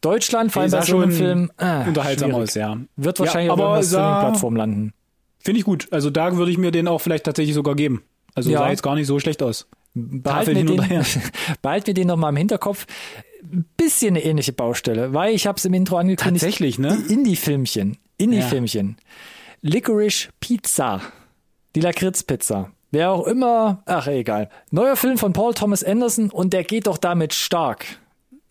Deutschland, 0.00 0.52
vor 0.52 0.62
allem 0.62 0.70
bei 0.72 0.82
so 0.82 0.98
einem 0.98 1.10
Film, 1.12 1.50
äh, 1.58 1.86
Unterhaltsam 1.86 2.30
schwierig. 2.30 2.48
aus, 2.48 2.54
ja. 2.54 2.76
Wird 2.96 3.18
Ja, 3.18 3.24
wahrscheinlich 3.24 3.50
aber 3.52 3.68
auf 3.78 3.84
sah- 3.84 4.00
Streaming-Plattform 4.02 4.56
landen. 4.56 4.92
Finde 5.46 5.60
ich 5.60 5.64
gut. 5.64 5.86
Also 5.92 6.10
da 6.10 6.36
würde 6.36 6.50
ich 6.50 6.58
mir 6.58 6.72
den 6.72 6.88
auch 6.88 6.98
vielleicht 7.00 7.22
tatsächlich 7.24 7.54
sogar 7.54 7.76
geben. 7.76 8.02
Also 8.34 8.50
Ja. 8.50 8.58
sah 8.58 8.70
jetzt 8.70 8.82
gar 8.82 8.96
nicht 8.96 9.06
so 9.06 9.18
schlecht 9.20 9.42
aus. 9.44 9.68
Tafel 10.24 10.56
wir, 10.56 10.64
den, 10.64 10.76
behalten 11.62 11.86
wir 11.86 11.94
den 11.94 12.08
noch 12.08 12.16
mal 12.16 12.30
im 12.30 12.36
Hinterkopf. 12.36 12.86
Ein 13.44 13.64
bisschen 13.76 14.16
eine 14.16 14.24
ähnliche 14.24 14.52
Baustelle, 14.52 15.14
weil 15.14 15.34
ich 15.34 15.46
habe 15.46 15.56
es 15.56 15.64
im 15.64 15.72
Intro 15.72 15.98
angekündigt. 15.98 16.42
Tatsächlich, 16.44 16.78
ne? 16.80 16.98
Die 17.08 17.12
Indie-Filmchen. 17.14 17.96
Indie-Filmchen. 18.18 18.96
Licorice 19.62 20.28
Pizza. 20.40 21.00
Die 21.76 21.80
Lakritz-Pizza. 21.80 22.72
Wer 22.90 23.12
auch 23.12 23.26
immer, 23.26 23.82
ach 23.86 24.08
egal. 24.08 24.50
Neuer 24.72 24.96
Film 24.96 25.16
von 25.16 25.32
Paul 25.32 25.54
Thomas 25.54 25.84
Anderson 25.84 26.30
und 26.30 26.52
der 26.52 26.64
geht 26.64 26.88
doch 26.88 26.98
damit 26.98 27.34
stark, 27.34 27.84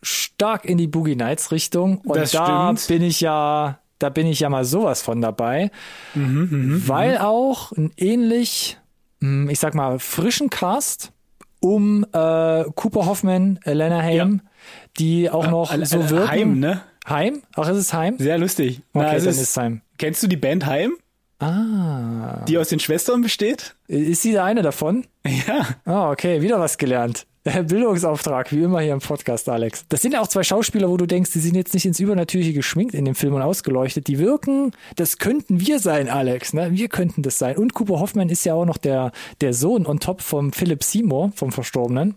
stark 0.01 0.65
in 0.65 0.77
die 0.77 0.87
Boogie 0.87 1.15
Nights 1.15 1.51
Richtung. 1.51 1.97
Und 2.05 2.15
Das 2.17 2.31
da 2.31 2.75
stimmt. 2.77 2.87
bin 2.99 3.07
ich 3.07 3.21
ja, 3.21 3.79
da 4.05 4.09
bin 4.09 4.27
ich 4.27 4.39
ja 4.39 4.49
mal 4.49 4.63
sowas 4.65 5.01
von 5.01 5.19
dabei, 5.19 5.71
Mhm, 6.13 6.83
weil 6.85 7.17
auch 7.17 7.71
ein 7.71 7.91
ähnlich, 7.97 8.77
hm, 9.21 9.49
ich 9.49 9.59
sag 9.59 9.73
mal, 9.73 9.97
frischen 9.99 10.49
Cast 10.51 11.11
um 11.59 12.03
äh, 12.13 12.63
Cooper 12.75 13.07
Hoffman, 13.07 13.59
Elena 13.63 13.99
Haim, 14.01 14.41
die 14.99 15.29
auch 15.31 15.47
noch 15.49 15.73
Äh, 15.73 15.83
so 15.85 15.99
äh, 15.99 16.09
wirken. 16.11 16.27
Heim, 16.29 16.59
ne? 16.59 16.81
Heim? 17.09 17.41
Ach, 17.55 17.67
ist 17.69 17.77
es 17.77 17.93
Heim? 17.93 18.15
Sehr 18.19 18.37
lustig. 18.37 18.81
Okay, 18.93 19.05
Na, 19.05 19.15
es 19.15 19.23
dann 19.23 19.31
ist, 19.33 19.41
ist 19.41 19.57
Heim. 19.57 19.81
Kennst 19.97 20.21
du 20.21 20.27
die 20.27 20.37
Band 20.37 20.65
Heim, 20.67 20.93
Ah. 21.39 22.43
die 22.47 22.57
aus 22.57 22.69
den 22.69 22.79
Schwestern 22.79 23.21
besteht? 23.21 23.75
Ist 23.87 24.21
sie 24.21 24.31
der 24.33 24.43
eine 24.43 24.61
davon? 24.61 25.05
Ja. 25.47 25.67
Ah, 25.85 26.11
okay, 26.11 26.41
wieder 26.43 26.59
was 26.59 26.77
gelernt. 26.77 27.25
Bildungsauftrag, 27.45 28.51
wie 28.51 28.63
immer 28.63 28.79
hier 28.79 28.93
im 28.93 28.99
Podcast, 28.99 29.47
Alex. 29.49 29.85
Das 29.89 30.01
sind 30.01 30.13
ja 30.13 30.21
auch 30.21 30.27
zwei 30.27 30.43
Schauspieler, 30.43 30.89
wo 30.89 30.97
du 30.97 31.05
denkst, 31.05 31.31
die 31.31 31.39
sind 31.39 31.55
jetzt 31.55 31.75
nicht 31.75 31.85
ins 31.85 31.99
Übernatürliche 31.99 32.53
geschminkt 32.53 32.95
in 32.95 33.05
dem 33.05 33.13
Film 33.13 33.35
und 33.35 33.43
ausgeleuchtet. 33.43 34.07
Die 34.07 34.17
wirken, 34.17 34.71
das 34.95 35.19
könnten 35.19 35.59
wir 35.59 35.79
sein, 35.79 36.09
Alex. 36.09 36.53
Ne? 36.53 36.69
Wir 36.71 36.87
könnten 36.87 37.21
das 37.21 37.37
sein. 37.37 37.55
Und 37.57 37.75
Cooper 37.75 37.99
Hoffman 37.99 38.29
ist 38.29 38.45
ja 38.45 38.55
auch 38.55 38.65
noch 38.65 38.77
der, 38.77 39.11
der 39.41 39.53
Sohn 39.53 39.85
on 39.85 39.99
top 39.99 40.21
vom 40.21 40.53
Philip 40.53 40.83
Seymour, 40.83 41.31
vom 41.35 41.51
Verstorbenen. 41.51 42.15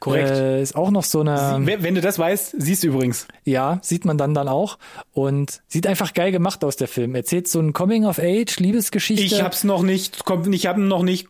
Korrekt. 0.00 0.30
Äh, 0.30 0.62
ist 0.62 0.74
auch 0.74 0.90
noch 0.90 1.04
so 1.04 1.20
eine, 1.20 1.58
Wenn 1.60 1.84
wenn 1.84 1.94
du 1.94 2.00
das 2.00 2.18
weißt, 2.18 2.56
siehst 2.58 2.82
du 2.82 2.88
übrigens. 2.88 3.28
ja, 3.44 3.78
sieht 3.82 4.04
man 4.04 4.18
dann 4.18 4.34
dann 4.34 4.48
auch. 4.48 4.78
Und 5.12 5.62
sieht 5.68 5.86
einfach 5.86 6.12
geil 6.12 6.32
gemacht 6.32 6.64
aus, 6.64 6.74
der 6.76 6.88
Film. 6.88 7.14
Erzählt 7.14 7.46
so 7.46 7.60
ein 7.60 7.72
Coming-of-Age, 7.72 8.58
Liebesgeschichte. 8.58 9.24
Ich 9.24 9.42
hab's 9.42 9.62
noch 9.62 9.82
nicht, 9.82 10.24
ich 10.50 10.66
habe 10.66 10.80
noch 10.80 11.04
nicht 11.04 11.28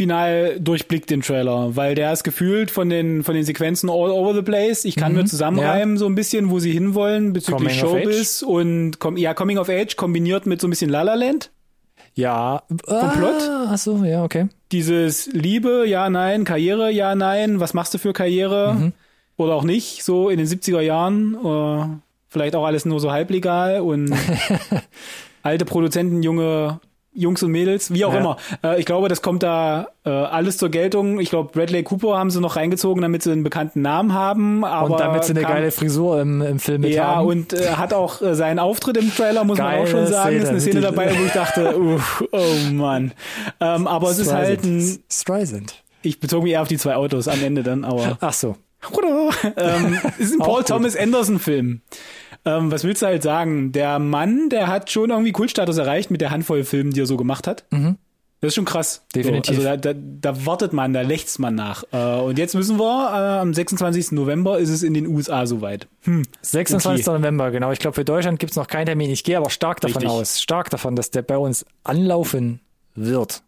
final 0.00 0.58
durchblickt 0.60 1.10
den 1.10 1.20
Trailer, 1.20 1.76
weil 1.76 1.94
der 1.94 2.10
ist 2.12 2.24
gefühlt 2.24 2.70
von 2.70 2.88
den 2.88 3.22
von 3.22 3.34
den 3.34 3.44
Sequenzen 3.44 3.90
all 3.90 4.10
over 4.10 4.32
the 4.34 4.40
place. 4.42 4.84
Ich 4.86 4.96
kann 4.96 5.12
mir 5.12 5.26
zusammenreimen 5.26 5.98
so 5.98 6.06
ein 6.06 6.14
bisschen, 6.14 6.50
wo 6.50 6.58
sie 6.58 6.72
hinwollen 6.72 7.34
bezüglich 7.34 7.76
Mhm. 7.82 7.86
Coming 7.86 8.02
Showbiz 8.04 8.42
und 8.42 8.98
com 8.98 9.16
ja 9.18 9.34
Coming 9.34 9.58
of 9.58 9.68
Age 9.68 9.96
kombiniert 9.96 10.46
mit 10.46 10.60
so 10.60 10.66
ein 10.66 10.70
bisschen 10.70 10.88
La 10.90 11.02
La 11.02 11.14
Land. 11.14 11.50
Ja. 12.14 12.62
Vom 12.68 13.10
Plot? 13.12 13.42
Ach 13.68 13.78
so, 13.78 14.02
ja, 14.04 14.24
okay. 14.24 14.48
Dieses 14.72 15.26
Liebe, 15.32 15.84
ja, 15.86 16.08
nein, 16.08 16.44
Karriere, 16.44 16.90
ja, 16.90 17.14
nein, 17.14 17.60
was 17.60 17.74
machst 17.74 17.92
du 17.94 17.98
für 17.98 18.12
Karriere 18.14 18.74
Mhm. 18.78 18.92
oder 19.36 19.54
auch 19.54 19.64
nicht, 19.64 20.02
so 20.02 20.28
in 20.30 20.38
den 20.38 20.46
70er 20.46 20.80
Jahren, 20.80 21.34
äh, 21.34 21.84
vielleicht 22.28 22.56
auch 22.56 22.64
alles 22.64 22.84
nur 22.86 23.00
so 23.00 23.12
halblegal 23.12 23.80
und 23.80 24.12
alte 25.42 25.64
Produzenten, 25.64 26.22
junge 26.22 26.80
Jungs 27.12 27.42
und 27.42 27.50
Mädels, 27.50 27.92
wie 27.92 28.04
auch 28.04 28.12
Ja. 28.14 28.20
immer. 28.20 28.36
Äh, 28.62 28.78
ich 28.78 28.86
glaube, 28.86 29.08
das 29.08 29.20
kommt 29.20 29.42
da 29.42 29.88
äh, 30.04 30.10
alles 30.10 30.58
zur 30.58 30.68
Geltung. 30.68 31.18
Ich 31.18 31.30
glaube, 31.30 31.50
Bradley 31.52 31.82
Cooper 31.82 32.16
haben 32.16 32.30
sie 32.30 32.40
noch 32.40 32.54
reingezogen, 32.56 33.02
damit 33.02 33.22
sie 33.24 33.32
einen 33.32 33.42
bekannten 33.42 33.82
Namen 33.82 34.12
haben. 34.14 34.64
Aber 34.64 34.92
und 34.92 35.00
damit 35.00 35.24
sie 35.24 35.32
eine 35.32 35.42
kam- 35.42 35.52
geile 35.54 35.70
Frisur 35.72 36.20
im, 36.20 36.40
im 36.40 36.58
Film 36.60 36.82
mit 36.82 36.94
Ja, 36.94 37.16
haben. 37.16 37.26
und 37.26 37.52
äh, 37.52 37.70
hat 37.72 37.92
auch 37.92 38.22
äh, 38.22 38.34
seinen 38.36 38.60
Auftritt 38.60 38.96
im 38.96 39.12
Trailer, 39.14 39.42
muss 39.44 39.58
man 39.58 39.74
auch 39.74 39.86
schon 39.88 40.04
Geile 40.04 40.06
sagen. 40.06 40.36
Ist 40.36 40.48
eine 40.48 40.60
Szene, 40.60 40.80
Szene 40.80 40.80
dabei, 40.82 41.10
wo 41.18 41.24
ich 41.24 41.32
dachte, 41.32 41.76
uff, 41.78 42.22
oh 42.30 42.72
Mann. 42.72 43.12
Ähm, 43.60 43.86
aber 43.88 44.10
es 44.10 44.18
ist 44.20 44.32
halt 44.32 44.62
ein, 44.64 45.00
Streisand. 45.10 45.82
ich 46.02 46.20
bezog 46.20 46.44
mich 46.44 46.52
eher 46.52 46.62
auf 46.62 46.68
die 46.68 46.78
zwei 46.78 46.94
Autos 46.94 47.26
am 47.26 47.42
Ende 47.42 47.62
dann, 47.64 47.84
aber 47.84 48.18
Ach 48.20 48.32
so. 48.32 48.56
ähm, 49.56 49.98
es 50.18 50.26
ist 50.26 50.32
ein 50.34 50.38
Paul. 50.38 50.64
Thomas 50.64 50.96
Anderson 50.96 51.38
Film. 51.38 51.82
Ähm, 52.44 52.72
was 52.72 52.84
willst 52.84 53.02
du 53.02 53.06
halt 53.06 53.22
sagen? 53.22 53.72
Der 53.72 53.98
Mann, 53.98 54.48
der 54.48 54.66
hat 54.68 54.90
schon 54.90 55.10
irgendwie 55.10 55.32
Kultstatus 55.32 55.76
erreicht 55.78 56.10
mit 56.10 56.20
der 56.20 56.30
Handvoll 56.30 56.64
Filmen, 56.64 56.92
die 56.92 57.00
er 57.00 57.06
so 57.06 57.16
gemacht 57.16 57.46
hat. 57.46 57.64
Das 58.40 58.48
ist 58.48 58.54
schon 58.54 58.64
krass. 58.64 59.02
Mhm. 59.14 59.20
Definitiv. 59.20 59.60
So, 59.60 59.68
also 59.68 59.80
da, 59.80 59.92
da, 59.92 60.00
da 60.20 60.46
wartet 60.46 60.72
man, 60.72 60.92
da 60.92 61.02
lächzt 61.02 61.38
man 61.38 61.54
nach. 61.54 61.84
Äh, 61.92 62.20
und 62.20 62.38
jetzt 62.38 62.54
müssen 62.54 62.78
wir, 62.78 63.10
äh, 63.10 63.40
am 63.40 63.52
26. 63.52 64.12
November 64.12 64.58
ist 64.58 64.70
es 64.70 64.82
in 64.82 64.94
den 64.94 65.06
USA 65.06 65.46
soweit. 65.46 65.88
Hm. 66.02 66.22
26. 66.40 67.06
November, 67.06 67.50
genau. 67.50 67.70
Ich 67.72 67.78
glaube, 67.78 67.94
für 67.94 68.04
Deutschland 68.04 68.38
gibt's 68.38 68.56
noch 68.56 68.66
keinen 68.66 68.86
Termin. 68.86 69.10
Ich 69.10 69.24
gehe 69.24 69.36
aber 69.36 69.50
stark 69.50 69.80
davon 69.80 70.02
Richtig. 70.02 70.10
aus, 70.10 70.40
stark 70.40 70.70
davon, 70.70 70.96
dass 70.96 71.10
der 71.10 71.22
bei 71.22 71.36
uns 71.36 71.66
anlaufen 71.84 72.60
wird. 72.94 73.42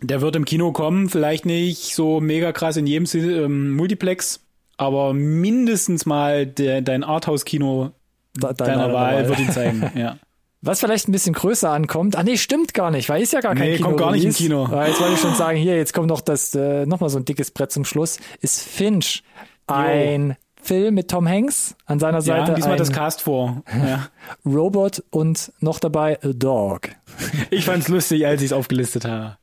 Der 0.00 0.20
wird 0.20 0.36
im 0.36 0.44
Kino 0.44 0.72
kommen, 0.72 1.08
vielleicht 1.08 1.46
nicht 1.46 1.94
so 1.94 2.20
mega 2.20 2.52
krass 2.52 2.76
in 2.76 2.86
jedem 2.86 3.06
ähm, 3.14 3.74
Multiplex, 3.74 4.40
aber 4.76 5.14
mindestens 5.14 6.04
mal 6.06 6.46
der, 6.46 6.82
dein 6.82 7.02
Arthouse-Kino 7.02 7.92
Da, 8.38 8.52
deiner 8.52 8.92
Wahl 8.92 9.14
Wahl. 9.16 9.28
wird 9.28 9.38
ihn 9.40 9.50
zeigen. 9.50 9.90
Ja. 9.94 10.16
Was 10.62 10.80
vielleicht 10.80 11.06
ein 11.08 11.12
bisschen 11.12 11.34
größer 11.34 11.70
ankommt. 11.70 12.16
Ah 12.16 12.22
nee, 12.24 12.36
stimmt 12.36 12.74
gar 12.74 12.90
nicht, 12.90 13.08
weil 13.08 13.22
ist 13.22 13.32
ja 13.32 13.40
gar 13.40 13.54
kein 13.54 13.68
Nee, 13.68 13.76
Kino. 13.76 13.88
kommt 13.88 14.00
gar 14.00 14.10
nicht 14.12 14.24
im 14.24 14.32
Kino. 14.32 14.66
Weil 14.70 14.88
jetzt 14.88 15.00
wollte 15.00 15.14
ich 15.14 15.20
schon 15.20 15.34
sagen, 15.34 15.58
hier, 15.58 15.76
jetzt 15.76 15.92
kommt 15.92 16.08
noch 16.08 16.20
das, 16.22 16.54
äh, 16.54 16.86
noch 16.86 16.98
mal 17.00 17.08
so 17.08 17.18
ein 17.18 17.24
dickes 17.24 17.50
Brett 17.52 17.70
zum 17.70 17.84
Schluss. 17.84 18.18
Ist 18.40 18.62
Finch. 18.62 19.22
Ein 19.68 20.36
Film 20.60 20.94
mit 20.94 21.08
Tom 21.10 21.28
Hanks 21.28 21.76
an 21.84 22.00
seiner 22.00 22.18
Ja, 22.18 22.22
Seite. 22.22 22.54
diesmal 22.54 22.72
ein 22.72 22.78
das 22.78 22.90
Cast 22.90 23.22
vor. 23.22 23.62
Ja. 23.86 24.08
Robot 24.44 25.04
und 25.10 25.52
noch 25.60 25.78
dabei 25.78 26.18
A 26.22 26.28
Dog. 26.32 26.88
Ich 27.50 27.64
fand's 27.66 27.86
lustig, 27.88 28.26
als 28.26 28.40
ich 28.40 28.46
es 28.46 28.52
aufgelistet 28.52 29.04
habe. 29.04 29.36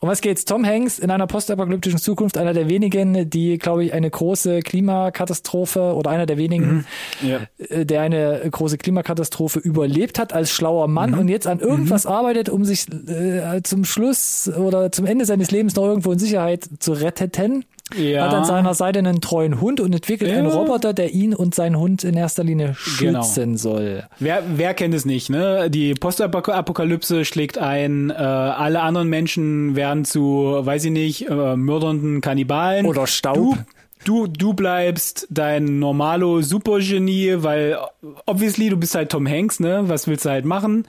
Um 0.00 0.08
was 0.08 0.20
geht's? 0.20 0.44
Tom 0.44 0.66
Hanks 0.66 0.98
in 0.98 1.10
einer 1.10 1.26
postapokalyptischen 1.26 1.98
Zukunft, 1.98 2.36
einer 2.36 2.52
der 2.52 2.68
wenigen, 2.68 3.30
die, 3.30 3.58
glaube 3.58 3.84
ich, 3.84 3.92
eine 3.92 4.10
große 4.10 4.60
Klimakatastrophe 4.60 5.94
oder 5.94 6.10
einer 6.10 6.26
der 6.26 6.36
wenigen, 6.36 6.84
Ja. 7.22 7.40
äh, 7.58 7.86
der 7.86 8.00
eine 8.02 8.42
große 8.50 8.78
Klimakatastrophe 8.78 9.58
überlebt 9.60 10.18
hat 10.18 10.32
als 10.32 10.50
schlauer 10.50 10.88
Mann 10.88 11.14
und 11.14 11.28
jetzt 11.28 11.46
an 11.46 11.60
irgendwas 11.60 12.06
arbeitet, 12.06 12.48
um 12.48 12.64
sich 12.64 12.86
äh, 13.08 13.62
zum 13.62 13.84
Schluss 13.84 14.48
oder 14.48 14.90
zum 14.90 15.06
Ende 15.06 15.24
seines 15.24 15.50
Lebens 15.50 15.76
noch 15.76 15.84
irgendwo 15.84 16.12
in 16.12 16.18
Sicherheit 16.18 16.68
zu 16.80 16.92
retten. 16.92 17.64
Ja. 17.96 18.26
Hat 18.26 18.34
an 18.34 18.44
seiner 18.44 18.74
Seite 18.74 18.98
einen 18.98 19.20
treuen 19.20 19.60
Hund 19.60 19.80
und 19.80 19.92
entwickelt 19.94 20.30
einen 20.30 20.48
Ja. 20.48 20.54
Roboter, 20.54 20.92
der 20.92 21.12
ihn 21.12 21.34
und 21.34 21.54
seinen 21.54 21.78
Hund 21.78 22.04
in 22.04 22.14
erster 22.16 22.44
Linie 22.44 22.76
Genau. 22.98 23.22
schützen 23.22 23.56
soll. 23.56 24.04
Wer, 24.18 24.42
wer 24.56 24.74
kennt 24.74 24.94
es 24.94 25.04
nicht, 25.04 25.30
ne? 25.30 25.68
Die 25.70 25.94
Postapokalypse 25.94 27.24
schlägt 27.24 27.58
ein, 27.58 28.10
äh, 28.10 28.14
alle 28.14 28.80
anderen 28.80 29.08
Menschen 29.08 29.76
werden 29.76 30.04
zu, 30.04 30.58
weiß 30.60 30.84
ich 30.84 30.90
nicht, 30.92 31.28
äh, 31.28 31.56
mördernden 31.56 32.20
Kannibalen. 32.20 32.86
Oder 32.86 33.06
Staub. 33.06 33.36
Du, 33.36 33.56
du, 34.04 34.26
du 34.26 34.54
bleibst 34.54 35.26
dein 35.30 35.78
normalo 35.78 36.40
Supergenie, 36.42 37.34
weil 37.38 37.78
obviously 38.26 38.68
du 38.68 38.76
bist 38.76 38.94
halt 38.94 39.10
Tom 39.10 39.26
Hanks, 39.28 39.60
ne? 39.60 39.84
Was 39.86 40.06
willst 40.08 40.24
du 40.24 40.30
halt 40.30 40.44
machen? 40.44 40.86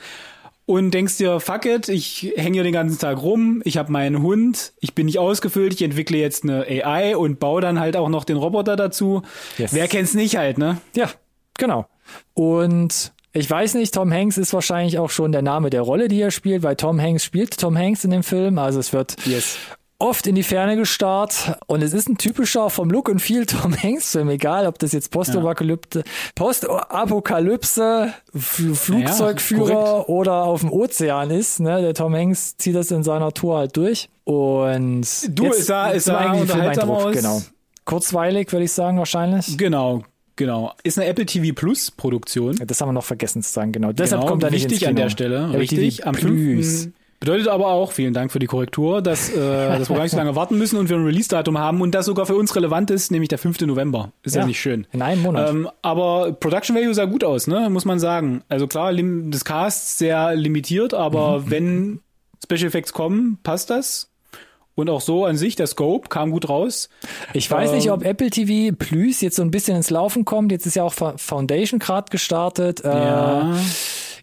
Und 0.66 0.92
denkst 0.92 1.18
dir, 1.18 1.42
fuck 1.42 1.66
it, 1.66 1.90
ich 1.90 2.32
hänge 2.38 2.54
hier 2.56 2.64
den 2.64 2.72
ganzen 2.72 2.98
Tag 2.98 3.22
rum, 3.22 3.62
ich 3.66 3.78
habe 3.78 3.92
meinen 3.92 4.22
Hund, 4.22 4.72
ich 4.80 4.96
bin 4.96 5.08
nicht 5.08 5.20
ausgefüllt, 5.20 5.74
ich 5.74 5.82
entwickle 5.82 6.18
jetzt 6.18 6.44
eine 6.44 6.66
AI 6.66 7.18
und 7.18 7.40
baue 7.40 7.60
dann 7.60 7.82
halt 7.82 7.98
auch 7.98 8.08
noch 8.08 8.24
den 8.24 8.38
Roboter 8.38 8.78
dazu. 8.78 9.24
Yes. 9.58 9.74
Wer 9.74 9.90
kennt's 9.90 10.14
nicht 10.14 10.38
halt, 10.38 10.58
ne? 10.58 10.78
Ja, 10.96 11.10
genau. 11.58 11.88
Und 12.34 13.12
ich 13.34 13.50
weiß 13.50 13.74
nicht, 13.74 13.94
Tom 13.94 14.14
Hanks 14.14 14.38
ist 14.38 14.54
wahrscheinlich 14.54 15.00
auch 15.00 15.10
schon 15.10 15.32
der 15.32 15.42
Name 15.42 15.70
der 15.70 15.82
Rolle, 15.82 16.08
die 16.08 16.22
er 16.22 16.32
spielt, 16.32 16.64
weil 16.64 16.76
Tom 16.76 17.02
Hanks 17.02 17.26
spielt 17.26 17.60
Tom 17.60 17.78
Hanks 17.78 18.06
in 18.06 18.12
dem 18.12 18.24
Film. 18.24 18.58
Also 18.58 18.80
es 18.80 18.94
wird 18.94 19.18
Yes. 19.26 19.58
Oft 20.04 20.28
in 20.28 20.36
die 20.36 20.44
Ferne 20.44 20.76
gestarrt 20.76 21.58
und 21.68 21.82
es 21.82 21.94
ist 21.94 22.10
ein 22.10 22.18
typischer 22.18 22.70
vom 22.70 22.90
Look 22.90 23.10
und 23.10 23.20
Feel 23.22 23.46
Tom 23.46 23.76
Hanks 23.76 24.12
Film, 24.12 24.30
egal 24.30 24.68
ob 24.68 24.78
das 24.80 24.92
jetzt 24.92 25.12
Postapokalypse, 25.12 26.04
Postapokalypse, 26.36 28.14
Flugzeugführer 28.36 29.74
korrekt. 29.74 30.10
oder 30.10 30.44
auf 30.44 30.62
dem 30.62 30.72
Ozean 30.72 31.30
ist. 31.32 31.60
Ne? 31.60 31.82
Der 31.82 31.94
Tom 31.94 32.16
Hanks 32.16 32.58
zieht 32.58 32.76
das 32.76 32.92
in 32.92 33.04
seiner 33.04 33.32
Tour 33.34 33.58
halt 33.58 33.78
durch 33.78 34.10
und 34.24 35.02
Du, 35.30 35.52
sah- 35.54 35.92
es 35.92 36.06
zum 36.06 36.14
sah 36.14 36.20
eigentlichen 36.20 36.52
unterhaltsam 36.52 36.92
aus. 36.92 37.14
Genau. 37.16 37.42
Kurzweilig 37.86 38.52
würde 38.52 38.66
ich 38.66 38.72
sagen 38.72 38.98
wahrscheinlich. 38.98 39.58
Genau, 39.58 40.04
genau. 40.36 40.74
Ist 40.84 40.98
eine 40.98 41.08
Apple 41.08 41.26
TV 41.26 41.54
Plus 41.54 41.92
Produktion. 41.92 42.56
Das 42.66 42.80
haben 42.82 42.90
wir 42.90 42.94
noch 42.94 43.04
vergessen 43.04 43.42
zu 43.44 43.52
sagen, 43.52 43.72
genau. 43.72 43.92
Deshalb 43.92 44.22
genau, 44.22 44.32
kommt 44.32 44.44
er 44.44 44.52
nicht 44.52 44.70
wichtig 44.70 44.88
an 44.88 44.96
der 44.96 45.10
Stelle. 45.10 45.46
Apple 45.48 45.60
richtig. 45.60 46.06
Am 46.08 46.16
Plus. 46.16 46.30
5. 46.32 46.90
Bedeutet 47.24 47.48
aber 47.48 47.68
auch, 47.68 47.94
vielen 47.94 48.14
Dank 48.14 48.34
für 48.34 48.40
die 48.40 48.48
Korrektur, 48.48 49.02
dass, 49.02 49.30
äh, 49.30 49.36
dass 49.80 49.88
wir 49.90 49.96
gar 49.96 50.04
nicht 50.04 50.12
so 50.12 50.18
lange 50.18 50.36
warten 50.36 50.58
müssen 50.58 50.78
und 50.78 50.90
wir 50.90 50.98
ein 50.98 51.06
Release-Datum 51.06 51.58
haben 51.58 51.80
und 51.80 51.96
das 51.96 52.06
sogar 52.06 52.26
für 52.26 52.36
uns 52.36 52.54
relevant 52.54 52.92
ist, 52.92 53.12
nämlich 53.12 53.30
der 53.30 53.38
5. 53.38 53.62
November. 53.62 54.12
Ist 54.24 54.36
ja, 54.36 54.46
nicht 54.46 54.60
schön. 54.60 54.86
In 54.92 55.02
einem 55.02 55.22
Monat. 55.22 55.50
Ähm, 55.50 55.70
aber 55.82 56.34
Production 56.34 56.76
Value 56.76 56.94
sah 56.94 57.06
gut 57.06 57.24
aus, 57.24 57.48
ne? 57.48 57.70
Muss 57.70 57.86
man 57.86 57.98
sagen. 58.00 58.42
Also 58.50 58.68
klar, 58.68 58.92
das 58.94 59.46
Cast 59.46 60.00
sehr 60.00 60.36
limitiert, 60.36 60.94
aber 60.94 61.40
Mhm. 61.40 61.50
wenn 61.52 62.00
Special 62.44 62.68
Effects 62.68 62.92
kommen, 62.92 63.38
passt 63.42 63.70
das. 63.70 64.10
Und 64.76 64.90
auch 64.90 65.00
so 65.02 65.24
an 65.24 65.38
sich, 65.38 65.56
der 65.56 65.68
Scope 65.68 66.10
kam 66.10 66.32
gut 66.32 66.50
raus. 66.50 66.90
ich 67.32 67.50
weiß 67.50 67.72
nicht, 67.72 67.86
ähm, 67.88 67.94
ob 67.94 68.04
Apple 68.04 68.32
TV 68.32 68.76
Plus 68.76 69.22
jetzt 69.22 69.36
so 69.38 69.44
ein 69.44 69.52
bisschen 69.52 69.78
ins 69.78 69.92
Laufen 69.92 70.26
kommt. 70.26 70.52
Jetzt 70.52 70.66
ist 70.66 70.76
ja 70.76 70.84
auch 70.84 70.94
Foundation 71.16 71.80
gerade 71.80 72.10
gestartet. 72.10 72.84
Äh, 72.84 72.90
Ja. 72.90 73.56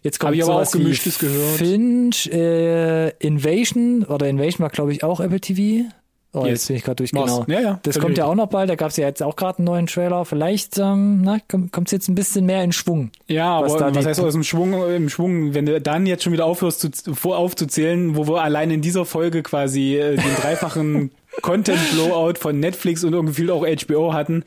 Jetzt 0.03 0.19
kommt 0.19 0.35
ich 0.35 0.43
aber 0.43 0.61
auch 0.61 0.71
Gemischtes 0.71 1.19
gehört. 1.19 1.57
Finch, 1.57 2.27
äh, 2.31 3.09
Invasion 3.19 4.03
oder 4.03 4.27
Invasion 4.27 4.59
war 4.63 4.69
glaube 4.69 4.91
ich 4.93 5.03
auch 5.03 5.19
Apple 5.19 5.39
TV. 5.39 5.87
Oh, 6.33 6.45
Yes. 6.45 6.49
jetzt 6.49 6.67
bin 6.67 6.75
ich 6.77 6.83
gerade 6.83 6.95
durch, 6.95 7.11
genau. 7.11 7.43
Ja, 7.47 7.59
ja, 7.59 7.79
das 7.83 7.99
kommt 7.99 8.17
ja 8.17 8.23
auch 8.23 8.35
noch 8.35 8.47
bald, 8.47 8.69
da 8.69 8.75
gab 8.75 8.89
es 8.89 8.95
ja 8.95 9.05
jetzt 9.05 9.21
auch 9.21 9.35
gerade 9.35 9.57
einen 9.57 9.65
neuen 9.65 9.87
Trailer. 9.87 10.23
Vielleicht 10.23 10.77
ähm, 10.77 11.21
na, 11.23 11.39
kommt 11.49 11.87
es 11.87 11.91
jetzt 11.91 12.07
ein 12.07 12.15
bisschen 12.15 12.45
mehr 12.45 12.63
in 12.63 12.71
Schwung. 12.71 13.11
Ja, 13.27 13.61
was 13.61 13.73
aber 13.75 13.93
was 13.93 14.05
heißt 14.05 14.21
aus 14.21 14.31
dem 14.31 14.43
Schwung, 14.43 14.73
im 14.89 15.09
Schwung, 15.09 15.53
wenn 15.53 15.65
du 15.65 15.81
dann 15.81 16.05
jetzt 16.05 16.23
schon 16.23 16.31
wieder 16.31 16.45
aufhörst 16.45 17.03
zu, 17.03 17.13
vor 17.13 17.37
aufzuzählen, 17.37 18.15
wo 18.15 18.29
wir 18.29 18.41
allein 18.41 18.71
in 18.71 18.81
dieser 18.81 19.03
Folge 19.03 19.43
quasi 19.43 19.97
äh, 19.97 20.15
den 20.15 20.35
dreifachen 20.41 21.11
Content 21.41 21.79
Blowout 21.91 22.35
von 22.39 22.57
Netflix 22.57 23.03
und 23.03 23.11
irgendwie 23.11 23.51
auch 23.51 23.65
HBO 23.65 24.13
hatten. 24.13 24.45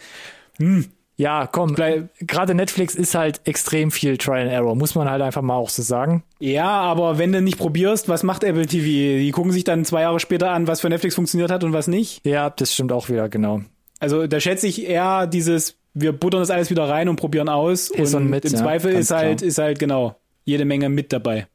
Ja, 1.17 1.47
komm, 1.47 1.75
Bleib- 1.75 2.09
gerade 2.21 2.55
Netflix 2.55 2.95
ist 2.97 3.15
halt 3.15 3.41
extrem 3.45 3.91
viel 3.93 4.19
Trial 4.19 4.43
and 4.43 4.51
Error, 4.51 4.75
muss 4.75 4.95
man 4.97 5.09
halt 5.09 5.23
einfach 5.23 5.43
mal 5.43 5.55
auch 5.55 5.69
so 5.69 5.83
sagen. 5.83 6.25
Ja, 6.41 6.69
aber 6.69 7.19
wenn 7.19 7.31
du 7.31 7.41
nicht 7.41 7.57
probierst, 7.59 8.09
was 8.09 8.25
macht 8.25 8.43
Apple 8.43 8.67
TV? 8.67 8.85
Die 8.85 9.31
gucken 9.31 9.53
sich 9.53 9.63
dann 9.65 9.85
zwei 9.85 10.03
Jahre 10.03 10.19
später 10.19 10.51
an, 10.51 10.67
was 10.67 10.81
für 10.81 10.89
Netflix 10.89 11.15
funktioniert 11.15 11.51
hat 11.53 11.63
und 11.63 11.73
was 11.73 11.87
nicht. 11.87 12.27
Ja, 12.27 12.51
das 12.51 12.75
stimmt 12.75 12.91
auch 12.91 13.09
wieder, 13.09 13.29
genau. 13.29 13.61
Also 14.01 14.27
da 14.27 14.41
schätze 14.41 14.67
ich 14.67 14.87
eher 14.89 15.27
dieses, 15.29 15.77
wir 15.95 16.13
buttern 16.13 16.41
das 16.41 16.51
alles 16.51 16.69
wieder 16.71 16.89
rein 16.89 17.09
und 17.09 17.17
probieren 17.17 17.49
aus. 17.49 17.91
Ist 17.91 18.15
und 18.15 18.23
und 18.25 18.31
mit, 18.31 18.45
im 18.45 18.53
ja, 18.53 18.59
Zweifel 18.59 18.93
ist 18.93 19.11
halt, 19.13 19.39
klar. 19.39 19.49
ist 19.49 19.59
halt 19.59 19.79
genau 19.79 20.17
jede 20.45 20.65
Menge 20.65 20.89
mit 20.89 21.13
dabei. 21.13 21.47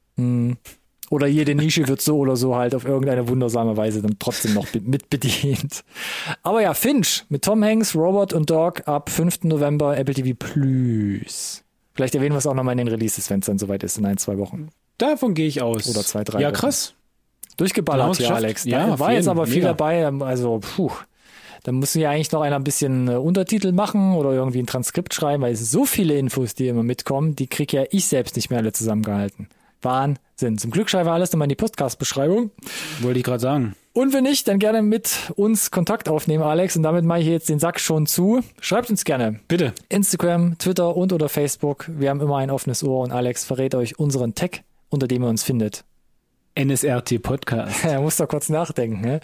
Oder 1.09 1.27
jede 1.27 1.55
Nische 1.55 1.87
wird 1.87 2.01
so 2.01 2.17
oder 2.17 2.35
so 2.35 2.55
halt 2.55 2.75
auf 2.75 2.85
irgendeine 2.85 3.27
wundersame 3.27 3.75
Weise 3.77 4.01
dann 4.01 4.17
trotzdem 4.19 4.53
noch 4.53 4.67
be- 4.67 4.81
mit 4.81 5.09
bedient. 5.09 5.83
Aber 6.43 6.61
ja, 6.61 6.73
Finch 6.73 7.25
mit 7.29 7.43
Tom 7.43 7.63
Hanks, 7.63 7.95
Robot 7.95 8.33
und 8.33 8.49
Dog 8.49 8.87
ab 8.87 9.09
5. 9.09 9.43
November 9.45 9.97
Apple 9.97 10.13
TV 10.13 10.35
Plus. 10.37 11.63
Vielleicht 11.93 12.15
erwähnen 12.15 12.33
wir 12.33 12.37
es 12.37 12.47
auch 12.47 12.53
nochmal 12.53 12.73
in 12.73 12.77
den 12.79 12.87
Releases, 12.87 13.29
wenn 13.29 13.39
es 13.39 13.47
dann 13.47 13.57
soweit 13.59 13.83
ist, 13.83 13.97
in 13.97 14.05
ein, 14.05 14.17
zwei 14.17 14.37
Wochen. 14.37 14.69
Davon 14.97 15.33
gehe 15.33 15.47
ich 15.47 15.61
aus. 15.61 15.89
Oder 15.89 16.01
zwei, 16.05 16.23
drei 16.23 16.39
Ja, 16.41 16.51
krass. 16.51 16.93
Durchgeballert 17.57 18.15
hier, 18.17 18.25
geschafft? 18.27 18.43
Alex. 18.43 18.63
Ja, 18.65 18.85
Da 18.87 18.93
auf 18.93 18.99
war 18.99 19.11
jetzt 19.13 19.27
aber 19.27 19.45
viel 19.45 19.55
Mega. 19.63 19.69
dabei, 19.73 20.05
also 20.25 20.59
puh. 20.59 20.91
Da 21.63 21.73
muss 21.73 21.93
ja 21.93 22.09
eigentlich 22.09 22.31
noch 22.31 22.41
einer 22.41 22.55
ein 22.55 22.63
bisschen 22.63 23.09
äh, 23.09 23.15
Untertitel 23.15 23.73
machen 23.73 24.13
oder 24.13 24.31
irgendwie 24.31 24.59
ein 24.59 24.65
Transkript 24.65 25.13
schreiben, 25.13 25.43
weil 25.43 25.51
es 25.53 25.69
so 25.71 25.85
viele 25.85 26.17
Infos, 26.17 26.55
die 26.55 26.69
immer 26.69 26.83
mitkommen, 26.83 27.35
die 27.35 27.47
krieg 27.47 27.73
ja 27.73 27.83
ich 27.91 28.07
selbst 28.07 28.37
nicht 28.37 28.49
mehr 28.49 28.59
alle 28.59 28.71
zusammengehalten. 28.71 29.49
Wahnsinn. 29.81 30.57
Zum 30.57 30.71
Glück 30.71 30.89
schreibe 30.89 31.11
alles 31.11 31.31
nochmal 31.31 31.45
in 31.45 31.49
die 31.49 31.55
Podcast-Beschreibung. 31.55 32.51
Wollte 33.01 33.19
ich 33.19 33.25
gerade 33.25 33.39
sagen. 33.39 33.75
Und 33.93 34.13
wenn 34.13 34.23
nicht, 34.23 34.47
dann 34.47 34.59
gerne 34.59 34.81
mit 34.81 35.31
uns 35.35 35.71
Kontakt 35.71 36.07
aufnehmen, 36.09 36.43
Alex. 36.43 36.75
Und 36.77 36.83
damit 36.83 37.03
mache 37.03 37.19
ich 37.19 37.27
jetzt 37.27 37.49
den 37.49 37.59
Sack 37.59 37.79
schon 37.79 38.05
zu. 38.05 38.41
Schreibt 38.61 38.89
uns 38.89 39.03
gerne. 39.03 39.39
Bitte. 39.47 39.73
Instagram, 39.89 40.57
Twitter 40.57 40.95
und 40.95 41.11
oder 41.11 41.27
Facebook. 41.27 41.89
Wir 41.89 42.09
haben 42.09 42.21
immer 42.21 42.37
ein 42.37 42.51
offenes 42.51 42.83
Ohr 42.83 43.01
und 43.01 43.11
Alex 43.11 43.43
verrät 43.45 43.75
euch 43.75 43.99
unseren 43.99 44.35
Tag, 44.35 44.61
unter 44.89 45.07
dem 45.07 45.23
ihr 45.23 45.29
uns 45.29 45.43
findet. 45.43 45.83
NSRT 46.57 47.21
Podcast. 47.21 47.83
Er 47.83 48.01
muss 48.01 48.17
da 48.17 48.25
kurz 48.25 48.49
nachdenken. 48.49 49.01
Ne? 49.01 49.21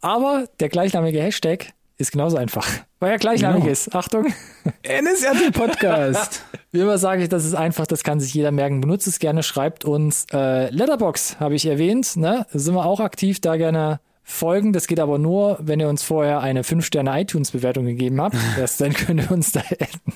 Aber 0.00 0.46
der 0.60 0.68
gleichnamige 0.68 1.20
Hashtag 1.22 1.72
ist 2.04 2.12
genauso 2.12 2.36
einfach. 2.36 2.66
Weil 3.00 3.12
er 3.12 3.18
gleichnamig 3.18 3.60
Genau. 3.62 3.72
ist. 3.72 3.94
Achtung. 3.94 4.26
NSRT 4.82 5.52
Podcast. 5.52 6.42
Wie 6.72 6.80
immer 6.80 6.98
sage 6.98 7.22
ich, 7.22 7.28
das 7.28 7.44
ist 7.44 7.54
einfach, 7.54 7.86
das 7.86 8.02
kann 8.04 8.20
sich 8.20 8.32
jeder 8.34 8.50
merken. 8.52 8.80
Benutzt 8.80 9.06
es 9.06 9.18
gerne, 9.18 9.42
schreibt 9.42 9.84
uns. 9.84 10.26
Äh, 10.32 10.70
Letterbox 10.70 11.38
habe 11.40 11.54
ich 11.54 11.66
erwähnt, 11.66 12.16
ne? 12.16 12.46
Sind 12.52 12.74
wir 12.74 12.84
auch 12.86 13.00
aktiv, 13.00 13.40
da 13.40 13.56
gerne 13.56 14.00
folgen. 14.22 14.72
Das 14.72 14.86
geht 14.86 15.00
aber 15.00 15.18
nur, 15.18 15.58
wenn 15.60 15.80
ihr 15.80 15.88
uns 15.88 16.02
vorher 16.02 16.40
eine 16.40 16.62
5-Sterne 16.62 17.20
iTunes-Bewertung 17.20 17.84
gegeben 17.86 18.20
habt. 18.20 18.36
Erst 18.58 18.80
dann 18.80 18.92
könnt 18.92 19.20
ihr 19.22 19.30
uns 19.30 19.52
da 19.52 19.60
adden. 19.60 20.14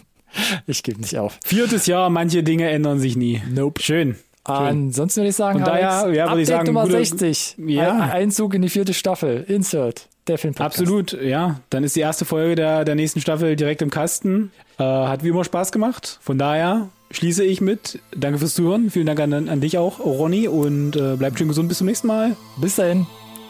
Ich 0.66 0.82
gebe 0.82 1.00
nicht 1.00 1.18
auf. 1.18 1.38
Viertes 1.44 1.86
Jahr, 1.86 2.10
manche 2.10 2.42
Dinge 2.42 2.68
ändern 2.70 2.98
sich 2.98 3.16
nie. 3.16 3.42
Nope. 3.50 3.82
Schön. 3.82 4.16
Ansonsten 4.44 5.20
würde 5.20 5.28
ich 5.30 5.36
sagen, 5.36 5.58
Von 5.58 5.66
daher, 5.68 5.90
Alex, 5.92 6.02
ja, 6.02 6.06
würde 6.06 6.22
Update 6.30 6.40
ich 6.42 6.48
sagen, 6.48 6.66
Nummer 6.68 6.82
gute- 6.84 6.92
60. 6.96 7.56
Ja. 7.66 7.92
Ein- 7.96 8.10
Einzug 8.10 8.54
in 8.54 8.62
die 8.62 8.70
vierte 8.70 8.94
Staffel. 8.94 9.44
Insert. 9.46 10.08
Der 10.28 10.36
Film 10.38 10.54
Absolut, 10.58 11.12
ja. 11.20 11.60
Dann 11.70 11.84
ist 11.84 11.96
die 11.96 12.00
erste 12.00 12.24
Folge 12.26 12.54
der, 12.54 12.84
der 12.84 12.94
nächsten 12.94 13.20
Staffel 13.20 13.56
direkt 13.56 13.80
im 13.80 13.90
Kasten. 13.90 14.52
Äh, 14.78 14.84
hat 14.84 15.24
wie 15.24 15.28
immer 15.28 15.44
Spaß 15.44 15.72
gemacht. 15.72 16.18
Von 16.20 16.38
daher 16.38 16.88
schließe 17.10 17.42
ich 17.42 17.62
mit. 17.62 17.98
Danke 18.14 18.38
fürs 18.38 18.54
Zuhören. 18.54 18.90
Vielen 18.90 19.06
Dank 19.06 19.20
an, 19.20 19.48
an 19.48 19.60
dich 19.60 19.78
auch, 19.78 20.00
Ronny. 20.00 20.46
Und 20.46 20.96
äh, 20.96 21.16
bleibt 21.16 21.38
schön 21.38 21.48
gesund. 21.48 21.68
Bis 21.68 21.78
zum 21.78 21.86
nächsten 21.86 22.06
Mal. 22.06 22.36
Bis 22.60 22.76
dahin. 22.76 23.06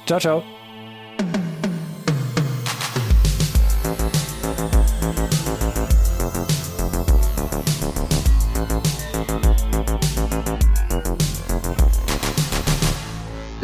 Ciao, 0.07 0.21
ciao. 0.21 0.43